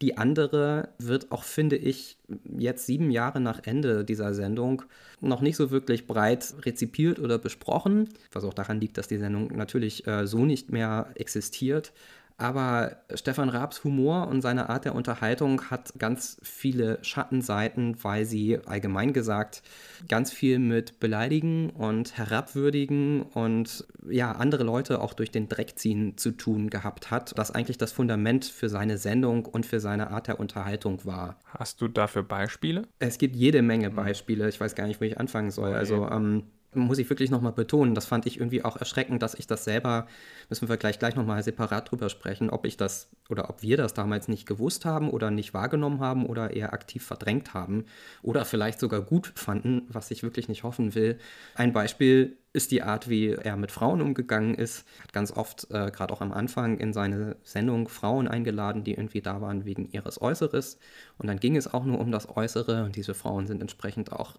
Die 0.00 0.16
andere 0.16 0.90
wird 0.98 1.32
auch, 1.32 1.42
finde 1.42 1.76
ich, 1.76 2.18
jetzt 2.56 2.86
sieben 2.86 3.10
Jahre 3.10 3.40
nach 3.40 3.60
Ende 3.64 4.04
dieser 4.04 4.32
Sendung 4.32 4.82
noch 5.20 5.40
nicht 5.40 5.56
so 5.56 5.72
wirklich 5.72 6.06
breit 6.06 6.54
rezipiert 6.64 7.18
oder 7.18 7.38
besprochen, 7.38 8.08
was 8.30 8.44
auch 8.44 8.54
daran 8.54 8.80
liegt, 8.80 8.96
dass 8.96 9.08
die 9.08 9.18
Sendung 9.18 9.48
natürlich 9.56 10.06
äh, 10.06 10.26
so 10.26 10.44
nicht 10.44 10.70
mehr 10.70 11.10
existiert. 11.16 11.92
Aber 12.40 12.98
Stefan 13.14 13.48
Raabs 13.48 13.82
Humor 13.82 14.28
und 14.28 14.42
seine 14.42 14.68
Art 14.70 14.84
der 14.84 14.94
Unterhaltung 14.94 15.70
hat 15.70 15.98
ganz 15.98 16.38
viele 16.40 17.00
Schattenseiten, 17.02 17.96
weil 18.04 18.24
sie 18.24 18.60
allgemein 18.64 19.12
gesagt 19.12 19.62
ganz 20.08 20.32
viel 20.32 20.60
mit 20.60 21.00
Beleidigen 21.00 21.70
und 21.70 22.16
Herabwürdigen 22.16 23.22
und 23.22 23.84
ja, 24.08 24.30
andere 24.30 24.62
Leute 24.62 25.00
auch 25.00 25.14
durch 25.14 25.32
den 25.32 25.48
Dreck 25.48 25.76
ziehen 25.80 26.16
zu 26.16 26.30
tun 26.30 26.70
gehabt 26.70 27.10
hat, 27.10 27.36
das 27.36 27.50
eigentlich 27.50 27.76
das 27.76 27.90
Fundament 27.90 28.44
für 28.44 28.68
seine 28.68 28.98
Sendung 28.98 29.44
und 29.44 29.66
für 29.66 29.80
seine 29.80 30.10
Art 30.10 30.28
der 30.28 30.38
Unterhaltung 30.38 31.04
war. 31.04 31.40
Hast 31.44 31.80
du 31.80 31.88
dafür 31.88 32.22
Beispiele? 32.22 32.82
Es 33.00 33.18
gibt 33.18 33.34
jede 33.34 33.62
Menge 33.62 33.90
Beispiele. 33.90 34.48
Ich 34.48 34.60
weiß 34.60 34.76
gar 34.76 34.86
nicht, 34.86 35.00
wo 35.00 35.04
ich 35.04 35.18
anfangen 35.18 35.50
soll. 35.50 35.70
Okay. 35.70 35.78
Also 35.78 36.08
ähm, 36.08 36.44
muss 36.74 36.98
ich 36.98 37.08
wirklich 37.08 37.30
nochmal 37.30 37.52
betonen, 37.52 37.94
das 37.94 38.06
fand 38.06 38.26
ich 38.26 38.38
irgendwie 38.38 38.64
auch 38.64 38.76
erschreckend, 38.76 39.22
dass 39.22 39.34
ich 39.34 39.46
das 39.46 39.64
selber, 39.64 40.06
müssen 40.48 40.68
wir 40.68 40.76
gleich 40.76 40.98
gleich 40.98 41.16
nochmal 41.16 41.42
separat 41.42 41.90
drüber 41.90 42.08
sprechen, 42.08 42.50
ob 42.50 42.66
ich 42.66 42.76
das 42.76 43.10
oder 43.28 43.48
ob 43.48 43.62
wir 43.62 43.76
das 43.76 43.94
damals 43.94 44.28
nicht 44.28 44.46
gewusst 44.46 44.84
haben 44.84 45.10
oder 45.10 45.30
nicht 45.30 45.54
wahrgenommen 45.54 46.00
haben 46.00 46.26
oder 46.26 46.50
eher 46.50 46.72
aktiv 46.72 47.04
verdrängt 47.04 47.54
haben 47.54 47.86
oder 48.22 48.44
vielleicht 48.44 48.80
sogar 48.80 49.00
gut 49.00 49.32
fanden, 49.34 49.86
was 49.88 50.10
ich 50.10 50.22
wirklich 50.22 50.48
nicht 50.48 50.62
hoffen 50.62 50.94
will. 50.94 51.18
Ein 51.54 51.72
Beispiel 51.72 52.36
ist 52.52 52.70
die 52.70 52.82
Art, 52.82 53.08
wie 53.08 53.28
er 53.30 53.56
mit 53.56 53.70
Frauen 53.70 54.00
umgegangen 54.00 54.54
ist. 54.54 54.84
Er 54.98 55.04
hat 55.04 55.12
ganz 55.12 55.32
oft, 55.32 55.70
äh, 55.70 55.90
gerade 55.90 56.12
auch 56.12 56.20
am 56.20 56.32
Anfang, 56.32 56.78
in 56.78 56.92
seine 56.92 57.36
Sendung 57.44 57.88
Frauen 57.88 58.26
eingeladen, 58.26 58.84
die 58.84 58.92
irgendwie 58.92 59.20
da 59.20 59.40
waren 59.40 59.64
wegen 59.64 59.90
ihres 59.90 60.20
Äußeres. 60.20 60.78
Und 61.18 61.28
dann 61.28 61.40
ging 61.40 61.56
es 61.56 61.72
auch 61.72 61.84
nur 61.84 62.00
um 62.00 62.10
das 62.10 62.28
Äußere 62.28 62.84
und 62.84 62.96
diese 62.96 63.14
Frauen 63.14 63.46
sind 63.46 63.60
entsprechend 63.60 64.12
auch 64.12 64.38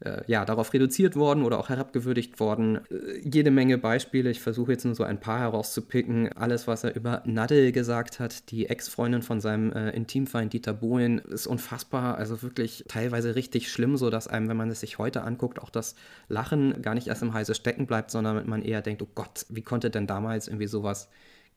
äh, 0.00 0.22
ja, 0.26 0.44
darauf 0.44 0.72
reduziert 0.72 1.16
worden 1.16 1.42
oder 1.42 1.58
auch 1.58 1.68
herabgewürdigt 1.68 2.40
worden. 2.40 2.80
Äh, 2.90 3.18
jede 3.22 3.50
Menge 3.50 3.78
Beispiele. 3.78 4.30
Ich 4.30 4.40
versuche 4.40 4.72
jetzt 4.72 4.84
nur 4.84 4.94
so 4.94 5.04
ein 5.04 5.20
paar 5.20 5.40
herauszupicken. 5.40 6.32
Alles, 6.32 6.66
was 6.66 6.84
er 6.84 6.94
über 6.94 7.22
Nadel 7.26 7.72
gesagt 7.72 8.18
hat, 8.20 8.50
die 8.50 8.66
Ex-Freundin 8.66 9.22
von 9.22 9.40
seinem 9.40 9.72
äh, 9.72 9.90
Intimfeind 9.90 10.52
Dieter 10.52 10.72
Bohlen, 10.72 11.18
ist 11.18 11.46
unfassbar. 11.46 12.16
Also 12.16 12.42
wirklich 12.42 12.84
teilweise 12.88 13.34
richtig 13.34 13.70
schlimm, 13.70 13.96
so 13.96 14.10
dass 14.10 14.28
einem, 14.28 14.48
wenn 14.48 14.56
man 14.56 14.70
es 14.70 14.80
sich 14.80 14.98
heute 14.98 15.22
anguckt, 15.22 15.60
auch 15.60 15.70
das 15.70 15.94
Lachen 16.28 16.80
gar 16.82 16.94
nicht 16.94 17.08
erst 17.08 17.22
im 17.22 17.34
Halse 17.34 17.54
stecken 17.54 17.86
bleibt, 17.86 18.10
sondern 18.10 18.48
man 18.48 18.62
eher 18.62 18.82
denkt, 18.82 19.02
oh 19.02 19.08
Gott, 19.14 19.46
wie 19.48 19.62
konnte 19.62 19.90
denn 19.90 20.06
damals 20.06 20.48
irgendwie 20.48 20.66
sowas 20.66 21.08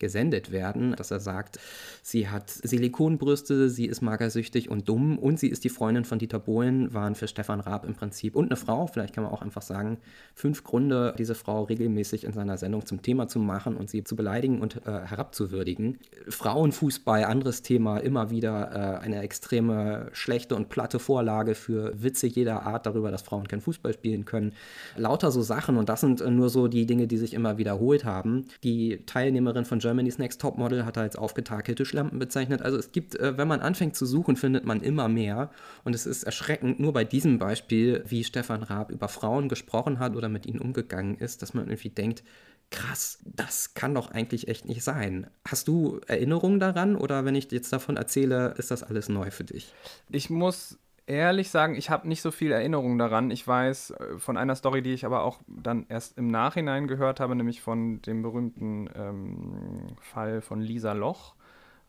gesendet 0.04 0.52
werden, 0.52 0.98
dass 0.98 1.12
er 1.12 1.22
sagt, 1.22 1.60
sie 2.02 2.28
hat 2.28 2.50
Silikonbrüste, 2.50 3.70
sie 3.70 3.86
ist 3.86 4.02
magersüchtig 4.02 4.70
und 4.70 4.90
dumm 4.90 5.18
und 5.18 5.40
sie 5.40 5.48
ist 5.48 5.64
die 5.64 5.70
Freundin 5.70 6.04
von 6.04 6.20
Dieter 6.20 6.40
Bohlen, 6.40 6.94
waren 6.94 7.16
für 7.16 7.30
Stefan 7.30 7.62
Raab 7.62 7.86
im 7.86 7.96
Prinzip 7.96 8.36
und 8.36 8.48
eine 8.48 8.58
Frau, 8.58 8.86
vielleicht 8.88 9.16
kann 9.16 9.24
man 9.24 9.32
auch 9.32 9.42
einfach 9.42 9.62
sagen, 9.62 10.00
fünf 10.36 10.66
Gründe, 10.66 11.16
diese 11.18 11.36
Frau 11.36 11.64
regelmäßig 11.64 12.26
in 12.26 12.34
seiner 12.34 12.58
Sendung 12.58 12.86
zum 12.86 13.02
Thema 13.02 13.30
zu 13.30 13.40
machen 13.40 13.78
und 13.78 13.90
sie 13.90 14.04
zu 14.04 14.18
beleidigen 14.18 14.60
und 14.60 14.86
äh, 14.86 14.92
herabzuwürdigen. 14.92 16.00
Frauenfußball, 16.28 17.24
anderes 17.24 17.62
Thema, 17.62 18.00
immer 18.00 18.30
wieder 18.30 19.00
äh, 19.00 19.06
eine 19.06 19.22
extreme 19.22 20.10
schlechte 20.12 20.58
und 20.58 20.68
platte 20.68 21.00
Vorlage 21.00 21.56
für 21.56 21.94
Witze 22.04 22.28
jeder 22.28 22.64
Art 22.64 22.86
darüber, 22.86 23.10
dass 23.10 23.22
Frauen 23.22 23.48
kein 23.48 23.62
Fußball 23.62 23.94
spielen 23.94 24.26
können. 24.26 24.52
Lauter 24.98 25.32
so 25.32 25.42
Sachen 25.42 25.78
und 25.78 25.88
das 25.88 26.02
sind 26.02 26.20
nur 26.30 26.50
so 26.50 26.68
die 26.68 26.86
Dinge, 26.86 27.08
die 27.08 27.18
sich 27.18 27.34
immer 27.34 27.58
wiederholt 27.58 28.04
haben. 28.04 28.48
Die 28.66 29.00
Teilnehmerin 29.06 29.64
von 29.64 29.80
Germany's 29.94 30.18
Next 30.18 30.42
Topmodel 30.42 30.86
hat 30.86 30.98
er 30.98 31.04
als 31.04 31.16
aufgetakelte 31.16 31.86
Schlampen 31.86 32.18
bezeichnet. 32.18 32.64
Also 32.64 32.78
es 32.80 32.92
gibt, 32.92 33.16
äh, 33.16 33.38
wenn 33.38 33.48
man 33.48 33.60
anfängt 33.60 33.96
zu 33.96 34.08
suchen, 34.08 34.36
findet 34.36 34.66
man 34.66 34.82
immer 34.82 35.08
mehr. 35.08 35.52
Und 35.84 35.94
es 35.94 36.08
ist 36.08 36.24
erschreckend, 36.24 36.80
nur 36.80 36.94
bei 36.94 37.04
diesem 37.04 37.38
Beispiel, 37.38 38.04
wie 38.08 38.24
Stefan 38.24 38.64
Raab 38.64 38.90
über 38.90 39.08
Frauen 39.08 39.50
gesprochen 39.50 40.00
hat 40.00 40.16
oder 40.16 40.30
mit 40.30 40.48
ihnen 40.48 40.60
umgegangen 40.60 41.16
ist, 41.20 41.44
dass 41.44 41.54
man 41.54 41.68
irgendwie 41.68 41.90
denkt, 41.90 42.24
krass, 42.72 43.20
das 43.24 43.76
kann 43.76 43.94
doch 43.94 44.10
eigentlich 44.10 44.48
echt 44.48 44.66
nicht 44.66 44.82
sein. 44.84 45.28
Hast 45.48 45.68
du 45.68 46.02
Erinnerungen 46.08 46.60
daran 46.60 46.96
oder 46.96 47.24
wenn 47.24 47.36
ich 47.36 47.52
jetzt 47.52 47.72
davon 47.72 47.96
erzähle, 47.96 48.56
ist 48.58 48.72
das 48.72 48.82
alles 48.82 49.10
neu 49.10 49.30
für 49.30 49.44
dich? 49.44 49.72
Ich 50.10 50.32
muss 50.32 50.80
ehrlich 51.06 51.50
sagen, 51.50 51.76
ich 51.76 51.90
habe 51.90 52.08
nicht 52.08 52.22
so 52.22 52.32
viel 52.32 52.52
Erinnerung 52.52 52.98
daran. 52.98 53.32
Ich 53.32 53.48
weiß 53.48 53.92
äh, 53.92 54.20
von 54.20 54.38
einer 54.38 54.56
Story, 54.56 54.82
die 54.82 54.94
ich 54.94 55.06
aber 55.06 55.24
auch 55.24 55.40
dann 55.48 55.86
erst 55.90 56.18
im 56.18 56.28
Nachhinein 56.28 56.88
gehört 56.88 57.20
habe, 57.20 57.36
nämlich 57.36 57.62
von 57.62 58.02
dem 58.02 58.22
berühmten 58.22 58.90
ähm, 58.96 59.96
Fall 60.00 60.42
von 60.42 60.62
Lisa 60.62 60.94
Loch. 60.94 61.36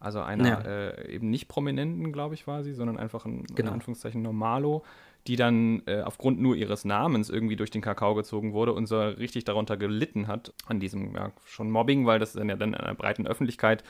Also 0.01 0.21
einer 0.21 0.49
ja. 0.49 0.61
äh, 0.61 1.15
eben 1.15 1.31
nicht 1.31 1.49
Prominenten, 1.49 2.13
glaube 2.13 2.35
ich, 2.35 2.47
war 2.47 2.63
sie, 2.63 2.75
sondern 2.75 2.99
einfach 2.99 3.25
ein 3.25 3.45
genau. 3.45 3.69
in 3.69 3.75
Anführungszeichen 3.75 4.21
Normalo, 4.21 4.85
die 5.27 5.37
dann 5.37 5.83
äh, 5.87 6.03
aufgrund 6.03 6.41
nur 6.41 6.57
ihres 6.57 6.85
Namens 6.85 7.31
irgendwie 7.31 7.57
durch 7.57 7.71
den 7.71 7.81
Kakao 7.81 8.15
gezogen 8.15 8.53
wurde 8.53 8.75
und 8.75 8.87
so 8.87 9.01
richtig 9.01 9.45
darunter 9.45 9.79
gelitten 9.79 10.27
hat 10.27 10.53
an 10.67 10.79
diesem 10.79 11.15
ja, 11.15 11.33
schon 11.47 11.71
Mobbing, 11.71 12.05
weil 12.05 12.19
das 12.19 12.35
dann 12.35 12.51
ja 12.51 12.57
dann 12.57 12.75
in 12.75 12.81
einer 12.81 12.95
breiten 12.95 13.27
Öffentlichkeit 13.27 13.83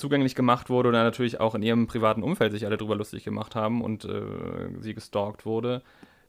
zugänglich 0.00 0.34
gemacht 0.34 0.70
wurde 0.70 0.88
oder 0.88 1.04
natürlich 1.04 1.38
auch 1.40 1.54
in 1.54 1.62
ihrem 1.62 1.86
privaten 1.86 2.22
Umfeld 2.22 2.52
sich 2.52 2.66
alle 2.66 2.76
drüber 2.76 2.96
lustig 2.96 3.24
gemacht 3.24 3.54
haben 3.54 3.82
und 3.82 4.04
äh, 4.04 4.22
sie 4.80 4.94
gestalkt 4.94 5.46
wurde. 5.46 5.82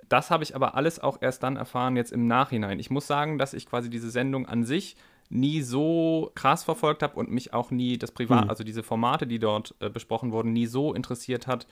Das 0.10 0.30
habe 0.30 0.44
ich 0.44 0.56
aber 0.56 0.76
alles 0.76 1.00
auch 1.00 1.18
erst 1.22 1.42
dann 1.44 1.56
erfahren, 1.56 1.96
jetzt 1.96 2.12
im 2.12 2.28
Nachhinein. 2.28 2.80
Ich 2.80 2.90
muss 2.90 3.08
sagen, 3.08 3.38
dass 3.38 3.54
ich 3.54 3.66
quasi 3.66 3.90
diese 3.90 4.12
Sendung 4.12 4.46
an 4.46 4.66
sich 4.66 4.98
nie 5.30 5.62
so 5.62 6.32
krass 6.36 6.64
verfolgt 6.64 7.02
habe 7.02 7.16
und 7.16 7.32
mich 7.32 7.54
auch 7.54 7.72
nie 7.72 7.98
das 7.98 8.12
Privat, 8.12 8.44
hm. 8.44 8.50
also 8.50 8.64
diese 8.64 8.84
Formate, 8.84 9.26
die 9.26 9.40
dort 9.40 9.74
äh, 9.80 9.90
besprochen 9.90 10.34
wurden, 10.34 10.52
nie 10.52 10.66
so 10.66 10.94
interessiert 10.94 11.48
hat, 11.48 11.66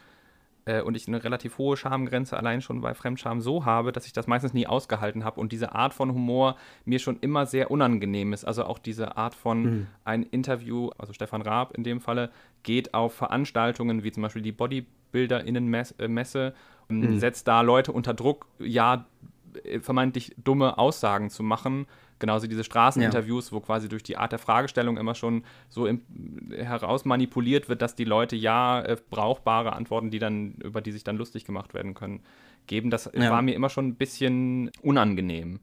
äh, 0.69 0.82
und 0.82 0.95
ich 0.95 1.08
eine 1.08 1.23
relativ 1.23 1.58
hohe 1.58 1.75
Schamgrenze 1.75 2.38
allein 2.38 2.62
schon 2.62 2.82
bei 2.82 2.93
Fremdscham 2.93 3.41
so 3.41 3.65
habe, 3.65 3.91
dass 3.91 4.05
ich 4.05 4.13
das 4.13 4.27
meistens 4.27 4.53
nie 4.53 4.67
ausgehalten 4.67 5.23
habe 5.23 5.39
und 5.39 5.51
diese 5.51 5.73
Art 5.73 5.93
von 5.93 6.13
Humor 6.13 6.55
mir 6.86 6.99
schon 6.99 7.17
immer 7.21 7.47
sehr 7.47 7.71
unangenehm 7.71 8.34
ist. 8.34 8.45
Also 8.45 8.65
auch 8.65 8.77
diese 8.77 9.17
Art 9.17 9.34
von 9.34 9.63
mhm. 9.63 9.88
ein 10.03 10.23
Interview, 10.23 10.91
also 10.97 11.12
Stefan 11.12 11.41
Raab 11.41 11.75
in 11.75 11.84
dem 11.84 11.99
Falle, 11.99 12.29
geht 12.62 12.93
auf 12.93 13.15
Veranstaltungen 13.15 14.03
wie 14.03 14.12
zum 14.12 14.21
Beispiel 14.21 14.43
die 14.43 14.51
Bodybuilder-Innen-Messe 14.51 16.53
und 16.88 16.99
mhm. 16.99 17.19
setzt 17.19 17.47
da 17.47 17.62
Leute 17.62 17.91
unter 17.91 18.13
Druck, 18.13 18.45
ja, 18.60 19.05
äh, 19.63 19.79
vermeintlich 19.79 20.36
dumme 20.38 20.77
Aussagen 20.77 21.32
zu 21.32 21.41
machen 21.41 21.88
genauso 22.19 22.47
diese 22.47 22.63
Straßeninterviews, 22.63 23.49
ja. 23.49 23.51
wo 23.53 23.60
quasi 23.60 23.89
durch 23.89 24.03
die 24.03 24.17
Art 24.17 24.32
der 24.32 24.39
Fragestellung 24.39 24.97
immer 24.97 25.15
schon 25.15 25.43
so 25.69 25.88
im, 25.88 26.01
heraus 26.51 27.05
manipuliert 27.05 27.69
wird, 27.69 27.82
dass 27.82 27.95
die 27.95 28.05
Leute 28.05 28.36
ja 28.36 28.82
äh, 28.82 28.97
brauchbare 29.10 29.73
Antworten, 29.73 30.12
die 30.12 30.19
dann, 30.19 30.53
über 30.55 30.82
die 30.82 30.91
sich 30.91 31.03
dann 31.03 31.17
lustig 31.17 31.45
gemacht 31.45 31.73
werden 31.73 31.93
können, 31.93 32.21
geben. 32.67 32.89
Das 32.89 33.10
ja. 33.13 33.32
war 33.32 33.41
mir 33.41 33.55
immer 33.55 33.69
schon 33.69 33.88
ein 33.88 33.95
bisschen 33.95 34.71
unangenehm. 34.82 35.60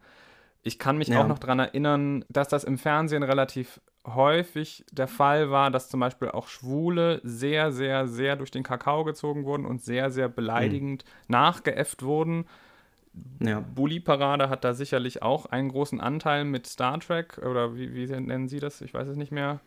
Ich 0.63 0.79
kann 0.79 0.99
mich 0.99 1.09
ja. 1.09 1.23
auch 1.23 1.29
noch 1.29 1.39
daran 1.39 1.61
erinnern, 1.61 2.25
dass 2.29 2.49
das 2.49 2.65
im 2.65 2.77
Fernsehen 2.77 3.23
relativ 3.23 3.81
häufig 4.07 4.85
der 4.91 5.09
Fall 5.09 5.51
war, 5.51 5.71
dass 5.71 5.89
zum 5.89 6.01
Beispiel 6.01 6.29
auch 6.31 6.49
Schwule 6.49 7.21
sehr, 7.23 7.73
sehr, 7.73 8.09
sehr 8.09 8.37
durch 8.37 8.51
den 8.51 8.63
Kakao 8.63 9.05
gezogen 9.05 9.45
wurden 9.45 9.67
und 9.67 9.83
sehr, 9.83 10.11
sehr 10.11 10.29
beleidigend 10.29 11.05
mhm. 11.05 11.33
nachgeäfft 11.33 12.03
wurden. 12.03 12.47
Ja. 13.41 13.61
Bully-Parade 13.61 14.49
hat 14.49 14.65
da 14.65 14.75
sicherlich 14.75 15.23
auch 15.23 15.47
einen 15.47 15.69
großen 15.69 16.01
Anteil 16.01 16.45
mit 16.45 16.67
Star 16.67 16.99
Trek 17.01 17.39
oder 17.39 17.77
wie, 17.77 17.95
wie 17.95 18.07
nennen 18.07 18.49
Sie 18.49 18.61
das? 18.61 18.81
Ich 18.81 18.95
weiß 18.95 19.09
es 19.09 19.17
nicht 19.17 19.33
mehr. 19.33 19.61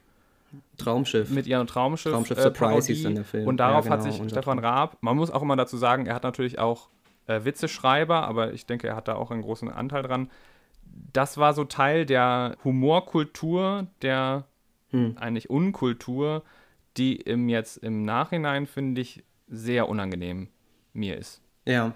Traumschiff. 0.78 1.30
Mit 1.30 1.46
ihrem 1.46 1.68
Traumschiff. 1.68 2.12
Traumschiff 2.12 2.38
äh, 2.38 2.42
Surprise 2.42 2.88
hieß 2.88 3.04
dann 3.04 3.16
der 3.16 3.24
Film. 3.24 3.48
Und 3.48 3.58
darauf 3.58 3.86
ja, 3.86 3.96
genau, 3.96 4.04
hat 4.06 4.14
sich 4.14 4.30
Stefan 4.30 4.60
Raab, 4.60 4.98
man 5.02 5.16
muss 5.16 5.32
auch 5.32 5.42
immer 5.42 5.56
dazu 5.56 5.78
sagen, 5.78 6.08
er 6.08 6.16
hat 6.16 6.24
natürlich 6.24 6.58
auch 6.58 6.90
äh, 7.28 7.46
Witzeschreiber, 7.46 8.28
aber 8.28 8.54
ich 8.54 8.66
denke, 8.66 8.88
er 8.88 8.96
hat 8.96 9.08
da 9.08 9.16
auch 9.16 9.32
einen 9.32 9.44
großen 9.44 9.70
Anteil 9.70 10.04
dran. 10.04 10.30
Das 11.14 11.38
war 11.38 11.54
so 11.54 11.66
Teil 11.66 12.06
der 12.06 12.56
Humorkultur, 12.64 13.88
der 14.02 14.46
hm. 14.90 15.18
eigentlich 15.20 15.50
Unkultur, 15.50 16.44
die 16.98 17.16
im 17.16 17.48
jetzt 17.48 17.78
im 17.78 18.04
Nachhinein, 18.04 18.66
finde 18.66 19.02
ich, 19.02 19.24
sehr 19.48 19.88
unangenehm 19.88 20.50
mir 20.94 21.18
ist. 21.18 21.42
Ja, 21.66 21.94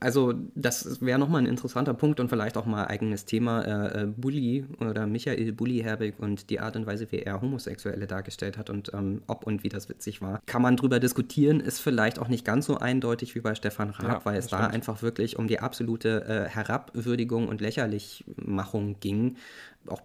also 0.00 0.34
das 0.54 1.00
wäre 1.00 1.18
nochmal 1.18 1.42
ein 1.42 1.46
interessanter 1.46 1.94
Punkt 1.94 2.20
und 2.20 2.28
vielleicht 2.28 2.56
auch 2.56 2.66
mal 2.66 2.86
eigenes 2.86 3.24
Thema. 3.24 3.62
Äh, 3.62 4.02
äh, 4.02 4.06
Bully 4.06 4.66
oder 4.80 5.06
Michael 5.06 5.52
Bully 5.52 5.80
Herbig 5.80 6.18
und 6.18 6.50
die 6.50 6.60
Art 6.60 6.76
und 6.76 6.86
Weise, 6.86 7.10
wie 7.10 7.20
er 7.20 7.40
Homosexuelle 7.40 8.06
dargestellt 8.06 8.58
hat 8.58 8.70
und 8.70 8.92
ähm, 8.94 9.22
ob 9.26 9.46
und 9.46 9.62
wie 9.64 9.68
das 9.68 9.88
witzig 9.88 10.22
war. 10.22 10.40
Kann 10.46 10.62
man 10.62 10.76
drüber 10.76 11.00
diskutieren, 11.00 11.60
ist 11.60 11.80
vielleicht 11.80 12.18
auch 12.18 12.28
nicht 12.28 12.44
ganz 12.44 12.66
so 12.66 12.78
eindeutig 12.78 13.34
wie 13.34 13.40
bei 13.40 13.54
Stefan 13.54 13.90
Raab, 13.90 14.20
ja, 14.20 14.24
weil 14.24 14.38
es 14.38 14.48
da 14.48 14.66
einfach 14.66 15.02
wirklich 15.02 15.38
um 15.38 15.48
die 15.48 15.60
absolute 15.60 16.24
äh, 16.26 16.48
Herabwürdigung 16.48 17.48
und 17.48 17.60
Lächerlichmachung 17.60 19.00
ging 19.00 19.36
auch 19.88 20.02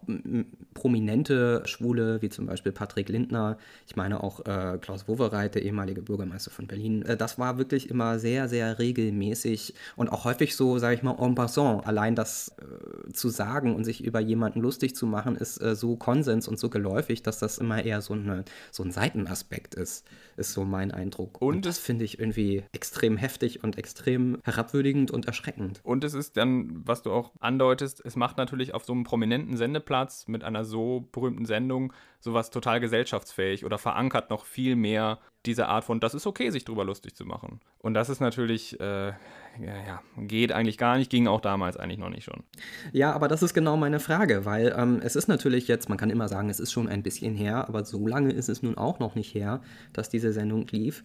prominente 0.74 1.64
Schwule, 1.66 2.22
wie 2.22 2.30
zum 2.30 2.46
Beispiel 2.46 2.72
Patrick 2.72 3.10
Lindner, 3.10 3.58
ich 3.88 3.96
meine 3.96 4.24
auch 4.24 4.46
äh, 4.46 4.78
Klaus 4.80 5.08
Wowereit, 5.08 5.56
der 5.56 5.64
ehemalige 5.64 6.02
Bürgermeister 6.02 6.52
von 6.52 6.68
Berlin. 6.68 7.04
Äh, 7.04 7.18
das 7.18 7.40
war 7.40 7.58
wirklich 7.58 7.90
immer 7.90 8.20
sehr, 8.20 8.48
sehr 8.48 8.80
regelmäßig 8.80 9.74
und 9.96 10.10
auch 10.10 10.26
häufig 10.26 10.56
so, 10.56 10.78
sage 10.78 10.96
ich 10.96 11.04
mal, 11.04 11.18
en 11.20 11.36
passant. 11.36 11.86
Allein 11.86 12.16
das 12.16 12.56
äh, 12.60 13.12
zu 13.14 13.30
sagen 13.30 13.76
und 13.76 13.84
sich 13.84 14.04
über 14.04 14.20
jemanden 14.20 14.62
lustig 14.62 14.96
zu 14.96 15.06
machen, 15.06 15.36
ist 15.36 15.62
äh, 15.62 15.76
so 15.76 15.96
Konsens 15.96 16.48
und 16.48 16.60
so 16.60 16.70
geläufig, 16.70 17.24
dass 17.24 17.40
das 17.40 17.58
immer 17.58 17.84
eher 17.84 18.02
so, 18.02 18.14
eine, 18.14 18.46
so 18.72 18.84
ein 18.84 18.92
Seitenaspekt 18.92 19.76
ist, 19.76 20.06
ist 20.38 20.54
so 20.54 20.66
mein 20.66 20.92
Eindruck. 20.92 21.42
Und, 21.42 21.58
und 21.58 21.66
das 21.66 21.80
finde 21.80 22.06
ich 22.06 22.20
irgendwie 22.20 22.64
extrem 22.72 23.18
heftig 23.18 23.64
und 23.64 23.78
extrem 23.78 24.40
herabwürdigend 24.44 25.12
und 25.12 25.26
erschreckend. 25.26 25.80
Und 25.84 26.04
es 26.04 26.14
ist 26.14 26.38
dann, 26.38 26.82
was 26.86 27.02
du 27.02 27.12
auch 27.12 27.32
andeutest, 27.40 28.02
es 28.06 28.16
macht 28.16 28.38
natürlich 28.38 28.74
auf 28.74 28.86
so 28.86 28.94
einem 28.94 29.04
prominenten 29.04 29.58
Sendeplatz 29.68 30.28
mit 30.28 30.46
einer 30.46 30.64
so 30.64 31.10
berühmten 31.12 31.46
Sendung 31.46 31.92
sowas 32.20 32.50
total 32.50 32.80
gesellschaftsfähig 32.80 33.66
oder 33.66 33.78
verankert 33.78 34.30
noch 34.30 34.46
viel 34.46 34.76
mehr 34.78 35.20
diese 35.46 35.68
Art 35.68 35.84
von, 35.84 36.00
das 36.00 36.14
ist 36.14 36.26
okay, 36.26 36.50
sich 36.50 36.66
drüber 36.66 36.86
lustig 36.86 37.16
zu 37.16 37.26
machen. 37.26 37.60
Und 37.80 37.94
das 37.94 38.10
ist 38.10 38.22
natürlich, 38.22 38.80
äh, 38.80 39.08
ja, 39.08 39.16
ja, 39.60 40.02
geht 40.18 40.52
eigentlich 40.52 40.78
gar 40.78 40.98
nicht, 40.98 41.12
ging 41.12 41.28
auch 41.28 41.42
damals 41.42 41.78
eigentlich 41.78 42.00
noch 42.00 42.10
nicht 42.10 42.24
schon. 42.24 42.44
Ja, 42.92 43.14
aber 43.14 43.28
das 43.28 43.44
ist 43.44 43.54
genau 43.54 43.78
meine 43.78 44.00
Frage, 44.00 44.46
weil 44.46 44.74
ähm, 44.78 45.02
es 45.04 45.16
ist 45.16 45.28
natürlich 45.28 45.68
jetzt, 45.68 45.90
man 45.90 45.98
kann 45.98 46.10
immer 46.10 46.28
sagen, 46.28 46.50
es 46.50 46.60
ist 46.60 46.72
schon 46.72 46.88
ein 46.88 47.04
bisschen 47.04 47.36
her, 47.36 47.68
aber 47.68 47.84
so 47.86 48.08
lange 48.08 48.32
ist 48.32 48.50
es 48.50 48.64
nun 48.64 48.78
auch 48.78 49.00
noch 49.00 49.16
nicht 49.16 49.34
her, 49.34 49.62
dass 49.94 50.10
diese 50.10 50.32
Sendung 50.34 50.66
lief. 50.68 51.04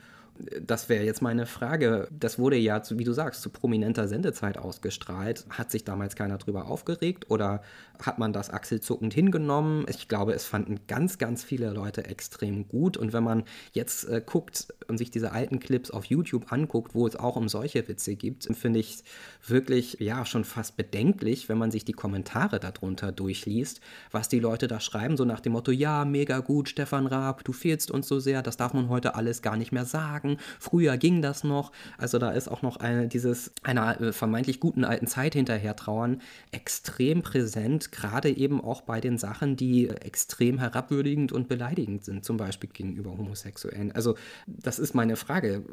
Das 0.61 0.89
wäre 0.89 1.05
jetzt 1.05 1.23
meine 1.23 1.47
Frage. 1.47 2.09
Das 2.11 2.39
wurde 2.39 2.57
ja, 2.57 2.83
wie 2.91 3.05
du 3.05 3.13
sagst, 3.13 3.43
zu 3.43 3.51
prominenter 3.51 4.09
Sendezeit 4.09 4.59
ausgestrahlt. 4.59 5.45
Hat 5.51 5.71
sich 5.71 5.85
damals 5.85 6.17
keiner 6.17 6.39
drüber 6.39 6.67
aufgeregt 6.67 7.31
oder 7.31 7.63
hat 8.01 8.19
man 8.19 8.33
das 8.33 8.51
achselzuckend 8.51 9.15
hingenommen? 9.15 9.85
Ich 9.89 10.09
glaube, 10.09 10.33
es 10.33 10.45
fanden 10.45 10.81
ganz, 10.89 11.19
ganz 11.19 11.45
viele 11.45 11.71
Leute 11.71 12.07
extrem 12.07 12.67
gut. 12.67 12.97
Und 12.97 13.13
wenn 13.13 13.23
man 13.23 13.45
jetzt 13.73 14.09
äh, 14.09 14.23
guckt 14.25 14.69
und 14.89 14.99
sich 14.99 15.11
diese 15.11 15.33
alten 15.33 15.61
Clips 15.61 15.91
auf 15.91 16.07
YouTube 16.07 16.51
anguckt, 16.51 16.95
wo 16.95 17.07
es 17.07 17.17
auch 17.17 17.37
um 17.37 17.49
solche 17.49 17.87
Witze 17.87 18.17
gibt, 18.17 18.49
finde 18.57 18.81
ich 18.81 19.05
wirklich, 19.47 19.99
ja, 20.01 20.25
schon 20.25 20.45
fast 20.45 20.77
bedenklich, 20.77 21.49
wenn 21.49 21.59
man 21.59 21.71
sich 21.71 21.85
die 21.85 21.93
Kommentare 21.93 22.59
darunter 22.59 23.13
durchliest, 23.13 23.81
was 24.11 24.29
die 24.29 24.41
Leute 24.41 24.67
da 24.67 24.81
schreiben, 24.81 25.17
so 25.17 25.25
nach 25.25 25.41
dem 25.41 25.53
Motto, 25.53 25.71
ja, 25.71 26.05
mega 26.05 26.41
gut, 26.41 26.69
Stefan 26.69 27.07
Raab, 27.07 27.45
du 27.45 27.53
fehlst 27.53 27.91
uns 27.91 28.09
so 28.09 28.19
sehr, 28.19 28.43
das 28.43 28.57
darf 28.57 28.75
man 28.75 28.89
heute 28.89 29.15
alles 29.15 29.43
gar 29.43 29.57
nicht 29.57 29.73
mehr 29.73 29.85
sagen. 29.85 30.22
Früher 30.59 30.97
ging 30.97 31.23
das 31.23 31.45
noch. 31.45 31.73
Also 31.99 32.19
da 32.19 32.31
ist 32.31 32.49
auch 32.49 32.63
noch 32.63 32.77
eine, 32.77 33.09
dieses 33.09 33.53
einer 33.63 34.01
äh, 34.01 34.13
vermeintlich 34.13 34.61
guten 34.61 34.85
alten 34.85 35.07
Zeit 35.07 35.35
hinterher 35.35 35.77
trauern 35.77 36.21
extrem 36.51 37.23
präsent, 37.23 37.93
gerade 37.93 38.31
eben 38.31 38.63
auch 38.63 38.83
bei 38.83 39.01
den 39.01 39.19
Sachen, 39.19 39.57
die 39.57 39.89
extrem 39.89 40.59
herabwürdigend 40.59 41.33
und 41.33 41.49
beleidigend 41.49 42.05
sind, 42.05 42.25
zum 42.25 42.37
Beispiel 42.37 42.71
gegenüber 42.71 43.17
Homosexuellen. 43.17 43.93
Also 43.93 44.17
das 44.47 44.79
ist 44.79 44.95
meine 44.95 45.17
Frage. 45.17 45.65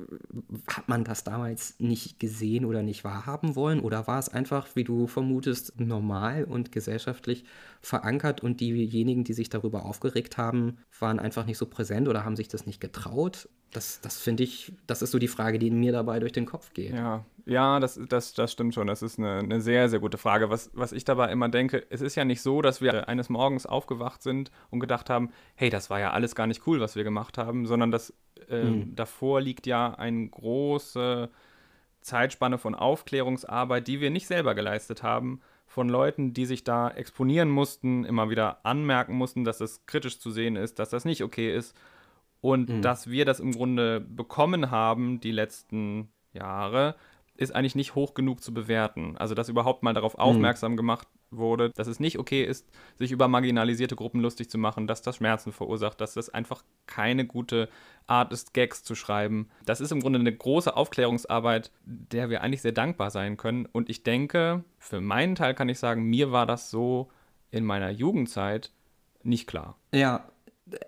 Hat 0.68 0.88
man 0.88 1.04
das 1.04 1.24
damals 1.24 1.76
nicht 1.80 2.20
gesehen 2.20 2.66
oder 2.66 2.84
nicht 2.84 3.04
wahrhaben 3.04 3.56
wollen 3.56 3.80
oder 3.80 4.08
war 4.08 4.20
es 4.20 4.30
einfach, 4.30 4.68
wie 4.76 4.84
du 4.84 5.08
vermutest, 5.08 5.80
normal 5.80 6.44
und 6.44 6.72
gesellschaftlich 6.72 7.46
verankert 7.82 8.42
und 8.42 8.60
diejenigen, 8.60 9.24
die 9.24 9.34
sich 9.34 9.50
darüber 9.50 9.86
aufgeregt 9.86 10.38
haben, 10.38 10.78
waren 11.00 11.20
einfach 11.20 11.46
nicht 11.46 11.58
so 11.58 11.66
präsent 11.66 12.08
oder 12.08 12.26
haben 12.26 12.36
sich 12.36 12.48
das 12.48 12.66
nicht 12.66 12.82
getraut? 12.82 13.50
Das, 13.72 14.02
das 14.02 14.20
finde 14.20 14.44
ich, 14.44 14.74
das 14.88 15.02
ist 15.02 15.12
so 15.12 15.20
die 15.20 15.28
Frage, 15.28 15.60
die 15.60 15.70
mir 15.70 15.92
dabei 15.92 16.20
durch 16.20 16.32
den 16.32 16.46
Kopf 16.46 16.74
geht. 16.74 16.94
Ja, 16.94 17.24
ja, 17.46 17.80
das, 17.80 18.00
das, 18.10 18.34
das 18.34 18.52
stimmt 18.52 18.76
schon. 18.76 18.88
Das 18.88 19.02
ist 19.02 19.18
eine, 19.18 19.40
eine 19.40 19.60
sehr, 19.60 19.90
sehr 19.90 20.00
gute 20.00 20.18
Frage. 20.18 20.50
Was, 20.50 20.70
was 20.74 20.92
ich 20.92 21.04
dabei 21.04 21.32
immer 21.32 21.50
denke, 21.50 21.84
es 21.90 22.02
ist 22.02 22.16
ja 22.16 22.24
nicht 22.24 22.42
so, 22.42 22.62
dass 22.62 22.80
wir 22.80 23.10
eines 23.10 23.30
Morgens 23.30 23.66
aufgewacht 23.66 24.22
sind 24.22 24.52
und 24.70 24.80
gedacht 24.80 25.10
haben, 25.10 25.32
hey, 25.56 25.70
das 25.70 25.90
war 25.90 26.00
ja 26.00 26.12
alles 26.12 26.36
gar 26.36 26.46
nicht 26.46 26.68
cool, 26.68 26.80
was 26.80 26.96
wir 26.96 27.04
gemacht 27.04 27.38
haben, 27.40 27.66
sondern 27.66 27.90
das 27.90 28.14
äh, 28.50 28.62
hm. 28.62 28.96
davor 28.96 29.42
liegt 29.42 29.66
ja 29.66 29.96
eine 29.96 30.30
große 30.30 31.30
Zeitspanne 32.02 32.60
von 32.60 32.76
Aufklärungsarbeit, 32.76 33.88
die 33.88 34.00
wir 34.00 34.12
nicht 34.12 34.28
selber 34.28 34.54
geleistet 34.56 35.04
haben, 35.04 35.42
von 35.66 35.90
Leuten, 35.90 36.34
die 36.34 36.46
sich 36.46 36.64
da 36.64 36.90
exponieren 36.90 37.50
mussten, 37.50 38.04
immer 38.04 38.30
wieder 38.30 38.64
anmerken 38.64 39.14
mussten, 39.14 39.44
dass 39.44 39.60
das 39.60 39.86
kritisch 39.86 40.20
zu 40.20 40.32
sehen 40.32 40.56
ist, 40.56 40.80
dass 40.80 40.90
das 40.90 41.06
nicht 41.06 41.24
okay 41.24 41.56
ist 41.56 41.76
und 42.42 42.70
mhm. 42.70 42.82
dass 42.82 43.10
wir 43.10 43.26
das 43.26 43.40
im 43.40 43.52
Grunde 43.52 44.00
bekommen 44.00 44.72
haben 44.72 45.20
die 45.20 45.32
letzten 45.32 46.10
Jahre, 46.34 46.96
ist 47.36 47.56
eigentlich 47.56 47.76
nicht 47.76 47.96
hoch 47.96 48.14
genug 48.14 48.44
zu 48.44 48.54
bewerten. 48.54 49.16
Also, 49.18 49.34
dass 49.34 49.50
überhaupt 49.50 49.84
mal 49.84 49.94
darauf 49.94 50.16
mhm. 50.16 50.20
aufmerksam 50.20 50.76
gemacht 50.76 51.08
wurde, 51.32 51.70
dass 51.70 51.88
es 51.88 52.00
nicht 52.00 52.18
okay 52.18 52.44
ist, 52.44 52.68
sich 52.98 53.12
über 53.12 53.28
marginalisierte 53.28 53.96
Gruppen 53.96 54.20
lustig 54.20 54.50
zu 54.50 54.58
machen, 54.58 54.88
dass 54.88 55.02
das 55.02 55.18
Schmerzen 55.18 55.52
verursacht, 55.52 56.02
dass 56.02 56.16
das 56.16 56.30
einfach 56.30 56.64
keine 56.88 57.26
gute 57.26 57.70
Art 58.08 58.34
ist, 58.34 58.54
Gags 58.54 58.84
zu 58.84 58.96
schreiben. 58.96 59.50
Das 59.66 59.80
ist 59.80 59.92
im 59.92 60.02
Grunde 60.02 60.20
eine 60.20 60.36
große 60.36 60.76
Aufklärungsarbeit, 60.76 61.72
der 61.86 62.30
wir 62.30 62.42
eigentlich 62.42 62.62
sehr 62.62 62.72
dankbar 62.72 63.12
sein 63.12 63.38
können. 63.38 63.68
Und 63.68 63.90
ich 63.90 64.04
denke, 64.04 64.64
für 64.80 65.02
meinen 65.02 65.36
Teil 65.36 65.54
kann 65.54 65.70
ich 65.70 65.80
sagen, 65.80 66.04
mir 66.04 66.32
war 66.32 66.46
das 66.46 66.72
so 66.72 67.10
in 67.52 67.64
meiner 67.64 67.90
Jugendzeit 67.90 68.72
nicht 69.24 69.48
klar. 69.48 69.78
Ja, 69.94 70.30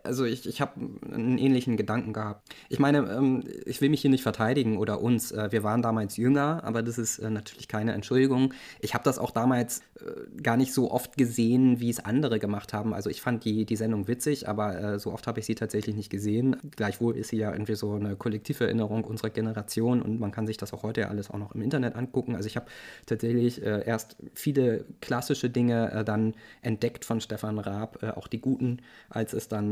also 0.04 0.26
ich, 0.26 0.48
ich 0.48 0.62
habe 0.62 0.74
einen 1.12 1.38
ähnlichen 1.38 1.78
Gedanken 1.78 2.14
gehabt. 2.14 2.54
Ich 2.70 2.80
meine, 2.80 3.00
ähm, 3.00 3.44
ich 3.66 3.82
will 3.82 3.90
mich 3.90 4.02
hier 4.02 4.10
nicht 4.10 4.24
verteidigen 4.24 4.78
oder 4.78 5.02
uns. 5.02 5.32
Äh, 5.32 5.52
wir 5.52 5.64
waren 5.64 5.82
damals 5.82 6.18
jünger, 6.18 6.64
aber 6.64 6.84
das 6.84 6.98
ist 6.98 7.20
äh, 7.20 7.30
natürlich 7.30 7.68
keine 7.68 7.94
Entschuldigung. 7.94 8.54
Ich 8.80 8.94
habe 8.94 9.04
das 9.04 9.20
auch 9.20 9.32
damals 9.32 9.80
äh, 10.00 10.42
gar 10.42 10.58
nicht 10.58 10.74
so 10.74 10.92
oft 10.92 11.18
gesehen, 11.18 11.80
wie 11.80 11.90
es 11.90 12.00
andere 12.00 12.40
gemacht 12.40 12.74
haben. 12.74 12.94
Also 12.94 13.10
ich 13.10 13.22
fand 13.22 13.46
die, 13.46 13.66
die 13.66 13.76
Sendung 13.76 14.08
witzig, 14.08 14.48
aber 14.48 15.00
so 15.00 15.12
oft 15.12 15.28
habe 15.28 15.40
ich 15.40 15.46
sie 15.46 15.56
tatsächlich 15.56 15.96
nicht 15.96 16.10
gesehen. 16.10 16.56
Gleichwohl 16.76 17.16
ist 17.16 17.30
sie 17.30 17.38
ja 17.38 17.52
irgendwie 17.52 17.76
so 17.76 17.94
eine 17.94 18.16
Kollektiverinnerung 18.16 19.04
unserer 19.04 19.30
Generation 19.30 20.02
und 20.02 20.20
man 20.20 20.32
kann 20.32 20.48
sich 20.48 20.58
das 20.58 20.74
auch 20.74 20.84
heute 20.84 21.02
ja 21.02 21.08
alles 21.08 21.30
auch 21.30 21.38
noch 21.38 21.54
im 21.54 21.62
Internet 21.62 21.96
angucken. 21.96 22.36
Also 22.36 22.48
ich 22.48 22.56
habe 22.56 22.66
tatsächlich 23.06 23.62
erst 23.62 24.18
viele 24.34 24.86
klassische 25.02 25.50
Dinge 25.50 26.04
dann 26.06 26.34
entdeckt 26.62 27.06
von 27.06 27.22
Stefan 27.22 27.60
Raab, 27.60 28.04
auch 28.16 28.28
die 28.28 28.42
guten, 28.42 28.80
als 29.10 29.34
es 29.34 29.48
dann 29.48 29.71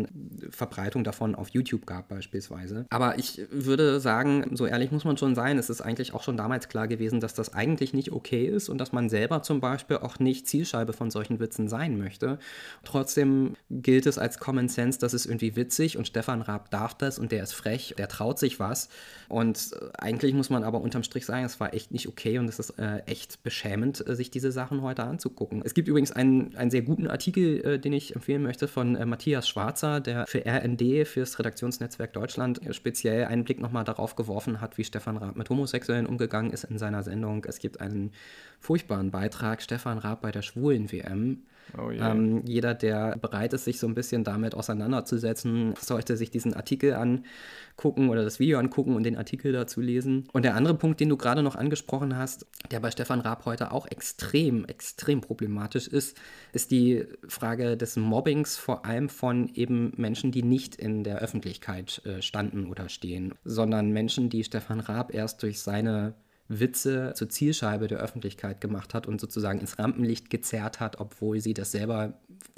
Verbreitung 0.50 1.04
davon 1.04 1.36
auf 1.36 1.50
YouTube 1.50 1.86
gab 1.86 2.08
beispielsweise. 2.10 2.86
Aber 2.90 3.18
ich 3.20 3.42
würde 3.52 4.00
sagen, 4.00 4.56
so 4.56 4.66
ehrlich 4.66 4.92
muss 4.92 5.06
man 5.06 5.18
schon 5.18 5.36
sein, 5.36 5.58
es 5.58 5.70
ist 5.70 5.82
eigentlich 5.82 6.14
auch 6.14 6.24
schon 6.24 6.38
damals 6.38 6.70
klar 6.70 6.88
gewesen, 6.88 7.20
dass 7.20 7.34
das 7.34 7.54
eigentlich 7.54 7.94
nicht 7.94 8.12
okay 8.12 8.46
ist 8.46 8.70
und 8.70 8.78
dass 8.80 8.92
man 8.92 9.10
selber 9.10 9.42
zum 9.44 9.60
Beispiel 9.60 9.98
auch 9.98 10.20
nicht 10.20 10.48
Zielscheibe 10.48 10.94
von 10.94 11.12
solchen 11.12 11.40
Witzen 11.40 11.68
sein 11.68 11.98
möchte. 11.98 12.40
Trotzdem 12.84 13.56
gilt 13.70 14.06
es 14.06 14.18
als 14.18 14.40
Common 14.40 14.70
Sense, 14.70 15.00
dass 15.00 15.14
es 15.14 15.26
irgendwie 15.26 15.56
witzig 15.56 15.98
und 15.98 16.08
Stefan 16.08 16.42
Raab 16.42 16.72
darf 16.72 16.96
das 16.96 17.20
und 17.20 17.32
der 17.32 17.44
ist 17.44 17.54
frech, 17.54 17.96
der 17.98 18.08
traut 18.08 18.40
sich 18.40 18.60
was. 18.60 18.90
Und 19.28 19.72
äh, 19.74 19.90
eigentlich 19.98 20.34
muss 20.34 20.50
man 20.50 20.64
aber 20.64 20.82
unterm 20.82 21.04
Strich 21.04 21.26
sagen, 21.26 21.46
es 21.46 21.60
war 21.60 21.74
echt 21.74 21.92
nicht 21.92 22.08
okay 22.08 22.40
und 22.40 22.48
es 22.50 22.60
ist 22.60 22.72
äh, 22.80 23.00
echt 23.06 23.44
beschämend, 23.44 24.06
äh, 24.08 24.16
sich 24.16 24.32
diese 24.32 24.52
Sachen 24.52 24.82
heute 24.82 25.04
anzugucken. 25.04 25.62
Es 25.64 25.74
gibt 25.74 25.88
übrigens 25.88 26.12
einen, 26.12 26.56
einen 26.56 26.72
sehr 26.72 26.82
guten 26.82 27.08
Artikel, 27.08 27.66
äh, 27.66 27.80
den 27.80 27.94
ich 27.94 28.16
empfehlen 28.16 28.42
möchte, 28.42 28.68
von 28.68 28.96
äh, 28.96 29.06
Matthias 29.06 29.48
Schwarzer, 29.48 29.89
der 30.00 30.28
für 30.28 30.46
RND, 30.46 31.08
fürs 31.08 31.40
Redaktionsnetzwerk 31.40 32.14
Deutschland, 32.14 32.66
äh, 32.66 32.74
speziell 32.74 33.26
einen 33.26 33.44
Blick 33.44 33.60
nochmal 33.60 33.84
darauf 33.84 34.16
geworfen 34.16 34.62
hat, 34.62 34.78
wie 34.78 34.84
Stefan 34.84 35.18
Raab 35.18 35.36
mit 35.36 35.50
Homosexuellen 35.50 36.06
umgegangen 36.06 36.52
ist 36.52 36.66
in 36.66 36.78
seiner 36.78 37.02
Sendung. 37.02 37.46
Es 37.46 37.60
gibt 37.60 37.82
einen 37.82 38.12
furchtbaren 38.60 39.10
Beitrag, 39.10 39.62
Stefan 39.62 39.98
Raab 39.98 40.22
bei 40.22 40.32
der 40.32 40.44
Schwulen 40.44 40.92
WM. 40.92 41.44
Oh 41.78 41.92
yeah. 41.92 42.12
ähm, 42.12 42.44
jeder, 42.46 42.74
der 42.74 43.18
bereit 43.18 43.54
ist, 43.54 43.66
sich 43.66 43.80
so 43.80 43.88
ein 43.88 43.96
bisschen 43.96 44.24
damit 44.24 44.56
auseinanderzusetzen, 44.56 45.74
sollte 45.80 46.18
sich 46.18 46.32
diesen 46.32 46.54
Artikel 46.54 46.94
angucken 46.94 48.10
oder 48.10 48.24
das 48.24 48.40
Video 48.40 48.60
angucken 48.60 48.96
und 48.96 49.04
den 49.04 49.18
Artikel 49.18 49.52
dazu 49.52 49.82
lesen. 49.82 50.28
Und 50.34 50.44
der 50.44 50.56
andere 50.56 50.76
Punkt, 50.76 51.00
den 51.00 51.10
du 51.10 51.18
gerade 51.18 51.44
noch 51.44 51.56
angesprochen 51.56 52.18
hast, 52.18 52.46
der 52.72 52.80
bei 52.80 52.92
Stefan 52.92 53.22
Raab 53.22 53.46
heute 53.46 53.72
auch 53.72 53.88
extrem, 53.88 54.66
extrem 54.66 55.22
problematisch 55.22 55.88
ist, 55.88 56.18
ist 56.54 56.72
die 56.72 57.06
Frage 57.28 57.78
des 57.78 57.96
Mobbings, 57.98 58.58
vor 58.58 58.86
allem 58.86 59.10
von 59.10 59.50
eben 59.54 59.94
Menschen, 59.98 60.32
die 60.32 60.44
nicht 60.44 60.76
in 60.76 61.04
der 61.04 61.20
Öffentlichkeit 61.20 62.02
äh, 62.06 62.22
standen 62.22 62.66
oder 62.66 62.90
stehen, 62.90 63.34
sondern 63.44 63.92
Menschen, 63.92 64.30
die 64.30 64.44
Stefan 64.44 64.80
Raab 64.80 65.14
erst 65.14 65.44
durch 65.44 65.62
seine 65.62 66.14
Witze 66.50 67.14
zur 67.16 67.30
Zielscheibe 67.30 67.88
der 67.88 68.00
Öffentlichkeit 68.00 68.60
gemacht 68.60 68.94
hat 68.94 69.08
und 69.08 69.22
sozusagen 69.22 69.60
ins 69.60 69.78
Rampenlicht 69.80 70.30
gezerrt 70.30 70.80
hat, 70.80 71.00
obwohl 71.00 71.40
sie 71.40 71.54
das 71.54 71.72
selber 71.72 72.14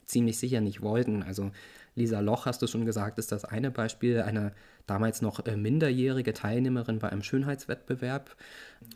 ziemlich 0.05 0.39
sicher 0.39 0.61
nicht 0.61 0.81
wollten. 0.81 1.21
Also 1.23 1.51
Lisa 1.95 2.21
Loch, 2.21 2.45
hast 2.45 2.61
du 2.61 2.67
schon 2.67 2.85
gesagt, 2.85 3.19
ist 3.19 3.31
das 3.31 3.43
eine 3.43 3.69
Beispiel, 3.69 4.21
eine 4.21 4.53
damals 4.87 5.21
noch 5.21 5.45
äh, 5.45 5.55
minderjährige 5.55 6.33
Teilnehmerin 6.33 6.99
bei 6.99 7.09
einem 7.09 7.23
Schönheitswettbewerb. 7.23 8.35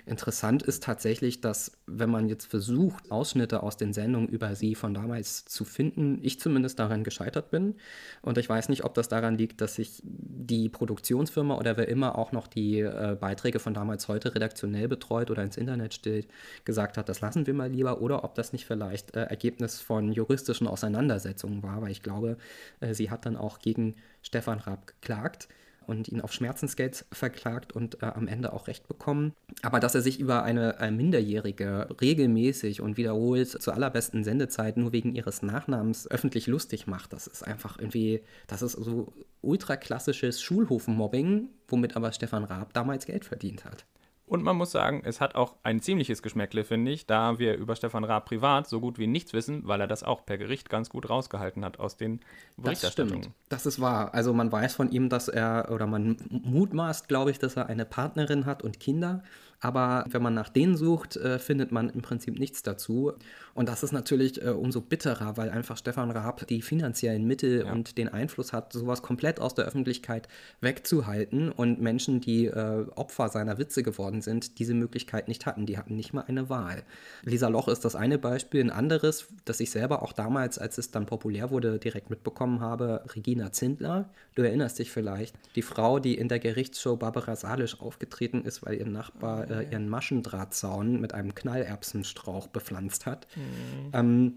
Interessant 0.06 0.64
ist 0.64 0.84
tatsächlich, 0.84 1.42
dass 1.42 1.72
wenn 1.86 2.10
man 2.10 2.28
jetzt 2.28 2.46
versucht, 2.46 3.12
Ausschnitte 3.12 3.62
aus 3.62 3.78
den 3.78 3.94
Sendungen 3.94 4.28
über 4.28 4.56
sie 4.56 4.74
von 4.76 4.94
damals 4.94 5.46
zu 5.46 5.64
finden, 5.64 6.20
ich 6.24 6.40
zumindest 6.40 6.80
daran 6.80 7.04
gescheitert 7.04 7.52
bin. 7.52 7.76
Und 8.22 8.38
ich 8.38 8.50
weiß 8.50 8.70
nicht, 8.70 8.84
ob 8.84 8.94
das 8.96 9.10
daran 9.10 9.38
liegt, 9.38 9.62
dass 9.62 9.76
sich 9.76 10.02
die 10.04 10.70
Produktionsfirma 10.70 11.58
oder 11.58 11.78
wer 11.78 11.88
immer 11.88 12.18
auch 12.18 12.32
noch 12.32 12.48
die 12.48 12.80
äh, 12.80 13.16
Beiträge 13.20 13.60
von 13.60 13.74
damals 13.74 14.08
heute 14.08 14.34
redaktionell 14.34 14.88
betreut 14.88 15.30
oder 15.30 15.44
ins 15.44 15.58
Internet 15.58 15.94
stellt, 15.94 16.28
gesagt 16.66 16.98
hat, 16.98 17.08
das 17.08 17.22
lassen 17.22 17.46
wir 17.46 17.54
mal 17.54 17.70
lieber, 17.70 18.02
oder 18.02 18.24
ob 18.24 18.36
das 18.36 18.54
nicht 18.54 18.66
vielleicht 18.66 19.16
äh, 19.16 19.24
Ergebnis 19.24 19.80
von 19.80 20.12
juristischen 20.12 20.68
Auseinandersetzungen 20.68 21.62
war, 21.64 21.82
weil 21.82 21.92
ich 21.92 22.02
glaube, 22.02 22.38
äh, 22.80 22.94
sie 22.94 23.10
hat 23.12 23.26
dann 23.26 23.38
auch 23.38 23.60
gegen 23.60 23.96
Stefan 24.22 24.60
Raab 24.60 24.88
geklagt 24.88 25.48
und 25.88 26.08
ihn 26.08 26.22
auf 26.22 26.34
Schmerzensgeld 26.34 27.06
verklagt 27.12 27.74
und 27.74 28.02
äh, 28.02 28.08
am 28.08 28.28
Ende 28.28 28.54
auch 28.54 28.68
Recht 28.68 28.88
bekommen. 28.88 29.34
Aber 29.62 29.80
dass 29.80 29.96
er 29.96 30.02
sich 30.02 30.20
über 30.20 30.44
eine, 30.44 30.80
eine 30.80 30.96
Minderjährige 30.96 31.90
regelmäßig 32.02 32.82
und 32.82 32.98
wiederholt 32.98 33.50
zur 33.50 33.74
allerbesten 33.74 34.24
Sendezeit 34.24 34.78
nur 34.78 34.92
wegen 34.92 35.16
ihres 35.16 35.42
Nachnamens 35.42 36.10
öffentlich 36.10 36.48
lustig 36.48 36.88
macht, 36.88 37.14
das 37.14 37.28
ist 37.28 37.44
einfach 37.44 37.80
irgendwie, 37.80 38.22
das 38.48 38.62
ist 38.62 38.74
so 38.74 39.14
ultraklassisches 39.42 40.42
Schulhofmobbing, 40.42 41.50
womit 41.68 41.96
aber 41.96 42.12
Stefan 42.12 42.44
Raab 42.44 42.74
damals 42.74 43.06
Geld 43.06 43.26
verdient 43.26 43.66
hat. 43.66 43.86
Und 44.28 44.42
man 44.42 44.56
muss 44.56 44.72
sagen, 44.72 45.04
es 45.06 45.22
hat 45.22 45.36
auch 45.36 45.56
ein 45.62 45.82
ziemliches 45.82 46.24
Geschmäckle, 46.24 46.64
finde 46.64 46.92
ich, 46.92 47.06
da 47.06 47.38
wir 47.38 47.58
über 47.58 47.76
Stefan 47.76 48.04
Raab 48.04 48.26
privat 48.26 48.68
so 48.68 48.80
gut 48.80 48.98
wie 48.98 49.06
nichts 49.06 49.34
wissen, 49.34 49.68
weil 49.68 49.80
er 49.80 49.88
das 49.88 50.04
auch 50.04 50.26
per 50.26 50.40
Gericht 50.40 50.70
ganz 50.70 50.90
gut 50.90 51.10
rausgehalten 51.10 51.64
hat 51.64 51.80
aus 51.80 51.96
den 51.96 52.22
Berichterstattungen. 52.58 53.22
Das 53.22 53.26
stimmt. 53.26 53.36
Das 53.50 53.66
ist 53.68 53.80
wahr. 53.80 54.16
Also 54.16 54.34
man 54.34 54.52
weiß 54.52 54.74
von 54.74 54.90
ihm, 54.90 55.10
dass 55.10 55.28
er, 55.28 55.70
oder 55.72 55.86
man 55.86 56.18
mutmaßt, 56.30 57.08
glaube 57.08 57.30
ich, 57.30 57.38
dass 57.38 57.56
er 57.56 57.68
eine 57.68 57.86
Partnerin 57.86 58.48
hat 58.48 58.64
und 58.64 58.80
Kinder. 58.80 59.24
Aber 59.66 60.06
wenn 60.10 60.22
man 60.22 60.36
nach 60.36 60.50
denen 60.50 60.78
sucht, 60.78 61.18
äh, 61.18 61.40
findet 61.40 61.72
man 61.72 61.90
im 61.90 62.04
Prinzip 62.04 62.38
nichts 62.38 62.62
dazu. 62.62 63.14
Und 63.56 63.68
das 63.68 63.82
ist 63.82 63.94
natürlich 63.94 64.40
äh, 64.44 64.50
umso 64.50 64.80
bitterer, 64.80 65.38
weil 65.38 65.50
einfach 65.50 65.76
Stefan 65.76 66.12
Raab 66.12 66.46
die 66.46 66.62
finanziellen 66.62 67.26
Mittel 67.26 67.66
ja. 67.66 67.72
und 67.72 67.98
den 67.98 68.08
Einfluss 68.08 68.54
hat, 68.54 68.74
sowas 68.74 69.02
komplett 69.02 69.40
aus 69.40 69.56
der 69.56 69.66
Öffentlichkeit 69.66 70.28
wegzuhalten 70.62 71.52
und 71.52 71.82
Menschen, 71.82 72.22
die 72.22 72.46
äh, 72.46 72.86
Opfer 72.96 73.30
seiner 73.30 73.58
Witze 73.58 73.82
geworden 73.82 74.22
sind, 74.22 74.60
diese 74.60 74.76
Möglichkeit 74.76 75.28
nicht 75.28 75.48
hatten. 75.48 75.66
Die 75.66 75.80
hatten 75.80 75.96
nicht 75.96 76.14
mal 76.14 76.26
eine 76.28 76.48
Wahl. 76.48 76.84
Lisa 77.24 77.48
Loch 77.48 77.68
ist 77.68 77.86
das 77.86 77.96
eine 77.96 78.20
Beispiel. 78.20 78.62
Ein 78.62 78.70
anderes, 78.70 79.26
das 79.46 79.60
ich 79.60 79.72
selber 79.72 80.04
auch 80.04 80.14
damals, 80.14 80.60
als 80.60 80.78
es 80.78 80.92
dann 80.92 81.08
populär 81.08 81.50
wurde, 81.50 81.80
direkt 81.80 82.12
mitbekommen 82.12 82.60
habe, 82.60 83.04
Regina 83.16 83.52
Zindler. 83.52 84.12
Du 84.36 84.44
erinnerst 84.44 84.78
dich 84.78 84.92
vielleicht, 84.92 85.36
die 85.56 85.64
Frau, 85.64 85.98
die 85.98 86.16
in 86.16 86.28
der 86.28 86.40
Gerichtsshow 86.40 86.98
Barbara 86.98 87.36
Salisch 87.36 87.80
aufgetreten 87.80 88.44
ist, 88.44 88.64
weil 88.64 88.76
ihr 88.76 88.86
Nachbar 88.86 89.55
äh, 89.62 89.72
ihren 89.72 89.90
Maschendrahtzaun 89.90 91.00
mit 91.00 91.14
einem 91.14 91.36
Knallerbsenstrauch 91.36 92.48
bepflanzt 92.48 93.06
hat. 93.06 93.28
Mhm. 93.36 93.92
Ähm, 93.94 94.34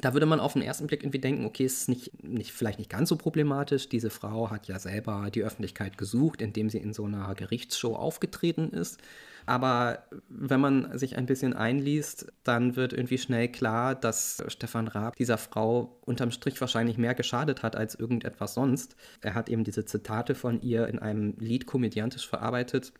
da 0.00 0.14
würde 0.14 0.26
man 0.26 0.40
auf 0.40 0.54
den 0.54 0.62
ersten 0.62 0.86
Blick 0.86 1.02
irgendwie 1.02 1.18
denken, 1.18 1.44
okay, 1.44 1.64
es 1.64 1.82
ist 1.82 1.88
nicht, 1.88 2.24
nicht, 2.24 2.52
vielleicht 2.52 2.78
nicht 2.78 2.90
ganz 2.90 3.08
so 3.08 3.16
problematisch. 3.16 3.88
Diese 3.88 4.10
Frau 4.10 4.50
hat 4.50 4.66
ja 4.66 4.78
selber 4.78 5.28
die 5.30 5.42
Öffentlichkeit 5.42 5.98
gesucht, 5.98 6.40
indem 6.40 6.70
sie 6.70 6.78
in 6.78 6.94
so 6.94 7.04
einer 7.04 7.34
Gerichtsshow 7.34 7.94
aufgetreten 7.94 8.70
ist. 8.70 8.98
Aber 9.44 10.04
wenn 10.28 10.60
man 10.60 10.96
sich 10.98 11.16
ein 11.16 11.26
bisschen 11.26 11.52
einliest, 11.52 12.32
dann 12.44 12.76
wird 12.76 12.92
irgendwie 12.92 13.18
schnell 13.18 13.48
klar, 13.48 13.94
dass 13.94 14.42
Stefan 14.46 14.88
Raab 14.88 15.16
dieser 15.16 15.36
Frau 15.36 15.98
unterm 16.02 16.30
Strich 16.30 16.60
wahrscheinlich 16.60 16.96
mehr 16.96 17.14
geschadet 17.14 17.62
hat 17.62 17.76
als 17.76 17.94
irgendetwas 17.94 18.54
sonst. 18.54 18.96
Er 19.20 19.34
hat 19.34 19.48
eben 19.48 19.64
diese 19.64 19.84
Zitate 19.84 20.34
von 20.34 20.62
ihr 20.62 20.86
in 20.86 21.00
einem 21.00 21.34
Lied 21.38 21.66
komödiantisch 21.66 22.26
verarbeitet 22.28 22.92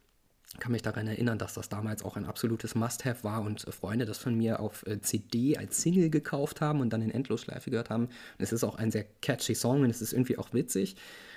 kann 0.59 0.73
mich 0.73 0.83
daran 0.83 1.07
erinnern, 1.07 1.39
dass 1.39 1.55
das 1.55 1.69
damals 1.69 2.05
auch 2.05 2.17
ein 2.17 2.27
absolutes 2.27 2.75
Must-Have 2.75 3.25
war 3.25 3.43
und 3.43 3.63
Freunde 3.75 4.05
das 4.05 4.19
von 4.19 4.37
mir 4.37 4.61
auf 4.61 4.87
äh, 4.87 5.01
CD 5.01 5.57
als 5.57 5.81
Single 5.81 6.11
gekauft 6.11 6.61
haben 6.61 6.81
und 6.81 6.93
dann 6.93 7.03
in 7.03 7.11
Endlosschleife 7.11 7.71
gehört 7.71 7.91
haben. 7.91 8.05
Und 8.05 8.13
es 8.39 8.53
ist 8.53 8.65
auch 8.65 8.77
ein 8.77 8.91
sehr 8.91 9.05
catchy 9.23 9.55
Song 9.55 9.83
und 9.83 9.91
es 9.91 10.03
ist 10.03 10.13
irgendwie 10.13 10.39
auch 10.39 10.53
witzig. 10.53 10.97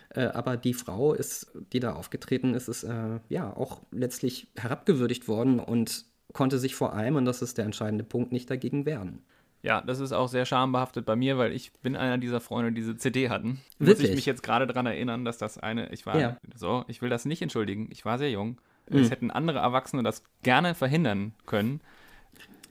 Äh, 0.10 0.26
aber 0.26 0.58
die 0.58 0.74
Frau 0.74 1.14
ist, 1.14 1.52
die 1.74 1.80
da 1.80 1.94
aufgetreten 1.94 2.54
ist, 2.54 2.68
ist 2.68 2.84
äh, 2.84 3.20
ja 3.30 3.56
auch 3.56 3.82
letztlich 3.92 4.48
herabgewürdigt 4.56 5.28
worden 5.28 5.60
und 5.60 6.06
konnte 6.34 6.60
sich 6.60 6.76
vor 6.76 6.94
allem, 6.94 7.16
und 7.16 7.26
das 7.26 7.42
ist 7.42 7.58
der 7.58 7.66
entscheidende 7.66 8.04
Punkt, 8.04 8.32
nicht 8.32 8.50
dagegen 8.50 8.86
wehren. 8.86 9.24
Ja, 9.62 9.82
das 9.82 10.00
ist 10.00 10.12
auch 10.12 10.28
sehr 10.28 10.46
schambehaftet 10.46 11.08
bei 11.08 11.16
mir, 11.16 11.40
weil 11.40 11.52
ich 11.52 11.74
bin 11.74 11.96
einer 11.96 12.20
dieser 12.20 12.40
Freunde, 12.40 12.72
die 12.72 12.82
diese 12.82 12.98
CD 12.98 13.30
hatten. 13.30 13.62
Wirklich? 13.80 14.00
Muss 14.00 14.10
ich 14.10 14.16
mich 14.16 14.26
jetzt 14.28 14.44
gerade 14.44 14.68
daran 14.68 14.86
erinnern, 14.86 15.26
dass 15.26 15.40
das 15.40 15.58
eine, 15.58 15.92
ich 15.92 16.06
war 16.06 16.20
ja. 16.20 16.38
so, 16.54 16.86
ich 16.88 17.02
will 17.02 17.10
das 17.10 17.26
nicht 17.26 17.42
entschuldigen, 17.42 17.88
ich 17.90 18.06
war 18.06 18.20
sehr 18.20 18.30
jung. 18.30 18.60
Mhm. 18.90 19.00
Es 19.00 19.12
hätten 19.12 19.32
andere 19.32 19.60
Erwachsene 19.60 20.04
das 20.04 20.24
gerne 20.44 20.76
verhindern 20.76 21.34
können. 21.46 21.82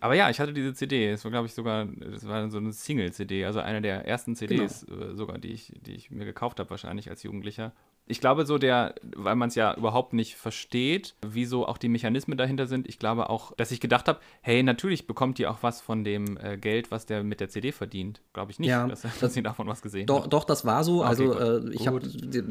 Aber 0.01 0.15
ja, 0.15 0.29
ich 0.29 0.39
hatte 0.39 0.53
diese 0.53 0.75
CD. 0.75 1.11
Es 1.11 1.25
war, 1.25 1.31
glaube 1.31 1.47
ich, 1.47 1.55
sogar, 1.55 1.87
das 1.87 2.29
war 2.29 2.51
so 2.51 2.59
eine 2.59 2.73
Single-CD, 2.73 3.47
also 3.47 3.61
eine 3.61 3.81
der 3.81 4.07
ersten 4.07 4.37
CDs 4.37 4.85
genau. 4.87 5.13
Äh, 5.13 5.15
sogar, 5.15 5.39
die 5.39 5.49
ich, 5.49 5.73
die 5.81 5.95
ich 5.95 6.11
mir 6.11 6.27
gekauft 6.27 6.61
habe, 6.61 6.69
wahrscheinlich 6.69 7.09
als 7.09 7.23
Jugendlicher 7.23 7.73
ich 8.07 8.21
glaube 8.21 8.45
so 8.45 8.59
der, 8.59 8.95
weil 9.17 9.35
man 9.35 9.49
es 9.49 9.55
ja 9.55 9.75
überhaupt 9.75 10.13
nicht 10.13 10.37
versteht, 10.37 11.15
wieso 11.27 11.67
auch 11.67 11.79
die 11.79 11.89
Mechanismen 11.89 12.37
dahinter 12.37 12.67
sind. 12.67 12.87
Ich 12.87 12.99
glaube 12.99 13.31
auch, 13.31 13.53
dass 13.57 13.71
ich 13.71 13.81
gedacht 13.81 14.09
habe, 14.09 14.21
hey, 14.43 14.63
natürlich 14.63 15.07
bekommt 15.07 15.39
ihr 15.39 15.51
auch 15.51 15.63
was 15.63 15.81
von 15.81 16.05
dem 16.05 16.37
äh, 16.37 16.59
Geld, 16.59 16.91
was 16.91 17.07
der 17.07 17.25
mit 17.25 17.41
der 17.41 17.49
CD 17.49 17.73
verdient. 17.73 18.21
Glaube 18.35 18.51
ich 18.51 18.59
nicht, 18.59 18.69
ja, 18.69 18.87
dass, 18.87 19.03
dass 19.21 19.33
sie 19.33 19.43
davon 19.43 19.67
was 19.67 19.81
gesehen 19.81 20.07
doch, 20.07 20.27
Doch, 20.27 20.45
das 20.45 20.65
war 20.65 20.85
so. 20.85 21.01
Okay, 21.01 21.09
also 21.09 21.39
äh, 21.39 21.71
ich 21.73 21.87
habe 21.87 22.01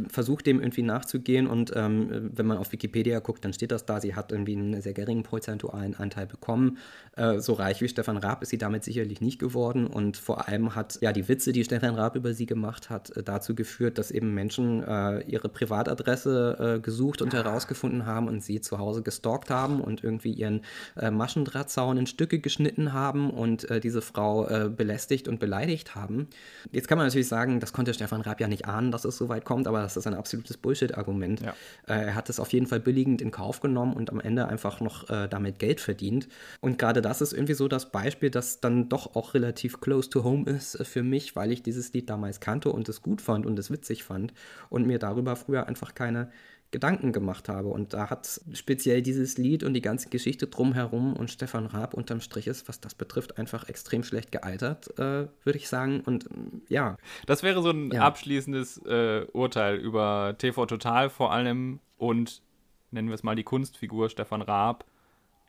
versucht, 0.08 0.48
dem 0.48 0.60
irgendwie 0.60 0.82
nachzugehen 0.82 1.48
und 1.48 1.72
ähm, 1.76 2.32
wenn 2.34 2.46
man 2.48 2.58
auf 2.58 2.72
Wikipedia 2.72 3.20
guckt, 3.20 3.46
dann 3.46 3.54
steht 3.54 3.72
das 3.72 3.86
da. 3.86 4.02
Sie 4.02 4.16
hat 4.16 4.32
irgendwie 4.32 4.56
einen 4.56 4.82
sehr 4.82 4.94
geringen 4.94 5.24
prozentualen 5.24 5.96
Anteil 5.96 6.26
bekommen. 6.26 6.78
Äh, 7.16 7.40
so 7.40 7.54
reich 7.54 7.82
wie 7.82 7.88
Stefan 7.88 8.18
Raab 8.18 8.42
ist 8.42 8.50
sie 8.50 8.58
damit 8.58 8.84
sicherlich 8.84 9.22
nicht 9.22 9.38
geworden 9.38 9.86
und 9.86 10.18
vor 10.18 10.48
allem 10.48 10.76
hat 10.76 10.98
ja 11.02 11.12
die 11.12 11.28
Witze, 11.28 11.52
die 11.52 11.64
Stefan 11.64 11.96
Raab 11.96 12.16
über 12.16 12.34
sie 12.34 12.48
gemacht 12.48 12.90
hat, 12.90 13.16
äh, 13.16 13.22
dazu 13.22 13.54
geführt, 13.54 13.98
dass 14.00 14.10
eben 14.10 14.34
Menschen 14.34 14.84
äh, 14.84 15.22
ihre 15.22 15.43
ihre 15.44 15.50
Privatadresse 15.50 16.76
äh, 16.78 16.80
gesucht 16.80 17.22
und 17.22 17.34
herausgefunden 17.34 18.06
haben 18.06 18.28
und 18.28 18.44
sie 18.44 18.62
zu 18.62 18.80
Hause 18.80 19.02
gestalkt 19.02 19.50
haben 19.50 19.82
und 19.82 20.04
irgendwie 20.04 20.32
ihren 20.32 20.62
äh, 20.96 21.12
Maschendrahtzaun 21.12 21.98
in 21.98 22.08
Stücke 22.08 22.40
geschnitten 22.40 22.94
haben 22.94 23.30
und 23.30 23.70
äh, 23.70 23.80
diese 23.80 24.02
Frau 24.02 24.48
äh, 24.48 24.70
belästigt 24.70 25.28
und 25.28 25.40
beleidigt 25.40 25.96
haben. 25.96 26.28
Jetzt 26.72 26.88
kann 26.88 26.98
man 26.98 27.08
natürlich 27.08 27.28
sagen, 27.28 27.60
das 27.60 27.74
konnte 27.74 27.94
Stefan 27.94 28.22
Raab 28.22 28.40
ja 28.40 28.48
nicht 28.48 28.66
ahnen, 28.66 28.92
dass 28.92 29.06
es 29.06 29.18
so 29.18 29.30
weit 29.30 29.46
kommt, 29.46 29.68
aber 29.68 29.82
das 29.82 29.98
ist 29.98 30.08
ein 30.08 30.14
absolutes 30.14 30.58
Bullshit-Argument. 30.58 31.42
Ja. 31.42 31.54
Äh, 31.88 32.06
er 32.06 32.16
hat 32.16 32.30
es 32.30 32.40
auf 32.40 32.54
jeden 32.54 32.68
Fall 32.68 32.80
billigend 32.80 33.22
in 33.22 33.32
Kauf 33.32 33.60
genommen 33.60 33.94
und 33.94 34.10
am 34.10 34.20
Ende 34.20 34.48
einfach 34.48 34.80
noch 34.80 35.10
äh, 35.10 35.28
damit 35.28 35.60
Geld 35.60 35.82
verdient. 35.82 36.28
Und 36.62 36.80
gerade 36.80 37.02
das 37.02 37.22
ist 37.22 37.34
irgendwie 37.34 37.54
so 37.54 37.68
das 37.68 37.92
Beispiel, 37.92 38.30
das 38.30 38.62
dann 38.62 38.90
doch 38.90 39.16
auch 39.16 39.34
relativ 39.34 39.82
close 39.82 40.10
to 40.10 40.24
home 40.24 40.50
ist 40.50 40.78
für 40.86 41.04
mich, 41.04 41.36
weil 41.36 41.52
ich 41.52 41.64
dieses 41.64 41.92
Lied 41.94 42.10
damals 42.10 42.40
kannte 42.40 42.70
und 42.72 42.88
es 42.88 43.02
gut 43.02 43.22
fand 43.22 43.46
und 43.46 43.60
es 43.60 43.70
witzig 43.72 44.04
fand 44.04 44.34
und 44.70 44.88
mir 44.88 45.00
darüber 45.00 45.33
früher 45.36 45.68
einfach 45.68 45.96
keine 45.96 46.32
Gedanken 46.74 47.12
gemacht 47.14 47.50
habe. 47.50 47.70
Und 47.70 47.94
da 47.94 48.10
hat 48.10 48.42
speziell 48.54 49.02
dieses 49.02 49.38
Lied 49.38 49.64
und 49.64 49.76
die 49.76 49.82
ganze 49.82 50.10
Geschichte 50.10 50.48
drumherum 50.48 51.14
und 51.14 51.30
Stefan 51.30 51.68
Raab 51.68 51.94
unterm 51.94 52.20
Strich 52.20 52.48
ist, 52.48 52.68
was 52.68 52.82
das 52.82 52.96
betrifft, 52.96 53.38
einfach 53.38 53.70
extrem 53.70 54.04
schlecht 54.04 54.32
gealtert, 54.32 54.90
äh, 54.98 55.28
würde 55.44 55.58
ich 55.58 55.70
sagen. 55.70 56.02
Und 56.02 56.28
ja. 56.68 56.98
Das 57.28 57.44
wäre 57.44 57.62
so 57.62 57.70
ein 57.70 57.92
ja. 57.92 58.02
abschließendes 58.02 58.80
äh, 58.86 59.26
Urteil 59.32 59.78
über 59.78 60.36
TV 60.38 60.66
Total 60.66 61.10
vor 61.10 61.32
allem 61.32 61.80
und 61.98 62.42
nennen 62.90 63.08
wir 63.08 63.16
es 63.16 63.24
mal 63.24 63.36
die 63.36 63.44
Kunstfigur 63.44 64.10
Stefan 64.10 64.42
Raab, 64.42 64.86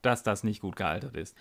dass 0.03 0.23
das 0.23 0.45
nicht 0.45 0.61
gut 0.61 0.77
gealtert 0.77 1.17
ist. 1.17 1.35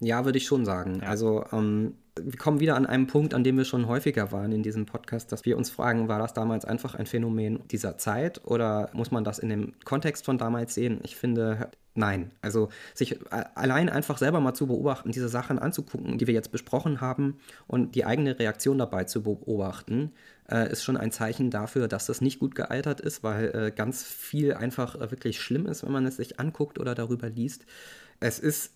Ja, 0.00 0.24
würde 0.24 0.38
ich 0.38 0.46
schon 0.46 0.64
sagen. 0.64 1.00
Ja. 1.02 1.08
Also 1.08 1.44
ähm, 1.52 1.94
wir 2.18 2.38
kommen 2.38 2.60
wieder 2.60 2.76
an 2.76 2.86
einen 2.86 3.06
Punkt, 3.06 3.34
an 3.34 3.44
dem 3.44 3.56
wir 3.56 3.64
schon 3.64 3.86
häufiger 3.86 4.32
waren 4.32 4.52
in 4.52 4.62
diesem 4.62 4.86
Podcast, 4.86 5.30
dass 5.30 5.44
wir 5.44 5.56
uns 5.56 5.70
fragen, 5.70 6.08
war 6.08 6.18
das 6.18 6.32
damals 6.32 6.64
einfach 6.64 6.94
ein 6.94 7.06
Phänomen 7.06 7.60
dieser 7.68 7.98
Zeit 7.98 8.40
oder 8.44 8.90
muss 8.92 9.10
man 9.10 9.24
das 9.24 9.38
in 9.38 9.50
dem 9.50 9.72
Kontext 9.84 10.24
von 10.24 10.38
damals 10.38 10.74
sehen? 10.74 11.00
Ich 11.02 11.16
finde, 11.16 11.70
nein. 11.94 12.30
Also 12.40 12.70
sich 12.94 13.18
allein 13.30 13.88
einfach 13.88 14.18
selber 14.18 14.40
mal 14.40 14.54
zu 14.54 14.66
beobachten, 14.66 15.12
diese 15.12 15.28
Sachen 15.28 15.58
anzugucken, 15.58 16.18
die 16.18 16.26
wir 16.26 16.34
jetzt 16.34 16.50
besprochen 16.50 17.00
haben 17.00 17.38
und 17.66 17.94
die 17.94 18.06
eigene 18.06 18.38
Reaktion 18.38 18.78
dabei 18.78 19.04
zu 19.04 19.22
beobachten, 19.22 20.12
äh, 20.50 20.70
ist 20.72 20.82
schon 20.82 20.96
ein 20.96 21.12
Zeichen 21.12 21.50
dafür, 21.50 21.88
dass 21.88 22.06
das 22.06 22.22
nicht 22.22 22.40
gut 22.40 22.54
gealtert 22.54 23.00
ist, 23.00 23.22
weil 23.22 23.54
äh, 23.54 23.70
ganz 23.70 24.02
viel 24.02 24.54
einfach 24.54 24.96
äh, 24.96 25.10
wirklich 25.10 25.40
schlimm 25.40 25.66
ist, 25.66 25.84
wenn 25.84 25.92
man 25.92 26.06
es 26.06 26.16
sich 26.16 26.40
anguckt 26.40 26.78
oder 26.78 26.94
darüber 26.94 27.28
liest. 27.28 27.66
Es 28.18 28.38
ist 28.38 28.72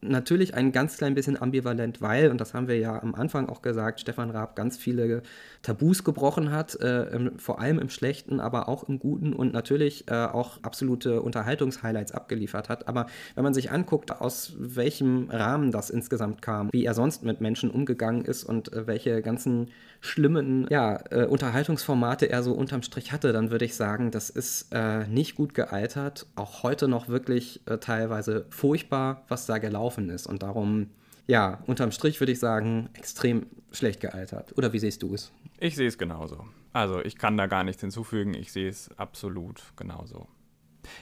natürlich 0.00 0.54
ein 0.54 0.72
ganz 0.72 0.96
klein 0.96 1.14
bisschen 1.14 1.40
ambivalent, 1.40 2.00
weil, 2.00 2.30
und 2.30 2.40
das 2.40 2.54
haben 2.54 2.68
wir 2.68 2.78
ja 2.78 3.02
am 3.02 3.14
Anfang 3.14 3.48
auch 3.48 3.62
gesagt, 3.62 4.00
Stefan 4.00 4.30
Raab 4.30 4.54
ganz 4.54 4.76
viele 4.76 5.22
Tabus 5.62 6.04
gebrochen 6.04 6.52
hat, 6.52 6.80
äh, 6.80 7.04
im, 7.08 7.38
vor 7.38 7.60
allem 7.60 7.78
im 7.78 7.90
Schlechten, 7.90 8.40
aber 8.40 8.68
auch 8.68 8.88
im 8.88 8.98
Guten 8.98 9.32
und 9.32 9.52
natürlich 9.52 10.08
äh, 10.08 10.14
auch 10.14 10.62
absolute 10.62 11.20
Unterhaltungshighlights 11.22 12.12
abgeliefert 12.12 12.68
hat. 12.68 12.86
Aber 12.86 13.06
wenn 13.34 13.44
man 13.44 13.54
sich 13.54 13.70
anguckt, 13.70 14.12
aus 14.20 14.54
welchem 14.58 15.30
Rahmen 15.30 15.72
das 15.72 15.90
insgesamt 15.90 16.42
kam, 16.42 16.68
wie 16.72 16.84
er 16.84 16.94
sonst 16.94 17.24
mit 17.24 17.40
Menschen 17.40 17.70
umgegangen 17.70 18.24
ist 18.24 18.44
und 18.44 18.72
äh, 18.72 18.86
welche 18.86 19.20
ganzen 19.22 19.68
schlimmen 20.00 20.68
ja, 20.70 21.00
äh, 21.10 21.24
Unterhaltungsformate 21.24 22.30
er 22.30 22.44
so 22.44 22.52
unterm 22.52 22.82
Strich 22.82 23.10
hatte, 23.10 23.32
dann 23.32 23.50
würde 23.50 23.64
ich 23.64 23.74
sagen, 23.74 24.12
das 24.12 24.30
ist 24.30 24.68
äh, 24.72 25.08
nicht 25.08 25.34
gut 25.34 25.54
gealtert. 25.54 26.26
Auch 26.36 26.62
heute 26.62 26.86
noch 26.86 27.08
wirklich 27.08 27.62
äh, 27.66 27.78
teilweise 27.78 28.46
furchtbar, 28.50 29.24
was 29.26 29.46
da 29.46 29.58
gelaufen 29.58 29.87
ist. 29.96 30.26
Und 30.26 30.42
darum, 30.42 30.90
ja, 31.26 31.62
unterm 31.66 31.92
Strich 31.92 32.20
würde 32.20 32.32
ich 32.32 32.38
sagen, 32.38 32.90
extrem 32.94 33.46
schlecht 33.72 34.00
gealtert. 34.00 34.56
Oder 34.56 34.72
wie 34.72 34.78
siehst 34.78 35.02
du 35.02 35.14
es? 35.14 35.32
Ich 35.58 35.76
sehe 35.76 35.88
es 35.88 35.98
genauso. 35.98 36.44
Also 36.72 37.00
ich 37.04 37.16
kann 37.16 37.36
da 37.36 37.46
gar 37.46 37.64
nichts 37.64 37.80
hinzufügen. 37.80 38.34
Ich 38.34 38.52
sehe 38.52 38.68
es 38.68 38.90
absolut 38.98 39.62
genauso. 39.76 40.28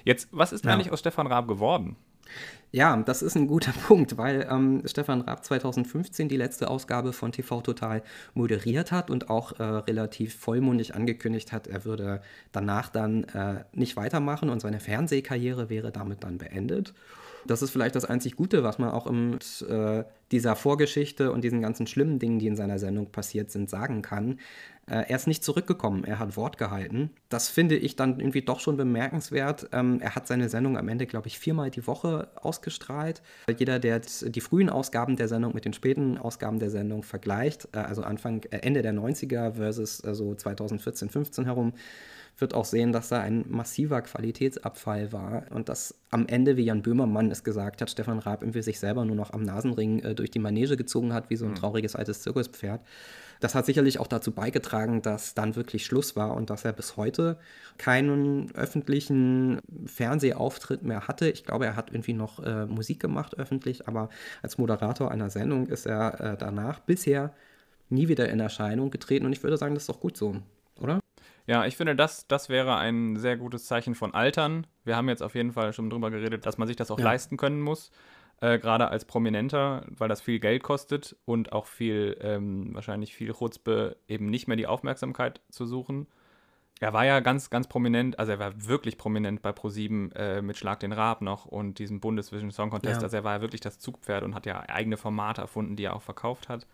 Jetzt, 0.05 0.29
was 0.33 0.53
ist 0.53 0.65
ja. 0.65 0.73
eigentlich 0.73 0.93
aus 0.93 1.01
Stefan 1.01 1.27
Raab 1.27 1.49
geworden? 1.49 1.97
Ja, 2.73 2.97
das 2.97 3.23
ist 3.23 3.37
ein 3.37 3.47
guter 3.47 3.73
Punkt, 3.87 4.19
weil 4.19 4.47
ähm, 4.51 4.83
Stefan 4.85 5.23
Raab 5.23 5.45
2015 5.45 6.29
die 6.29 6.37
letzte 6.37 6.69
Ausgabe 6.69 7.13
von 7.13 7.33
TV 7.33 7.61
Total 7.61 8.03
moderiert 8.35 8.93
hat 8.93 9.11
und 9.11 9.31
auch 9.31 9.59
äh, 9.59 9.63
relativ 9.63 10.35
vollmundig 10.35 10.95
angekündigt 10.95 11.53
hat, 11.53 11.67
er 11.67 11.85
würde 11.85 12.21
danach 12.53 12.89
dann 12.89 13.25
äh, 13.25 13.65
nicht 13.73 13.97
weitermachen 13.97 14.51
und 14.51 14.61
seine 14.61 14.81
Fernsehkarriere 14.81 15.71
wäre 15.71 15.93
damit 15.93 16.25
dann 16.25 16.39
beendet. 16.39 16.93
Das 17.47 17.63
ist 17.63 17.71
vielleicht 17.71 17.95
das 17.95 18.05
einzig 18.05 18.37
Gute, 18.37 18.63
was 18.63 18.79
man 18.79 18.91
auch 18.91 19.07
in 19.07 19.39
äh, 19.69 20.05
dieser 20.33 20.57
Vorgeschichte 20.57 21.33
und 21.33 21.43
diesen 21.43 21.61
ganzen 21.61 21.87
schlimmen 21.87 22.19
Dingen, 22.19 22.39
die 22.39 22.47
in 22.47 22.57
seiner 22.57 22.79
Sendung 22.79 23.11
passiert 23.13 23.51
sind, 23.51 23.71
sagen 23.71 24.03
kann. 24.03 24.39
Äh, 24.89 25.05
er 25.09 25.17
ist 25.17 25.27
nicht 25.27 25.43
zurückgekommen, 25.43 26.05
er 26.05 26.19
hat 26.19 26.37
Wort 26.37 26.59
gehalten. 26.59 27.11
Das 27.29 27.49
finde 27.49 27.77
ich 27.77 27.97
dann 27.97 28.21
irgendwie 28.21 28.43
doch 28.43 28.61
schon 28.61 28.77
bemerkenswert. 28.77 29.69
Ähm, 29.73 30.01
er 30.01 30.15
hat 30.15 30.29
seine 30.29 30.49
Sendung 30.49 30.79
am 30.79 30.89
Ende, 30.89 31.07
glaube 31.07 31.27
ich, 31.27 31.39
viermal 31.39 31.71
die 31.71 31.87
Woche 31.87 32.29
ausgestrahlt. 32.37 33.21
Jeder, 33.59 33.79
der 33.79 34.01
die 34.01 34.41
frühen 34.41 34.71
Ausgaben 34.71 35.17
der 35.17 35.29
Sendung 35.29 35.55
mit 35.55 35.65
den 35.65 35.73
späten 35.73 36.19
Ausgaben 36.19 36.61
der 36.61 36.71
Sendung 36.71 37.03
vergleicht, 37.03 37.69
äh, 37.73 37.79
also 37.79 38.03
Anfang, 38.03 38.45
äh, 38.51 38.59
Ende 38.59 38.83
der 38.83 38.93
90er 38.93 39.55
versus 39.55 40.05
äh, 40.05 40.15
so 40.15 40.35
2014, 40.35 41.11
15 41.11 41.45
herum, 41.47 41.73
wird 42.39 42.55
auch 42.55 42.65
sehen, 42.65 42.93
dass 42.93 43.09
da 43.09 43.21
ein 43.21 43.47
massiver 43.49 44.03
Qualitätsabfall 44.03 45.13
war 45.13 45.45
und 45.51 45.69
dass 45.69 45.95
am 46.11 46.27
Ende, 46.27 46.57
wie 46.57 46.65
Jan 46.65 46.83
Böhmermann 46.83 47.31
es 47.31 47.45
gesagt 47.45 47.81
hat, 47.81 47.91
Stefan 47.91 48.19
Raab 48.19 48.43
irgendwie 48.43 48.63
sich 48.63 48.79
selber 48.79 49.05
nur 49.05 49.17
noch 49.17 49.33
am 49.33 49.43
Nasenring 49.43 50.01
äh, 50.01 50.15
durch 50.15 50.31
die 50.31 50.39
Manege 50.39 50.77
gezogen 50.77 51.13
hat, 51.13 51.31
wie 51.31 51.37
so 51.37 51.47
ein 51.47 51.53
mhm. 51.53 51.57
trauriges 51.57 51.97
altes 51.97 52.21
Zirkuspferd. 52.23 52.81
Das 53.41 53.55
hat 53.55 53.67
sicherlich 53.67 54.01
auch 54.01 54.07
dazu 54.07 54.33
beigetragen, 54.33 55.03
dass 55.03 55.35
dann 55.35 55.57
wirklich 55.57 55.85
Schluss 55.85 56.17
war 56.17 56.35
und 56.35 56.49
dass 56.49 56.65
er 56.65 56.73
bis 56.73 56.97
heute 56.97 57.39
keinen 57.79 58.51
öffentlichen 58.55 59.61
Fernsehauftritt 59.85 60.83
mehr 60.83 61.07
hatte. 61.07 61.29
Ich 61.31 61.45
glaube, 61.45 61.67
er 61.67 61.77
hat 61.77 61.91
irgendwie 61.91 62.15
noch 62.15 62.43
äh, 62.43 62.67
Musik 62.67 63.01
gemacht 63.01 63.39
öffentlich, 63.39 63.89
aber 63.89 64.09
als 64.43 64.59
Moderator 64.59 65.11
einer 65.11 65.31
Sendung 65.31 65.67
ist 65.67 65.87
er 65.87 66.21
äh, 66.21 66.37
danach 66.39 66.81
bisher 66.81 67.35
nie 67.89 68.09
wieder 68.09 68.29
in 68.29 68.41
Erscheinung 68.41 68.91
getreten 68.91 69.27
und 69.27 69.33
ich 69.33 69.43
würde 69.43 69.59
sagen, 69.59 69.75
das 69.75 69.85
ist 69.85 69.89
doch 69.89 70.01
gut 70.01 70.17
so? 70.17 70.37
Ja, 71.47 71.65
ich 71.65 71.77
finde, 71.77 71.95
das, 71.95 72.27
das 72.27 72.49
wäre 72.49 72.77
ein 72.77 73.17
sehr 73.17 73.37
gutes 73.37 73.67
Zeichen 73.67 73.95
von 73.95 74.15
Altern. 74.15 74.67
Wir 74.85 74.97
haben 74.97 75.09
jetzt 75.09 75.23
auf 75.23 75.35
jeden 75.35 75.53
Fall 75.53 75.73
schon 75.73 75.91
drüber 75.91 76.11
geredet, 76.11 76.45
dass 76.45 76.59
man 76.59 76.67
sich 76.67 76.77
das 76.77 76.91
auch 76.91 76.99
ja. 76.99 77.05
leisten 77.05 77.37
können 77.37 77.61
muss. 77.61 77.91
Äh, 78.41 78.59
Gerade 78.59 78.89
als 78.89 79.05
Prominenter, 79.05 79.85
weil 79.89 80.09
das 80.09 80.21
viel 80.21 80.41
Geld 80.41 80.63
kostet 80.63 81.17
und 81.25 81.53
auch 81.53 81.67
viel, 81.67 82.19
ähm, 82.21 82.75
wahrscheinlich 82.75 83.15
viel 83.15 83.33
Chutzpe, 83.33 83.97
eben 84.09 84.27
nicht 84.27 84.49
mehr 84.49 84.57
die 84.57 84.67
Aufmerksamkeit 84.67 85.41
zu 85.49 85.67
suchen. 85.67 86.07
Er 86.79 86.93
war 86.93 87.07
ja 87.07 87.21
ganz, 87.21 87.49
ganz 87.49 87.69
prominent, 87.69 88.19
also 88.19 88.33
er 88.33 88.39
war 88.39 88.67
wirklich 88.67 88.99
prominent 88.99 89.41
bei 89.41 89.53
ProSieben 89.53 90.13
äh, 90.13 90.43
mit 90.43 90.59
Schlag 90.59 90.81
den 90.81 90.93
Raab 90.93 91.23
noch 91.23 91.47
und 91.47 91.79
diesem 91.79 92.01
Bundesvision 92.01 92.51
Song 92.51 92.69
Contest. 92.69 93.01
Ja. 93.01 93.05
Also 93.05 93.17
er 93.17 93.25
war 93.25 93.37
ja 93.37 93.41
wirklich 93.41 93.63
das 93.63 93.79
Zugpferd 93.79 94.23
und 94.25 94.35
hat 94.35 94.45
ja 94.45 94.61
eigene 94.69 94.99
Formate 94.99 95.41
erfunden, 95.41 95.77
die 95.77 95.85
er 95.85 95.97
auch 95.97 96.03
verkauft 96.03 96.51
hat. 96.51 96.67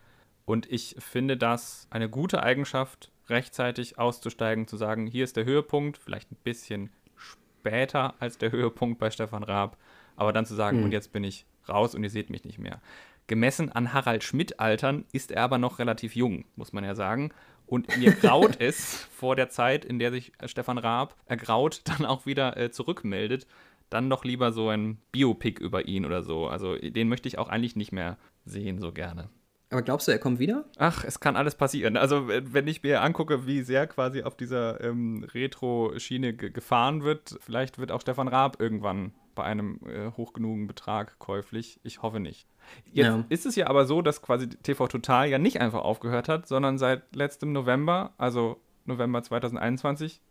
Und 0.43 0.69
ich 0.69 0.97
finde 0.99 1.37
das 1.37 1.87
eine 1.89 2.09
gute 2.09 2.43
Eigenschaft 2.43 3.12
rechtzeitig 3.29 3.99
auszusteigen, 3.99 4.67
zu 4.67 4.77
sagen, 4.77 5.07
hier 5.07 5.23
ist 5.23 5.37
der 5.37 5.45
Höhepunkt, 5.45 5.97
vielleicht 5.97 6.31
ein 6.31 6.37
bisschen 6.43 6.89
später 7.15 8.15
als 8.19 8.37
der 8.37 8.51
Höhepunkt 8.51 8.99
bei 8.99 9.09
Stefan 9.11 9.43
Raab, 9.43 9.77
aber 10.15 10.33
dann 10.33 10.45
zu 10.45 10.55
sagen, 10.55 10.79
mhm. 10.79 10.85
und 10.85 10.91
jetzt 10.91 11.13
bin 11.13 11.23
ich 11.23 11.45
raus 11.67 11.95
und 11.95 12.03
ihr 12.03 12.09
seht 12.09 12.29
mich 12.29 12.43
nicht 12.43 12.59
mehr. 12.59 12.81
Gemessen 13.27 13.71
an 13.71 13.93
Harald 13.93 14.23
Schmidt-Altern 14.23 15.05
ist 15.13 15.31
er 15.31 15.43
aber 15.43 15.57
noch 15.57 15.79
relativ 15.79 16.15
jung, 16.15 16.45
muss 16.55 16.73
man 16.73 16.83
ja 16.83 16.93
sagen. 16.93 17.31
Und 17.65 17.97
mir 17.97 18.11
graut 18.21 18.59
es 18.59 19.07
vor 19.15 19.35
der 19.35 19.49
Zeit, 19.49 19.85
in 19.85 19.97
der 19.97 20.11
sich 20.11 20.33
Stefan 20.45 20.77
Raab 20.77 21.15
ergraut, 21.25 21.81
dann 21.85 22.05
auch 22.05 22.25
wieder 22.25 22.57
äh, 22.57 22.71
zurückmeldet, 22.71 23.47
dann 23.89 24.09
doch 24.09 24.25
lieber 24.25 24.51
so 24.51 24.69
ein 24.69 24.97
Biopic 25.11 25.63
über 25.63 25.87
ihn 25.87 26.05
oder 26.05 26.23
so. 26.23 26.47
Also 26.47 26.75
den 26.75 27.07
möchte 27.07 27.27
ich 27.27 27.37
auch 27.37 27.47
eigentlich 27.47 27.75
nicht 27.75 27.91
mehr 27.91 28.17
sehen, 28.43 28.79
so 28.79 28.91
gerne. 28.91 29.29
Aber 29.73 29.81
glaubst 29.81 30.07
du, 30.07 30.11
er 30.11 30.19
kommt 30.19 30.37
wieder? 30.37 30.65
Ach, 30.77 31.03
es 31.03 31.19
kann 31.19 31.35
alles 31.35 31.55
passieren. 31.55 31.97
Also, 31.97 32.27
wenn 32.27 32.67
ich 32.67 32.83
mir 32.83 33.01
angucke, 33.01 33.47
wie 33.47 33.63
sehr 33.63 33.87
quasi 33.87 34.21
auf 34.21 34.37
dieser 34.37 34.79
ähm, 34.81 35.25
Retro-Schiene 35.33 36.35
gefahren 36.35 37.03
wird, 37.03 37.37
vielleicht 37.41 37.79
wird 37.79 37.91
auch 37.91 38.01
Stefan 38.01 38.27
Raab 38.27 38.61
irgendwann 38.61 39.13
bei 39.33 39.43
einem 39.43 39.79
äh, 39.87 40.11
hoch 40.15 40.33
genugen 40.33 40.67
Betrag 40.67 41.17
käuflich. 41.17 41.79
Ich 41.81 42.03
hoffe 42.03 42.19
nicht. 42.19 42.45
Jetzt 42.91 43.07
ja. 43.07 43.25
ist 43.29 43.47
es 43.47 43.55
ja 43.55 43.65
aber 43.65 43.85
so, 43.85 44.03
dass 44.03 44.21
quasi 44.21 44.47
TV 44.47 44.87
Total 44.87 45.27
ja 45.27 45.39
nicht 45.39 45.59
einfach 45.59 45.81
aufgehört 45.81 46.29
hat, 46.29 46.47
sondern 46.47 46.77
seit 46.77 47.15
letztem 47.15 47.51
November, 47.51 48.13
also 48.19 48.61
November 48.85 49.23
2021, 49.23 50.21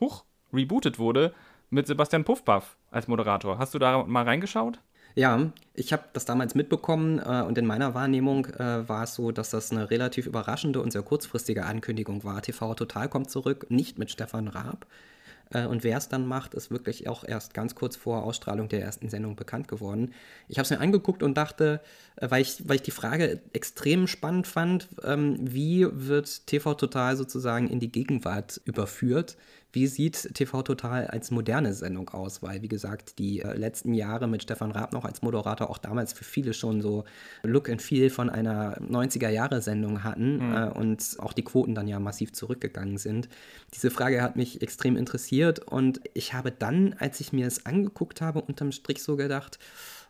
hoch 0.00 0.24
rebootet 0.52 0.98
wurde 0.98 1.32
mit 1.70 1.86
Sebastian 1.86 2.24
Puffpaff 2.24 2.76
als 2.90 3.06
Moderator. 3.06 3.58
Hast 3.58 3.74
du 3.74 3.78
da 3.78 4.02
mal 4.04 4.24
reingeschaut? 4.24 4.80
Ja, 5.18 5.50
ich 5.74 5.92
habe 5.92 6.04
das 6.12 6.26
damals 6.26 6.54
mitbekommen 6.54 7.18
äh, 7.18 7.42
und 7.42 7.58
in 7.58 7.66
meiner 7.66 7.92
Wahrnehmung 7.92 8.46
äh, 8.46 8.88
war 8.88 9.02
es 9.02 9.14
so, 9.16 9.32
dass 9.32 9.50
das 9.50 9.72
eine 9.72 9.90
relativ 9.90 10.26
überraschende 10.26 10.80
und 10.80 10.92
sehr 10.92 11.02
kurzfristige 11.02 11.66
Ankündigung 11.66 12.22
war. 12.22 12.40
TV 12.40 12.72
Total 12.74 13.08
kommt 13.08 13.28
zurück, 13.28 13.66
nicht 13.68 13.98
mit 13.98 14.12
Stefan 14.12 14.46
Raab. 14.46 14.86
Äh, 15.50 15.66
und 15.66 15.82
wer 15.82 15.98
es 15.98 16.08
dann 16.08 16.24
macht, 16.24 16.54
ist 16.54 16.70
wirklich 16.70 17.08
auch 17.08 17.24
erst 17.24 17.52
ganz 17.52 17.74
kurz 17.74 17.96
vor 17.96 18.22
Ausstrahlung 18.22 18.68
der 18.68 18.80
ersten 18.80 19.08
Sendung 19.08 19.34
bekannt 19.34 19.66
geworden. 19.66 20.14
Ich 20.46 20.58
habe 20.58 20.66
es 20.66 20.70
mir 20.70 20.78
angeguckt 20.78 21.24
und 21.24 21.34
dachte, 21.34 21.80
äh, 22.14 22.30
weil, 22.30 22.42
ich, 22.42 22.68
weil 22.68 22.76
ich 22.76 22.82
die 22.82 22.92
Frage 22.92 23.40
extrem 23.52 24.06
spannend 24.06 24.46
fand, 24.46 24.86
ähm, 25.02 25.36
wie 25.40 25.84
wird 25.90 26.46
TV 26.46 26.74
Total 26.74 27.16
sozusagen 27.16 27.68
in 27.68 27.80
die 27.80 27.90
Gegenwart 27.90 28.60
überführt? 28.66 29.36
Wie 29.72 29.86
sieht 29.86 30.34
TV 30.34 30.62
Total 30.62 31.06
als 31.08 31.30
moderne 31.30 31.74
Sendung 31.74 32.08
aus? 32.08 32.42
Weil, 32.42 32.62
wie 32.62 32.68
gesagt, 32.68 33.18
die 33.18 33.40
äh, 33.40 33.54
letzten 33.54 33.92
Jahre 33.92 34.26
mit 34.26 34.42
Stefan 34.42 34.70
Raab 34.70 34.92
noch 34.94 35.04
als 35.04 35.20
Moderator 35.20 35.68
auch 35.68 35.76
damals 35.76 36.14
für 36.14 36.24
viele 36.24 36.54
schon 36.54 36.80
so 36.80 37.04
Look 37.42 37.68
and 37.68 37.82
Feel 37.82 38.08
von 38.08 38.30
einer 38.30 38.80
90er-Jahre-Sendung 38.80 40.04
hatten 40.04 40.36
mhm. 40.36 40.54
äh, 40.54 40.68
und 40.70 41.16
auch 41.18 41.34
die 41.34 41.44
Quoten 41.44 41.74
dann 41.74 41.86
ja 41.86 42.00
massiv 42.00 42.32
zurückgegangen 42.32 42.96
sind. 42.96 43.28
Diese 43.74 43.90
Frage 43.90 44.22
hat 44.22 44.36
mich 44.36 44.62
extrem 44.62 44.96
interessiert 44.96 45.58
und 45.58 46.00
ich 46.14 46.32
habe 46.32 46.50
dann, 46.50 46.94
als 46.98 47.20
ich 47.20 47.34
mir 47.34 47.46
es 47.46 47.66
angeguckt 47.66 48.22
habe, 48.22 48.40
unterm 48.40 48.72
Strich 48.72 49.02
so 49.02 49.16
gedacht, 49.16 49.58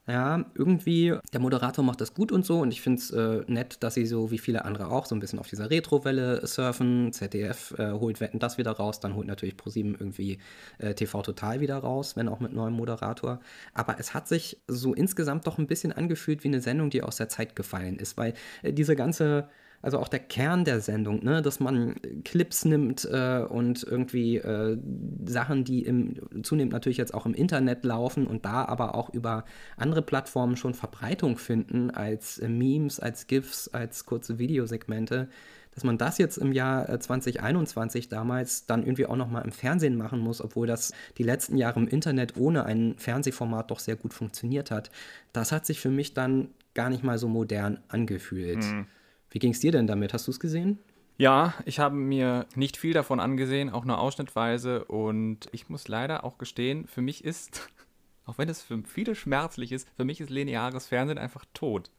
ja, 0.09 0.47
irgendwie, 0.55 1.15
der 1.35 1.41
Moderator 1.41 1.85
macht 1.85 2.01
das 2.01 2.15
gut 2.15 2.33
und 2.33 2.47
so 2.47 2.61
und 2.61 2.73
ich 2.73 2.81
finde 2.81 2.99
es 3.01 3.11
äh, 3.11 3.43
nett, 3.47 3.77
dass 3.81 3.93
sie 3.93 4.07
so 4.07 4.31
wie 4.31 4.39
viele 4.39 4.65
andere 4.65 4.91
auch 4.91 5.05
so 5.05 5.15
ein 5.15 5.21
bisschen 5.21 5.39
auf 5.39 5.49
dieser 5.49 5.71
Retro-Welle 5.71 6.47
surfen. 6.47 7.13
ZDF 7.13 7.75
äh, 7.79 7.93
holt 7.93 8.21
Wetten 8.21 8.39
das 8.39 8.57
wieder 8.57 8.73
raus, 8.73 9.01
dann 9.01 9.15
holt 9.15 9.27
natürlich 9.27 9.59
ProSieben 9.59 9.95
irgendwie 9.99 10.39
äh, 10.79 10.95
TV 10.95 11.21
Total 11.21 11.61
wieder 11.61 11.77
raus, 11.77 12.17
wenn 12.17 12.29
auch 12.29 12.41
mit 12.41 12.55
neuem 12.55 12.73
Moderator. 12.73 13.41
Aber 13.75 14.01
es 14.01 14.15
hat 14.15 14.29
sich 14.29 14.59
so 14.67 14.95
insgesamt 14.95 15.47
doch 15.47 15.59
ein 15.59 15.67
bisschen 15.67 15.93
angefühlt 15.93 16.43
wie 16.43 16.49
eine 16.49 16.63
Sendung, 16.63 16.89
die 16.89 17.03
aus 17.03 17.17
der 17.17 17.29
Zeit 17.29 17.55
gefallen 17.55 17.99
ist, 17.99 18.17
weil 18.17 18.33
äh, 18.63 18.73
diese 18.73 18.97
ganze 18.97 19.49
also 19.81 19.99
auch 19.99 20.09
der 20.09 20.20
Kern 20.20 20.64
der 20.64 20.81
Sendung, 20.81 21.24
ne, 21.24 21.41
dass 21.41 21.61
man 21.61 21.95
Clips 22.24 22.64
nimmt 22.64 23.05
äh, 23.05 23.45
und 23.49 23.85
irgendwie 23.85 24.37
äh, 24.37 24.76
Sachen, 25.24 25.64
die 25.64 25.83
im, 25.85 26.16
zunehmend 26.43 26.72
natürlich 26.72 26.99
jetzt 26.99 27.14
auch 27.14 27.26
im 27.26 27.35
Internet 27.35 27.85
laufen 27.85 28.26
und 28.26 28.45
da 28.45 28.64
aber 28.64 28.95
auch 28.95 29.11
über 29.11 29.45
andere 29.76 30.03
Plattformen 30.03 30.57
schon 30.57 30.74
Verbreitung 30.74 31.39
finden 31.39 31.91
als 31.91 32.39
äh, 32.39 32.49
Memes, 32.49 32.99
als 32.99 33.29
GIFs, 33.29 33.68
als 33.68 34.05
kurze 34.05 34.39
Videosegmente, 34.39 35.29
dass 35.74 35.85
man 35.85 35.97
das 35.97 36.18
jetzt 36.18 36.39
im 36.39 36.51
Jahr 36.51 36.99
2021 36.99 38.07
äh, 38.07 38.09
damals 38.09 38.66
dann 38.66 38.83
irgendwie 38.83 39.07
auch 39.07 39.14
nochmal 39.14 39.45
im 39.45 39.53
Fernsehen 39.53 39.97
machen 39.97 40.18
muss, 40.18 40.41
obwohl 40.41 40.66
das 40.66 40.93
die 41.18 41.22
letzten 41.22 41.57
Jahre 41.57 41.79
im 41.79 41.87
Internet 41.87 42.37
ohne 42.37 42.64
ein 42.64 42.97
Fernsehformat 42.99 43.70
doch 43.70 43.79
sehr 43.79 43.95
gut 43.95 44.12
funktioniert 44.12 44.72
hat, 44.72 44.91
das 45.33 45.53
hat 45.53 45.66
sich 45.66 45.79
für 45.79 45.91
mich 45.91 46.14
dann 46.14 46.49
gar 46.74 46.91
nicht 46.91 47.05
mal 47.05 47.18
so 47.18 47.29
modern 47.29 47.79
angefühlt. 47.89 48.64
Mhm. 48.64 48.87
Wie 49.31 49.39
ging 49.39 49.53
es 49.53 49.61
dir 49.61 49.72
denn 49.72 49.87
damit? 49.87 50.12
Hast 50.12 50.26
du 50.26 50.31
es 50.31 50.41
gesehen? 50.41 50.79
Ja, 51.18 51.55
ich 51.64 51.81
habe 51.81 51.97
mir 51.97 52.47
nicht 52.55 52.76
viel 52.76 52.93
davon 52.93 53.18
angesehen, 53.18 53.70
auch 53.70 53.85
nur 53.85 53.99
ausschnittweise. 53.99 54.85
Und 54.85 55.49
ich 55.53 55.68
muss 55.68 55.89
leider 55.89 56.24
auch 56.24 56.39
gestehen, 56.39 56.87
für 56.87 57.03
mich 57.03 57.24
ist, 57.24 57.68
auch 58.24 58.39
wenn 58.39 58.49
es 58.49 58.62
für 58.62 58.81
viele 58.85 59.14
schmerzlich 59.14 59.72
ist, 59.72 59.89
für 59.97 60.05
mich 60.05 60.20
ist 60.20 60.31
lineares 60.31 60.87
Fernsehen 60.87 61.18
einfach 61.18 61.45
tot. 61.55 61.91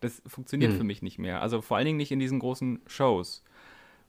Das 0.00 0.20
funktioniert 0.26 0.72
hm. 0.72 0.78
für 0.78 0.84
mich 0.84 1.02
nicht 1.02 1.18
mehr. 1.18 1.40
Also 1.40 1.62
vor 1.62 1.76
allen 1.76 1.86
Dingen 1.86 1.98
nicht 1.98 2.12
in 2.12 2.18
diesen 2.18 2.40
großen 2.40 2.80
Shows. 2.86 3.44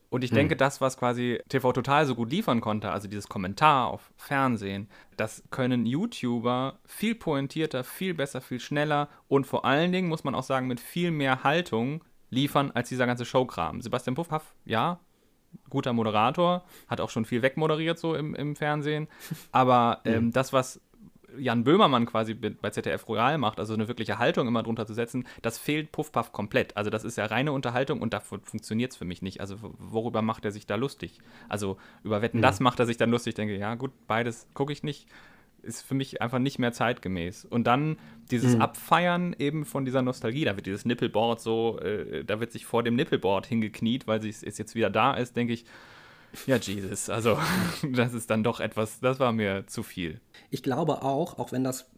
Und 0.10 0.24
ich 0.24 0.32
hm. 0.32 0.38
denke, 0.38 0.56
das, 0.56 0.82
was 0.82 0.98
quasi 0.98 1.40
TV 1.48 1.72
Total 1.72 2.06
so 2.08 2.16
gut 2.16 2.32
liefern 2.32 2.60
konnte, 2.60 2.92
also 2.92 3.08
dieses 3.08 3.30
Kommentar 3.30 3.88
auf 3.88 4.12
Fernsehen, 4.18 4.90
das 5.16 5.44
können 5.52 5.86
YouTuber 5.86 6.80
viel 6.86 7.14
pointierter, 7.14 7.84
viel 7.84 8.16
besser, 8.16 8.42
viel 8.42 8.60
schneller 8.60 9.10
und 9.28 9.46
vor 9.46 9.64
allen 9.64 9.92
Dingen, 9.92 10.10
muss 10.10 10.24
man 10.24 10.34
auch 10.34 10.44
sagen, 10.44 10.68
mit 10.68 10.80
viel 10.80 11.12
mehr 11.12 11.44
Haltung 11.44 12.04
liefern 12.30 12.72
als 12.72 12.90
dieser 12.90 13.06
ganze 13.06 13.26
Showkram. 13.26 13.82
Sebastian 13.82 14.16
Puffhaff, 14.16 14.54
ja, 14.66 15.00
guter 15.70 15.94
Moderator, 15.94 16.64
hat 16.88 17.02
auch 17.02 17.10
schon 17.10 17.26
viel 17.26 17.42
wegmoderiert 17.42 17.98
so 17.98 18.16
im, 18.16 18.36
im 18.36 18.56
Fernsehen. 18.56 19.08
Aber 19.52 20.02
ähm, 20.06 20.26
mhm. 20.26 20.32
das, 20.32 20.54
was 20.54 20.82
Jan 21.38 21.64
Böhmermann 21.64 22.06
quasi 22.06 22.34
bei 22.34 22.70
ZDF 22.70 23.08
Royal 23.08 23.38
macht, 23.38 23.60
also 23.60 23.74
eine 23.74 23.88
wirkliche 23.88 24.20
Haltung 24.20 24.48
immer 24.48 24.64
drunter 24.64 24.86
zu 24.86 24.94
setzen, 24.94 25.26
das 25.42 25.58
fehlt 25.58 25.92
Puffpuff 25.92 26.32
komplett. 26.32 26.78
Also 26.78 26.90
das 26.90 27.04
ist 27.04 27.18
ja 27.18 27.26
reine 27.26 27.52
Unterhaltung 27.52 28.02
und 28.02 28.14
dafür 28.14 28.40
funktioniert 28.44 28.92
es 28.92 28.98
für 28.98 29.06
mich 29.06 29.22
nicht. 29.22 29.42
Also 29.42 29.58
worüber 29.62 30.22
macht 30.22 30.46
er 30.46 30.52
sich 30.52 30.66
da 30.66 30.76
lustig? 30.76 31.20
Also 31.50 31.78
über 32.04 32.22
Wetten, 32.22 32.38
mhm. 32.38 32.44
das 32.44 32.60
macht 32.60 32.80
er 32.80 32.86
sich 32.86 32.98
dann 32.98 33.10
lustig. 33.12 33.32
Ich 33.32 33.36
denke, 33.36 33.58
ja 33.58 33.76
gut, 33.76 33.92
beides 34.08 34.48
gucke 34.54 34.72
ich 34.72 34.84
nicht 34.84 35.08
ist 35.66 35.82
für 35.82 35.94
mich 35.94 36.22
einfach 36.22 36.40
nicht 36.40 36.60
mehr 36.60 36.72
zeitgemäß. 36.72 37.46
Und 37.46 37.66
dann 37.66 37.98
dieses 38.32 38.56
mhm. 38.56 38.62
Abfeiern 38.62 39.36
eben 39.38 39.66
von 39.66 39.86
dieser 39.86 40.02
Nostalgie, 40.02 40.46
da 40.46 40.56
wird 40.56 40.66
dieses 40.66 40.86
Nippelboard 40.86 41.42
so, 41.42 41.80
äh, 41.80 42.24
da 42.24 42.40
wird 42.40 42.52
sich 42.52 42.66
vor 42.66 42.84
dem 42.84 42.96
Nippelboard 42.96 43.46
hingekniet, 43.46 44.08
weil 44.08 44.26
es 44.26 44.42
jetzt 44.42 44.76
wieder 44.76 44.90
da 44.90 45.14
ist, 45.14 45.36
denke 45.36 45.54
ich, 45.54 45.66
ja, 46.48 46.58
Jesus, 46.58 47.10
also 47.10 47.38
das 47.94 48.14
ist 48.14 48.30
dann 48.30 48.44
doch 48.44 48.60
etwas, 48.60 49.00
das 49.00 49.20
war 49.20 49.32
mir 49.32 49.68
zu 49.68 49.84
viel. 49.84 50.20
Ich 50.50 50.64
glaube 50.64 51.02
auch, 51.02 51.40
auch 51.40 51.52
wenn 51.52 51.64
das 51.64 51.90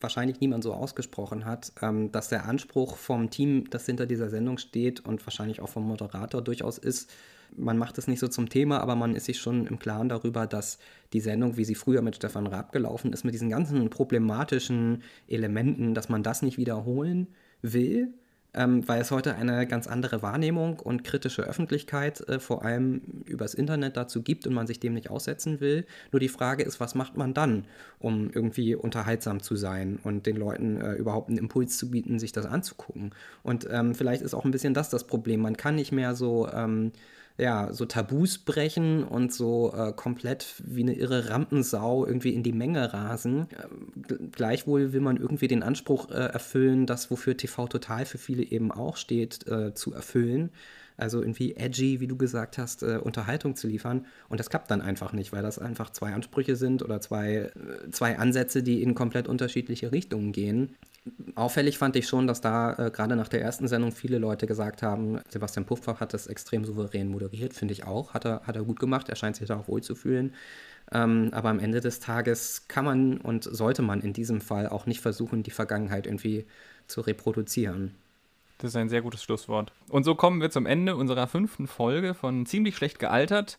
wahrscheinlich 0.00 0.40
niemand 0.40 0.64
so 0.64 0.72
ausgesprochen 0.72 1.44
hat, 1.44 1.72
ähm, 1.82 2.12
dass 2.12 2.28
der 2.28 2.46
Anspruch 2.46 2.96
vom 2.96 3.30
Team, 3.30 3.68
das 3.70 3.86
hinter 3.86 4.06
dieser 4.06 4.30
Sendung 4.30 4.58
steht 4.58 5.00
und 5.00 5.24
wahrscheinlich 5.26 5.60
auch 5.60 5.68
vom 5.68 5.86
Moderator 5.86 6.42
durchaus 6.42 6.78
ist, 6.78 7.10
man 7.56 7.78
macht 7.78 7.98
es 7.98 8.08
nicht 8.08 8.20
so 8.20 8.28
zum 8.28 8.48
Thema, 8.48 8.80
aber 8.80 8.96
man 8.96 9.14
ist 9.14 9.26
sich 9.26 9.38
schon 9.38 9.66
im 9.66 9.78
Klaren 9.78 10.08
darüber, 10.08 10.46
dass 10.46 10.78
die 11.12 11.20
Sendung, 11.20 11.56
wie 11.56 11.64
sie 11.64 11.74
früher 11.74 12.02
mit 12.02 12.16
Stefan 12.16 12.46
Raab 12.46 12.72
gelaufen 12.72 13.12
ist, 13.12 13.24
mit 13.24 13.34
diesen 13.34 13.50
ganzen 13.50 13.90
problematischen 13.90 15.02
Elementen, 15.28 15.94
dass 15.94 16.08
man 16.08 16.22
das 16.22 16.42
nicht 16.42 16.58
wiederholen 16.58 17.28
will, 17.62 18.12
ähm, 18.54 18.86
weil 18.86 19.00
es 19.00 19.10
heute 19.10 19.34
eine 19.34 19.66
ganz 19.66 19.86
andere 19.86 20.22
Wahrnehmung 20.22 20.78
und 20.78 21.04
kritische 21.04 21.42
Öffentlichkeit 21.42 22.26
äh, 22.28 22.38
vor 22.38 22.64
allem 22.64 23.02
übers 23.26 23.54
Internet 23.54 23.96
dazu 23.96 24.22
gibt 24.22 24.46
und 24.46 24.54
man 24.54 24.66
sich 24.66 24.80
dem 24.80 24.94
nicht 24.94 25.10
aussetzen 25.10 25.60
will. 25.60 25.84
Nur 26.12 26.20
die 26.20 26.28
Frage 26.28 26.62
ist, 26.62 26.78
was 26.80 26.94
macht 26.94 27.16
man 27.16 27.34
dann, 27.34 27.66
um 27.98 28.30
irgendwie 28.30 28.76
unterhaltsam 28.76 29.42
zu 29.42 29.56
sein 29.56 29.98
und 30.02 30.26
den 30.26 30.36
Leuten 30.36 30.80
äh, 30.80 30.94
überhaupt 30.94 31.28
einen 31.28 31.38
Impuls 31.38 31.76
zu 31.76 31.90
bieten, 31.90 32.18
sich 32.18 32.32
das 32.32 32.46
anzugucken. 32.46 33.10
Und 33.42 33.66
ähm, 33.70 33.94
vielleicht 33.94 34.22
ist 34.22 34.34
auch 34.34 34.44
ein 34.44 34.52
bisschen 34.52 34.74
das 34.74 34.88
das 34.88 35.04
Problem. 35.04 35.40
Man 35.40 35.56
kann 35.56 35.74
nicht 35.74 35.92
mehr 35.92 36.14
so 36.14 36.48
ähm, 36.48 36.92
ja, 37.36 37.72
so 37.72 37.84
Tabus 37.84 38.38
brechen 38.38 39.02
und 39.02 39.32
so 39.32 39.72
äh, 39.76 39.92
komplett 39.92 40.54
wie 40.64 40.82
eine 40.82 40.94
irre 40.94 41.30
Rampensau 41.30 42.06
irgendwie 42.06 42.32
in 42.32 42.44
die 42.44 42.52
Menge 42.52 42.92
rasen. 42.92 43.48
Ähm, 43.62 44.30
gleichwohl 44.30 44.92
will 44.92 45.00
man 45.00 45.16
irgendwie 45.16 45.48
den 45.48 45.64
Anspruch 45.64 46.10
äh, 46.10 46.14
erfüllen, 46.14 46.86
das, 46.86 47.10
wofür 47.10 47.36
TV 47.36 47.66
Total 47.66 48.04
für 48.04 48.18
viele 48.18 48.44
eben 48.44 48.70
auch 48.70 48.96
steht, 48.96 49.48
äh, 49.48 49.74
zu 49.74 49.92
erfüllen. 49.92 50.50
Also 50.96 51.22
irgendwie 51.22 51.56
edgy, 51.56 51.98
wie 51.98 52.06
du 52.06 52.16
gesagt 52.16 52.56
hast, 52.56 52.84
äh, 52.84 52.98
Unterhaltung 53.02 53.56
zu 53.56 53.66
liefern. 53.66 54.06
Und 54.28 54.38
das 54.38 54.48
klappt 54.48 54.70
dann 54.70 54.80
einfach 54.80 55.12
nicht, 55.12 55.32
weil 55.32 55.42
das 55.42 55.58
einfach 55.58 55.90
zwei 55.90 56.12
Ansprüche 56.12 56.54
sind 56.54 56.84
oder 56.84 57.00
zwei, 57.00 57.50
äh, 57.56 57.90
zwei 57.90 58.16
Ansätze, 58.16 58.62
die 58.62 58.80
in 58.80 58.94
komplett 58.94 59.26
unterschiedliche 59.26 59.90
Richtungen 59.90 60.30
gehen. 60.30 60.76
Auffällig 61.34 61.76
fand 61.76 61.96
ich 61.96 62.08
schon, 62.08 62.26
dass 62.26 62.40
da 62.40 62.72
äh, 62.74 62.90
gerade 62.90 63.14
nach 63.16 63.28
der 63.28 63.42
ersten 63.42 63.68
Sendung 63.68 63.92
viele 63.92 64.18
Leute 64.18 64.46
gesagt 64.46 64.82
haben, 64.82 65.20
Sebastian 65.28 65.66
Puffbach 65.66 66.00
hat 66.00 66.14
das 66.14 66.26
extrem 66.26 66.64
souverän 66.64 67.08
moderiert, 67.08 67.52
finde 67.52 67.72
ich 67.72 67.84
auch. 67.84 68.14
Hat 68.14 68.24
er, 68.24 68.40
hat 68.46 68.56
er 68.56 68.62
gut 68.62 68.80
gemacht, 68.80 69.10
er 69.10 69.16
scheint 69.16 69.36
sich 69.36 69.48
da 69.48 69.58
auch 69.58 69.68
wohl 69.68 69.82
zu 69.82 69.94
fühlen. 69.94 70.32
Ähm, 70.92 71.28
aber 71.32 71.50
am 71.50 71.58
Ende 71.58 71.80
des 71.80 72.00
Tages 72.00 72.68
kann 72.68 72.84
man 72.84 73.18
und 73.18 73.44
sollte 73.44 73.82
man 73.82 74.00
in 74.00 74.12
diesem 74.12 74.40
Fall 74.40 74.68
auch 74.68 74.86
nicht 74.86 75.00
versuchen, 75.00 75.42
die 75.42 75.50
Vergangenheit 75.50 76.06
irgendwie 76.06 76.46
zu 76.86 77.02
reproduzieren. 77.02 77.94
Das 78.58 78.70
ist 78.70 78.76
ein 78.76 78.88
sehr 78.88 79.02
gutes 79.02 79.22
Schlusswort. 79.22 79.72
Und 79.88 80.04
so 80.04 80.14
kommen 80.14 80.40
wir 80.40 80.50
zum 80.50 80.64
Ende 80.64 80.96
unserer 80.96 81.26
fünften 81.26 81.66
Folge 81.66 82.14
von 82.14 82.46
Ziemlich 82.46 82.76
schlecht 82.76 82.98
gealtert. 82.98 83.58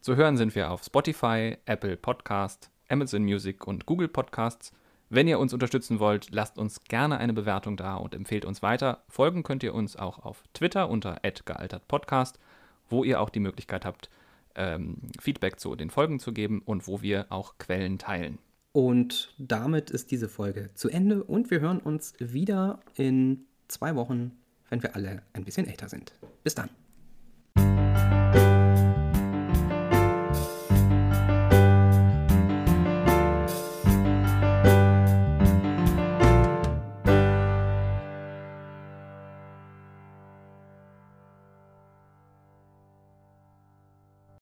Zu 0.00 0.16
hören 0.16 0.36
sind 0.36 0.54
wir 0.54 0.70
auf 0.70 0.82
Spotify, 0.82 1.56
Apple 1.64 1.96
Podcast, 1.96 2.68
Amazon 2.88 3.22
Music 3.22 3.66
und 3.66 3.86
Google 3.86 4.08
Podcasts. 4.08 4.72
Wenn 5.10 5.28
ihr 5.28 5.38
uns 5.38 5.52
unterstützen 5.52 6.00
wollt, 6.00 6.28
lasst 6.30 6.58
uns 6.58 6.82
gerne 6.84 7.18
eine 7.18 7.32
Bewertung 7.32 7.76
da 7.76 7.96
und 7.96 8.14
empfehlt 8.14 8.44
uns 8.44 8.62
weiter. 8.62 9.02
Folgen 9.08 9.42
könnt 9.42 9.62
ihr 9.62 9.74
uns 9.74 9.96
auch 9.96 10.18
auf 10.18 10.42
Twitter 10.54 10.88
unter 10.88 11.20
gealtertpodcast, 11.22 12.38
wo 12.88 13.04
ihr 13.04 13.20
auch 13.20 13.30
die 13.30 13.40
Möglichkeit 13.40 13.84
habt, 13.84 14.10
ähm, 14.54 14.96
Feedback 15.20 15.60
zu 15.60 15.76
den 15.76 15.90
Folgen 15.90 16.20
zu 16.20 16.32
geben 16.32 16.62
und 16.64 16.86
wo 16.86 17.02
wir 17.02 17.26
auch 17.30 17.58
Quellen 17.58 17.98
teilen. 17.98 18.38
Und 18.72 19.34
damit 19.38 19.90
ist 19.90 20.10
diese 20.10 20.28
Folge 20.28 20.70
zu 20.74 20.88
Ende 20.88 21.22
und 21.22 21.50
wir 21.50 21.60
hören 21.60 21.78
uns 21.78 22.14
wieder 22.18 22.80
in 22.96 23.46
zwei 23.68 23.94
Wochen, 23.94 24.32
wenn 24.68 24.82
wir 24.82 24.96
alle 24.96 25.22
ein 25.32 25.44
bisschen 25.44 25.68
älter 25.68 25.88
sind. 25.88 26.12
Bis 26.42 26.54
dann. 26.54 26.70